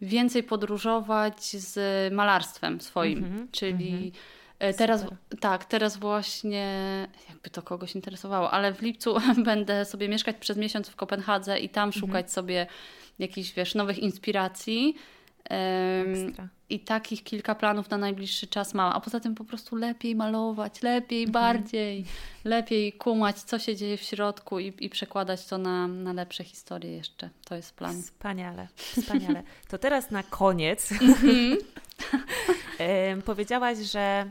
[0.00, 4.78] więcej podróżować z malarstwem swoim, mm -hmm, czyli mm -hmm.
[4.78, 5.04] teraz
[5.40, 6.66] tak, teraz właśnie
[7.28, 11.68] jakby to kogoś interesowało, ale w lipcu będę sobie mieszkać przez miesiąc w Kopenhadze i
[11.68, 12.00] tam mhm.
[12.00, 12.66] szukać sobie
[13.18, 14.94] jakichś wiesz, nowych inspiracji.
[15.50, 16.48] Ekstra.
[16.68, 18.92] I takich kilka planów na najbliższy czas mam.
[18.92, 21.32] A poza tym po prostu lepiej malować, lepiej, mhm.
[21.32, 22.04] bardziej,
[22.44, 26.96] lepiej kumać, co się dzieje w środku i, i przekładać to na, na lepsze historie
[26.96, 27.30] jeszcze.
[27.44, 28.02] To jest plan.
[28.02, 29.42] Wspaniale, wspaniale.
[29.68, 31.56] To teraz na koniec mhm.
[33.30, 34.30] powiedziałaś, że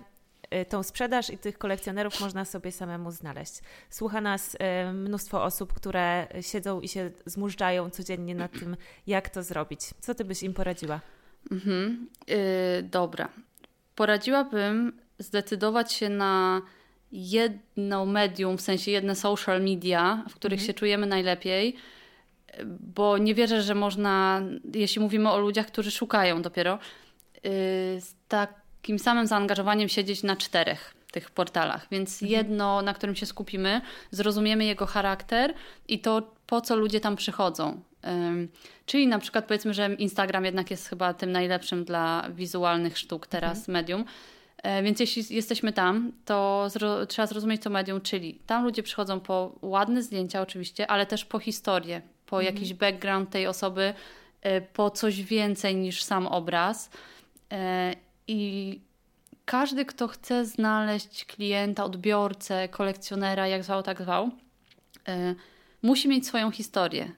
[0.70, 3.54] tą sprzedaż i tych kolekcjonerów można sobie samemu znaleźć.
[3.90, 4.58] Słucha nas
[4.94, 8.78] mnóstwo osób, które siedzą i się zmużdżają codziennie nad tym,
[9.08, 9.82] jak to zrobić.
[10.00, 11.00] Co ty byś im poradziła?
[11.52, 12.08] Mhm.
[12.28, 12.36] Yy,
[12.84, 13.30] dobra.
[13.96, 16.62] Poradziłabym zdecydować się na
[17.12, 20.68] jedno medium, w sensie jedne social media, w których mhm.
[20.68, 21.76] się czujemy najlepiej,
[22.66, 24.42] bo nie wierzę, że można,
[24.74, 26.80] jeśli mówimy o ludziach, którzy szukają dopiero,
[27.34, 27.42] yy,
[28.02, 28.16] z
[28.82, 31.88] takim samym zaangażowaniem siedzieć na czterech tych portalach.
[31.92, 32.32] Więc mhm.
[32.32, 35.54] jedno, na którym się skupimy, zrozumiemy jego charakter
[35.88, 37.82] i to, po co ludzie tam przychodzą.
[38.86, 43.58] Czyli na przykład powiedzmy, że Instagram jednak jest chyba tym najlepszym dla wizualnych sztuk teraz
[43.58, 43.74] mhm.
[43.74, 44.06] medium.
[44.64, 49.20] E, więc jeśli jesteśmy tam, to zro trzeba zrozumieć to medium, czyli tam ludzie przychodzą
[49.20, 52.56] po ładne zdjęcia oczywiście, ale też po historię, po mhm.
[52.56, 53.94] jakiś background tej osoby,
[54.42, 56.90] e, po coś więcej niż sam obraz.
[58.30, 58.82] E, I
[59.46, 64.32] każdy, kto chce znaleźć klienta, odbiorcę, kolekcjonera, jak zwał, tak zwał,
[65.82, 67.12] musi mieć swoją historię.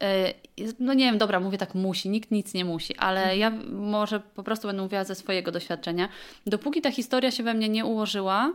[0.00, 0.34] E,
[0.78, 3.38] no nie wiem, dobra, mówię tak musi, nikt nic nie musi, ale mhm.
[3.38, 6.08] ja może po prostu będę mówiła ze swojego doświadczenia.
[6.46, 8.52] Dopóki ta historia się we mnie nie ułożyła,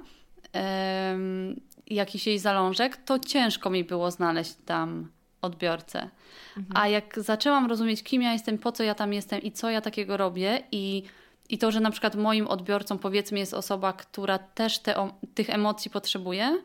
[1.87, 5.09] jakiś jej zalążek, to ciężko mi było znaleźć tam
[5.41, 6.09] odbiorcę.
[6.57, 6.77] Mhm.
[6.77, 9.81] A jak zaczęłam rozumieć, kim ja jestem, po co ja tam jestem i co ja
[9.81, 11.03] takiego robię i
[11.49, 15.91] i to, że na przykład moim odbiorcą powiedzmy jest osoba, która też te, tych emocji
[15.91, 16.57] potrzebuje,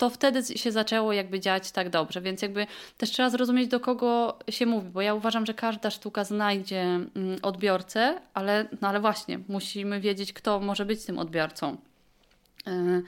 [0.00, 2.20] to wtedy się zaczęło jakby dziać tak dobrze.
[2.20, 2.66] Więc jakby
[2.96, 7.10] też trzeba zrozumieć, do kogo się mówi, bo ja uważam, że każda sztuka znajdzie mm,
[7.42, 11.76] odbiorcę, ale, no ale właśnie, musimy wiedzieć, kto może być tym odbiorcą.
[12.68, 13.02] Y,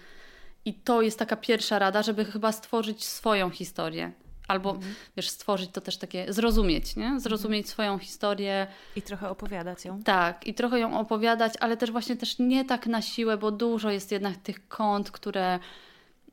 [0.65, 4.13] I to jest taka pierwsza rada, żeby chyba stworzyć swoją historię.
[4.53, 4.95] Albo mhm.
[5.17, 7.21] wiesz, stworzyć to też takie, zrozumieć, nie?
[7.21, 7.73] Zrozumieć mhm.
[7.73, 8.67] swoją historię.
[8.97, 10.03] I trochę opowiadać ją.
[10.03, 13.91] Tak, i trochę ją opowiadać, ale też właśnie też nie tak na siłę, bo dużo
[13.91, 15.59] jest jednak tych kont, które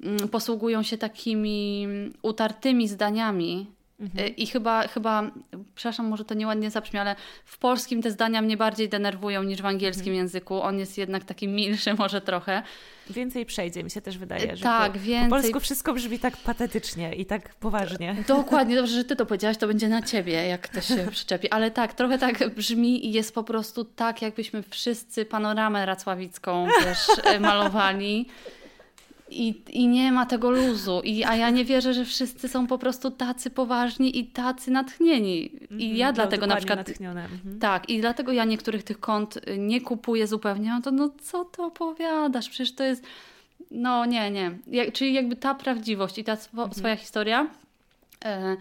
[0.03, 1.87] mm, posługują się takimi
[2.21, 3.67] utartymi zdaniami,
[3.99, 4.35] Mhm.
[4.35, 5.31] I chyba, chyba,
[5.75, 7.15] przepraszam, może to nieładnie zabrzmi, ale
[7.45, 10.15] w polskim te zdania mnie bardziej denerwują niż w angielskim mhm.
[10.15, 10.61] języku.
[10.61, 12.63] On jest jednak taki milszy może trochę.
[13.09, 14.57] Więcej przejdzie, mi się też wydaje.
[14.57, 15.29] Że tak, po, więcej.
[15.29, 18.15] Po polsku wszystko brzmi tak patetycznie i tak poważnie.
[18.27, 21.49] Dokładnie, dobrze, że ty to powiedziałaś, to będzie na ciebie, jak to się przyczepi.
[21.49, 27.07] Ale tak, trochę tak brzmi i jest po prostu tak, jakbyśmy wszyscy panoramę racławicką wiesz,
[27.39, 28.27] malowali.
[29.31, 31.01] I, I nie ma tego luzu.
[31.03, 35.51] I, a ja nie wierzę, że wszyscy są po prostu tacy poważni i tacy natchnieni.
[35.77, 36.87] I ja no, dlatego na przykład.
[36.87, 37.23] Natchnione.
[37.23, 37.59] Mhm.
[37.59, 40.69] Tak, i dlatego ja niektórych tych kont y, nie kupuję zupełnie.
[40.69, 42.49] No to no co ty opowiadasz?
[42.49, 43.03] Przecież to jest.
[43.71, 44.51] No nie, nie.
[44.67, 46.73] Jak, czyli jakby ta prawdziwość i ta swo, mhm.
[46.73, 47.47] swoja historia.
[48.25, 48.57] E,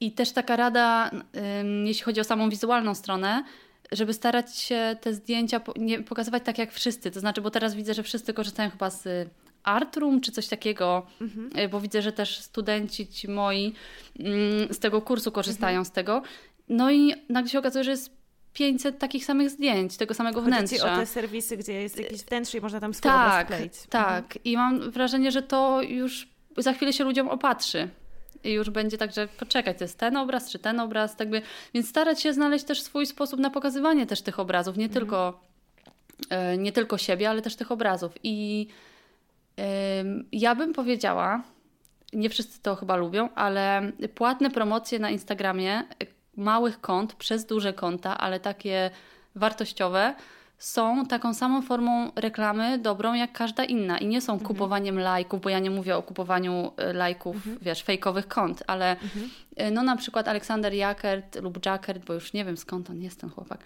[0.00, 1.10] I też taka rada,
[1.84, 3.44] jeśli chodzi o samą wizualną stronę,
[3.92, 7.10] żeby starać się te zdjęcia nie pokazywać tak jak wszyscy.
[7.10, 9.28] To znaczy, bo teraz widzę, że wszyscy korzystają chyba z
[9.62, 11.50] Artrum czy coś takiego, mhm.
[11.54, 13.74] E, bo widzę, że też studenci ci moi
[14.18, 15.84] mm, z tego kursu korzystają mhm.
[15.84, 16.22] z tego.
[16.68, 18.18] No i nagle się okazuje, że jest
[18.52, 20.78] 500 takich samych zdjęć, tego samego Chodzi wnętrza.
[20.78, 23.48] Chodzi o te serwisy, gdzie jest jakiś wnętrze i można tam swój tak.
[23.90, 24.44] Tak, mhm.
[24.44, 27.88] i mam wrażenie, że to już za chwilę się ludziom opatrzy.
[28.44, 31.42] I już będzie tak, że poczekać, to jest ten obraz, czy ten obraz, tak by,
[31.74, 35.00] więc starać się znaleźć też swój sposób na pokazywanie też tych obrazów, nie mhm.
[35.00, 35.40] tylko
[36.30, 38.12] e, nie tylko siebie, ale też tych obrazów.
[38.22, 38.66] I
[40.32, 41.42] ja bym powiedziała,
[42.12, 45.82] nie wszyscy to chyba lubią, ale płatne promocje na Instagramie
[46.36, 48.90] małych kont przez duże konta, ale takie
[49.34, 50.14] wartościowe,
[50.58, 54.48] są taką samą formą reklamy dobrą jak każda inna i nie są mhm.
[54.48, 57.58] kupowaniem lajków, bo ja nie mówię o kupowaniu e, lajków, mhm.
[57.62, 59.30] wiesz, fejkowych kont, ale mhm.
[59.56, 63.20] E, no na przykład Aleksander Jakert lub Jackert, bo już nie wiem skąd on jest
[63.20, 63.60] ten chłopak,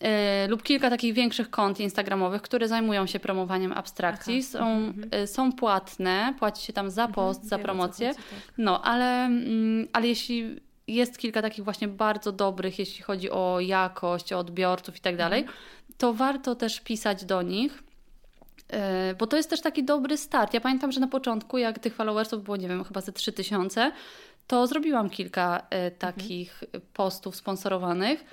[0.00, 5.26] e, lub kilka takich większych kont instagramowych, które zajmują się promowaniem abstrakcji, są, mhm.
[5.26, 7.14] są płatne, płaci się tam za mhm.
[7.14, 8.54] post, za promocję, chodzi, tak.
[8.58, 10.60] no ale, mm, ale jeśli
[10.94, 15.46] jest kilka takich właśnie bardzo dobrych, jeśli chodzi o jakość, o odbiorców i tak dalej,
[15.98, 17.82] to warto też pisać do nich.
[18.68, 20.54] E, bo to jest też taki dobry start.
[20.54, 23.92] Ja pamiętam, że na początku, jak tych followersów było, nie wiem, chyba ze 3000,
[24.46, 26.82] to zrobiłam kilka e, takich mhm.
[26.92, 28.24] postów sponsorowanych,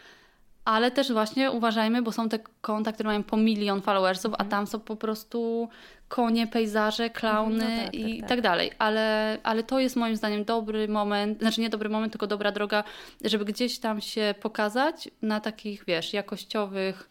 [0.68, 4.48] ale też właśnie uważajmy, bo są te konta, które mają po milion followersów, mhm.
[4.48, 5.70] a tam są po prostu
[6.08, 8.30] konie, pejzaże, klauny no tak, i tak, tak.
[8.30, 8.72] tak, dalej.
[8.80, 12.84] Ale, ale to jest moim zdaniem dobry moment, znaczy nie dobry moment, tylko dobra droga,
[13.24, 17.10] żeby gdzieś tam się pokazać na takich, wiesz, jakościowych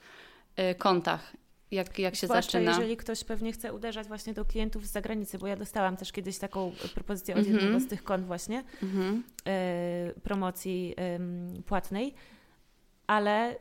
[0.59, 1.33] Y, kontach,
[1.71, 2.71] jak, jak się Zwłaszcza zaczyna.
[2.71, 6.39] jeżeli ktoś pewnie chce uderzać właśnie do klientów z zagranicy, bo ja dostałam też kiedyś
[6.39, 7.63] taką propozycję od mm -hmm.
[7.63, 9.21] jednego z tych kont właśnie mm -hmm.
[10.11, 10.95] y, promocji
[11.59, 12.15] y, płatnej,
[13.07, 13.57] ale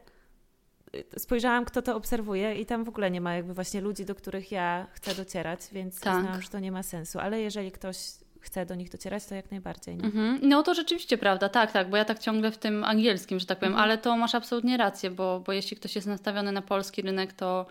[0.96, 4.16] y, spojrzałam, kto to obserwuje i tam w ogóle nie ma jakby właśnie ludzi, do
[4.16, 6.18] których ja chcę docierać, więc tak.
[6.18, 7.20] uznałam, że to nie ma sensu.
[7.20, 7.98] Ale jeżeli ktoś
[8.46, 9.94] chce do nich docierać, to jak najbardziej.
[9.94, 10.40] Mhm.
[10.42, 13.60] No to rzeczywiście prawda, tak, tak, bo ja tak ciągle w tym angielskim, że tak
[13.60, 13.84] powiem, mhm.
[13.84, 17.66] ale to masz absolutnie rację, bo, bo jeśli ktoś jest nastawiony na polski rynek, to,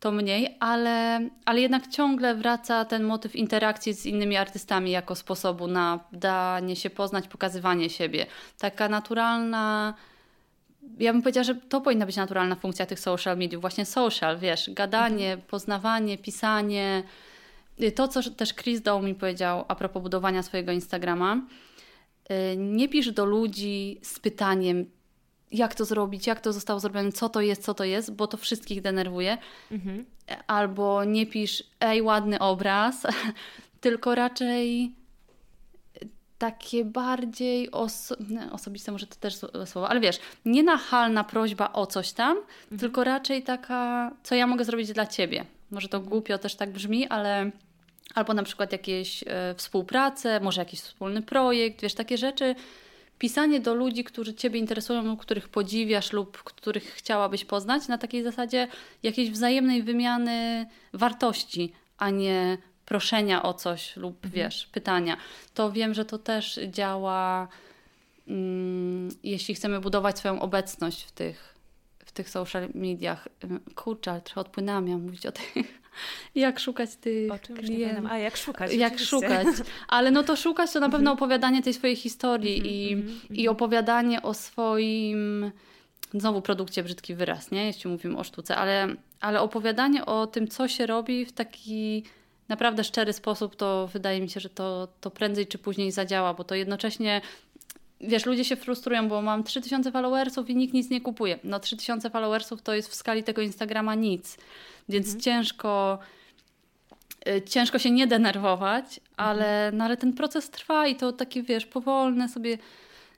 [0.00, 5.66] to mniej, ale, ale jednak ciągle wraca ten motyw interakcji z innymi artystami jako sposobu
[5.66, 8.26] na danie się poznać, pokazywanie siebie.
[8.58, 9.94] Taka naturalna
[10.98, 14.70] ja bym powiedziała, że to powinna być naturalna funkcja tych social mediów, właśnie social, wiesz,
[14.70, 15.48] gadanie, mhm.
[15.48, 17.02] poznawanie, pisanie,
[17.94, 21.36] to, co też Chris Dow mi powiedział a propos budowania swojego Instagrama,
[22.30, 24.86] y, nie pisz do ludzi z pytaniem,
[25.52, 28.36] jak to zrobić, jak to zostało zrobione, co to jest, co to jest, bo to
[28.36, 29.38] wszystkich denerwuje.
[29.70, 30.04] Mhm.
[30.46, 33.06] Albo nie pisz, ej, ładny obraz,
[33.80, 34.92] tylko raczej
[36.40, 38.16] takie bardziej oso
[38.52, 39.34] osobiste, może to też
[39.64, 42.78] słowo, ale wiesz, nie nachalna prośba o coś tam, mhm.
[42.78, 45.44] tylko raczej taka, co ja mogę zrobić dla ciebie.
[45.70, 47.50] Może to głupio też tak brzmi, ale
[48.14, 52.54] albo na przykład jakieś e, współpracę, może jakiś wspólny projekt, wiesz, takie rzeczy.
[53.18, 58.68] Pisanie do ludzi, którzy Ciebie interesują, których podziwiasz lub których chciałabyś poznać, na takiej zasadzie
[59.02, 62.58] jakiejś wzajemnej wymiany wartości, a nie
[62.90, 64.32] proszenia o coś lub mhm.
[64.32, 65.16] wiesz, pytania.
[65.54, 67.48] To wiem, że to też działa,
[68.28, 71.54] mm, jeśli chcemy budować swoją obecność w tych,
[72.04, 73.28] w tych social mediach.
[73.74, 75.54] Kurczę, ale trochę odpłynęłam, miałam mówić o tych
[76.34, 78.10] jak szukać tych o klientów.
[78.10, 78.74] A jak szukać?
[78.84, 79.46] Jak szukać.
[79.88, 81.16] Ale no to szukać to na pewno mhm.
[81.16, 85.52] opowiadanie tej swojej historii mhm, i, mhm, i opowiadanie o swoim
[86.14, 87.66] znowu produkcie brzydki wyraz, nie?
[87.66, 88.88] Jeśli mówimy o sztuce, ale,
[89.20, 92.04] ale opowiadanie o tym, co się robi w taki
[92.50, 96.44] naprawdę szczery sposób, to wydaje mi się, że to, to prędzej czy później zadziała, bo
[96.44, 97.20] to jednocześnie
[98.00, 101.38] wiesz, ludzie się frustrują, bo mam 3000 followersów i nikt nic nie kupuje.
[101.44, 104.36] No 3000 followersów to jest w skali tego Instagrama nic,
[104.88, 105.20] więc mhm.
[105.20, 105.98] ciężko
[107.28, 109.00] y, ciężko się nie denerwować, mhm.
[109.16, 112.58] ale, no, ale ten proces trwa i to takie, wiesz, powolne sobie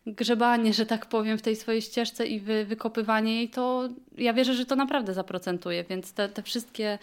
[0.07, 3.89] grzebanie, że tak powiem, w tej swojej ścieżce i wy, wykopywanie jej, to
[4.19, 6.99] ja wierzę, że to naprawdę zaprocentuje, więc te, te wszystkie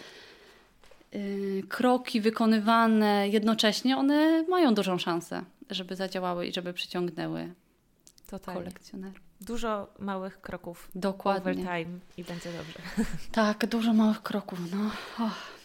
[1.69, 7.53] kroki wykonywane jednocześnie, one mają dużą szansę, żeby zadziałały i żeby przyciągnęły
[8.27, 8.61] Totalnie.
[8.61, 9.19] kolekcjonerów.
[9.41, 10.89] Dużo małych kroków.
[10.95, 11.51] Dokładnie.
[11.51, 12.79] Overtime i będzie dobrze.
[13.31, 14.59] Tak, dużo małych kroków.
[14.71, 14.91] No.
[15.25, 15.58] Oh.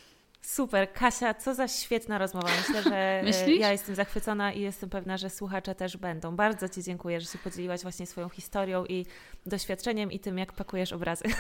[0.45, 0.93] Super.
[0.93, 2.49] Kasia, co za świetna rozmowa.
[2.59, 3.61] Myślę, że e, Myślisz?
[3.61, 6.37] ja jestem zachwycona i jestem pewna, że słuchacze też będą.
[6.37, 9.07] Bardzo Ci dziękuję, że się podzieliłaś właśnie swoją historią i
[9.47, 11.25] doświadczeniem i tym, jak pakujesz obrazy.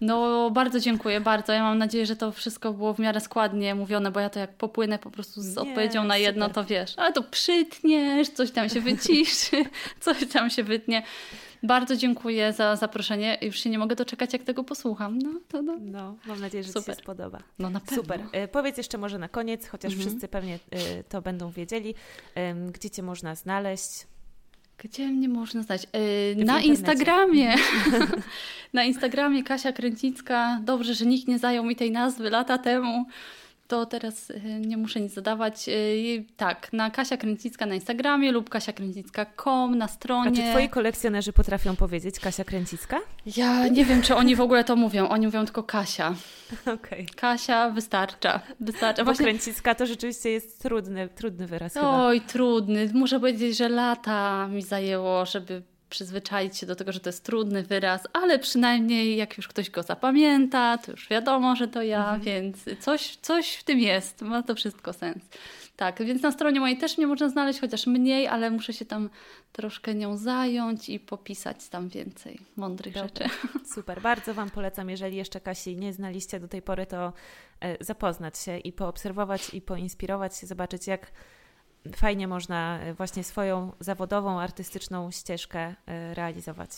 [0.00, 1.52] No, bardzo dziękuję, bardzo.
[1.52, 4.54] Ja mam nadzieję, że to wszystko było w miarę składnie mówione, bo ja to jak
[4.54, 6.54] popłynę po prostu z odpowiedzią na jedno, super.
[6.54, 9.64] to wiesz, ale to przytniesz, coś tam się wyciszy,
[10.00, 11.02] coś tam się wytnie.
[11.62, 13.38] Bardzo dziękuję za zaproszenie.
[13.42, 15.18] Już się nie mogę doczekać, jak tego posłucham.
[15.18, 15.76] No, to no.
[15.80, 16.94] no mam nadzieję, że Super.
[16.94, 17.38] Ci się spodoba.
[17.58, 18.02] No na pewno.
[18.02, 18.20] Super.
[18.32, 20.08] E, powiedz jeszcze może na koniec, chociaż mhm.
[20.08, 21.94] wszyscy pewnie e, to będą wiedzieli,
[22.72, 24.06] gdzie Cię można znaleźć.
[24.78, 25.86] Gdzie mnie można znaleźć?
[26.36, 27.54] Yy, na Instagramie.
[28.72, 30.60] na Instagramie Kasia Kręcicka.
[30.64, 33.06] Dobrze, że nikt nie zajął mi tej nazwy lata temu
[33.72, 35.68] to teraz y, nie muszę nic zadawać.
[35.68, 40.30] Y, tak, na Kasia Kręcicka na Instagramie lub kasiakręcicka.com na stronie.
[40.30, 43.00] A czy twoi kolekcjonerzy potrafią powiedzieć Kasia Kręcicka?
[43.36, 45.08] Ja nie wiem, czy oni w ogóle to mówią.
[45.08, 46.14] Oni mówią tylko Kasia.
[46.76, 47.06] Okay.
[47.16, 48.40] Kasia wystarcza.
[48.60, 49.02] wystarcza.
[49.02, 49.24] Bo Właśnie...
[49.24, 52.32] Kręcicka to rzeczywiście jest trudny, trudny wyraz Oj, chyba.
[52.32, 52.90] trudny.
[52.94, 55.62] Muszę powiedzieć, że lata mi zajęło, żeby
[55.92, 59.82] przyzwyczaić się do tego, że to jest trudny wyraz, ale przynajmniej jak już ktoś go
[59.82, 62.20] zapamięta, to już wiadomo, że to ja, mhm.
[62.20, 65.22] więc coś, coś w tym jest, ma to wszystko sens.
[65.76, 69.10] Tak, więc na stronie mojej też mnie można znaleźć, chociaż mniej, ale muszę się tam
[69.52, 73.24] troszkę nią zająć i popisać tam więcej mądrych rzeczy.
[73.74, 77.12] Super, bardzo Wam polecam, jeżeli jeszcze Kasi nie znaliście do tej pory, to
[77.60, 81.12] e, zapoznać się i poobserwować i poinspirować się, zobaczyć jak
[81.96, 86.70] fajnie można e, właśnie swoją zawodową, artystyczną ścieżkę e, realizować.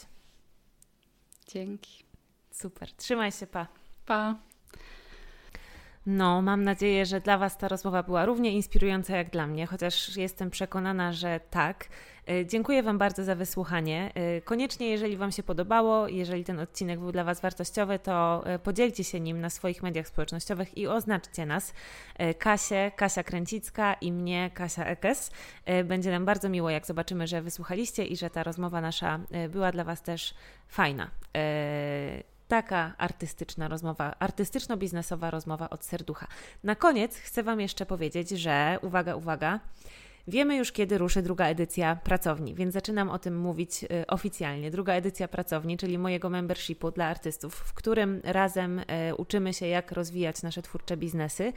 [1.48, 2.04] Dzięki.
[2.50, 2.92] Super.
[2.92, 3.66] Trzymaj się, pa.
[4.06, 4.34] Pa.
[6.06, 10.16] No, mam nadzieję, że dla Was ta rozmowa była równie inspirująca jak dla mnie, chociaż
[10.16, 11.88] jestem przekonana, że tak.
[12.28, 14.12] E, dziękuję Wam bardzo za wysłuchanie.
[14.14, 18.58] E, koniecznie, jeżeli Wam się podobało, jeżeli ten odcinek był dla Was wartościowy, to e,
[18.58, 21.74] podzielcie się nim na swoich mediach społecznościowych i oznaczcie nas.
[22.38, 25.30] Kasię, Kasia Kręcicka i mnie, Kasia Ekes.
[25.84, 29.84] Będzie nam bardzo miło, jak zobaczymy, że wysłuchaliście i że ta rozmowa nasza była dla
[29.84, 30.34] Was też
[30.68, 31.10] fajna
[32.48, 36.26] taka artystyczna rozmowa, artystyczno-biznesowa rozmowa od serducha.
[36.64, 39.60] Na koniec chcę Wam jeszcze powiedzieć, że uwaga, uwaga,
[40.28, 44.70] Wiemy już, kiedy ruszy druga edycja pracowni, więc zaczynam o tym mówić y, oficjalnie.
[44.70, 48.84] Druga edycja pracowni, czyli mojego membershipu dla artystów, w którym razem y,
[49.16, 51.52] uczymy się, jak rozwijać nasze twórcze biznesy,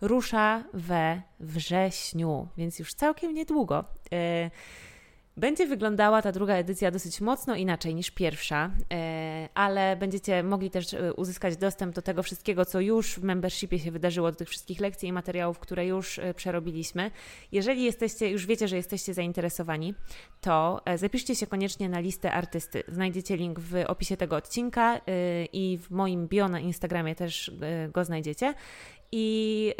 [0.00, 3.84] rusza we wrześniu, więc już całkiem niedługo.
[5.36, 10.94] Będzie wyglądała ta druga edycja dosyć mocno inaczej niż pierwsza, e, ale będziecie mogli też
[10.94, 14.80] e, uzyskać dostęp do tego wszystkiego, co już w membershipie się wydarzyło, do tych wszystkich
[14.80, 17.10] lekcji i materiałów, które już e, przerobiliśmy.
[17.52, 19.94] Jeżeli jesteście, już wiecie, że jesteście zainteresowani,
[20.40, 22.82] to zapiszcie się koniecznie na listę artysty.
[22.88, 25.00] Znajdziecie link w opisie tego odcinka
[25.52, 27.50] i w moim bio na Instagramie też
[27.92, 28.54] go znajdziecie.
[29.14, 29.74] I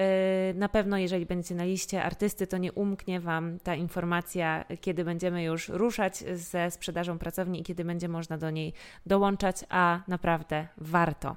[0.50, 5.04] y, na pewno, jeżeli będziecie na liście artysty, to nie umknie Wam ta informacja, kiedy
[5.04, 8.72] będziemy już ruszać ze sprzedażą pracowni i kiedy będzie można do niej
[9.06, 11.36] dołączać, a naprawdę warto.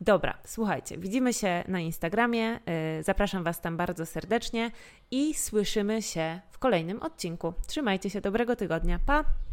[0.00, 2.60] Dobra, słuchajcie, widzimy się na Instagramie.
[2.98, 4.70] Y, zapraszam Was tam bardzo serdecznie
[5.10, 7.54] i słyszymy się w kolejnym odcinku.
[7.66, 8.98] Trzymajcie się, dobrego tygodnia.
[9.06, 9.49] Pa!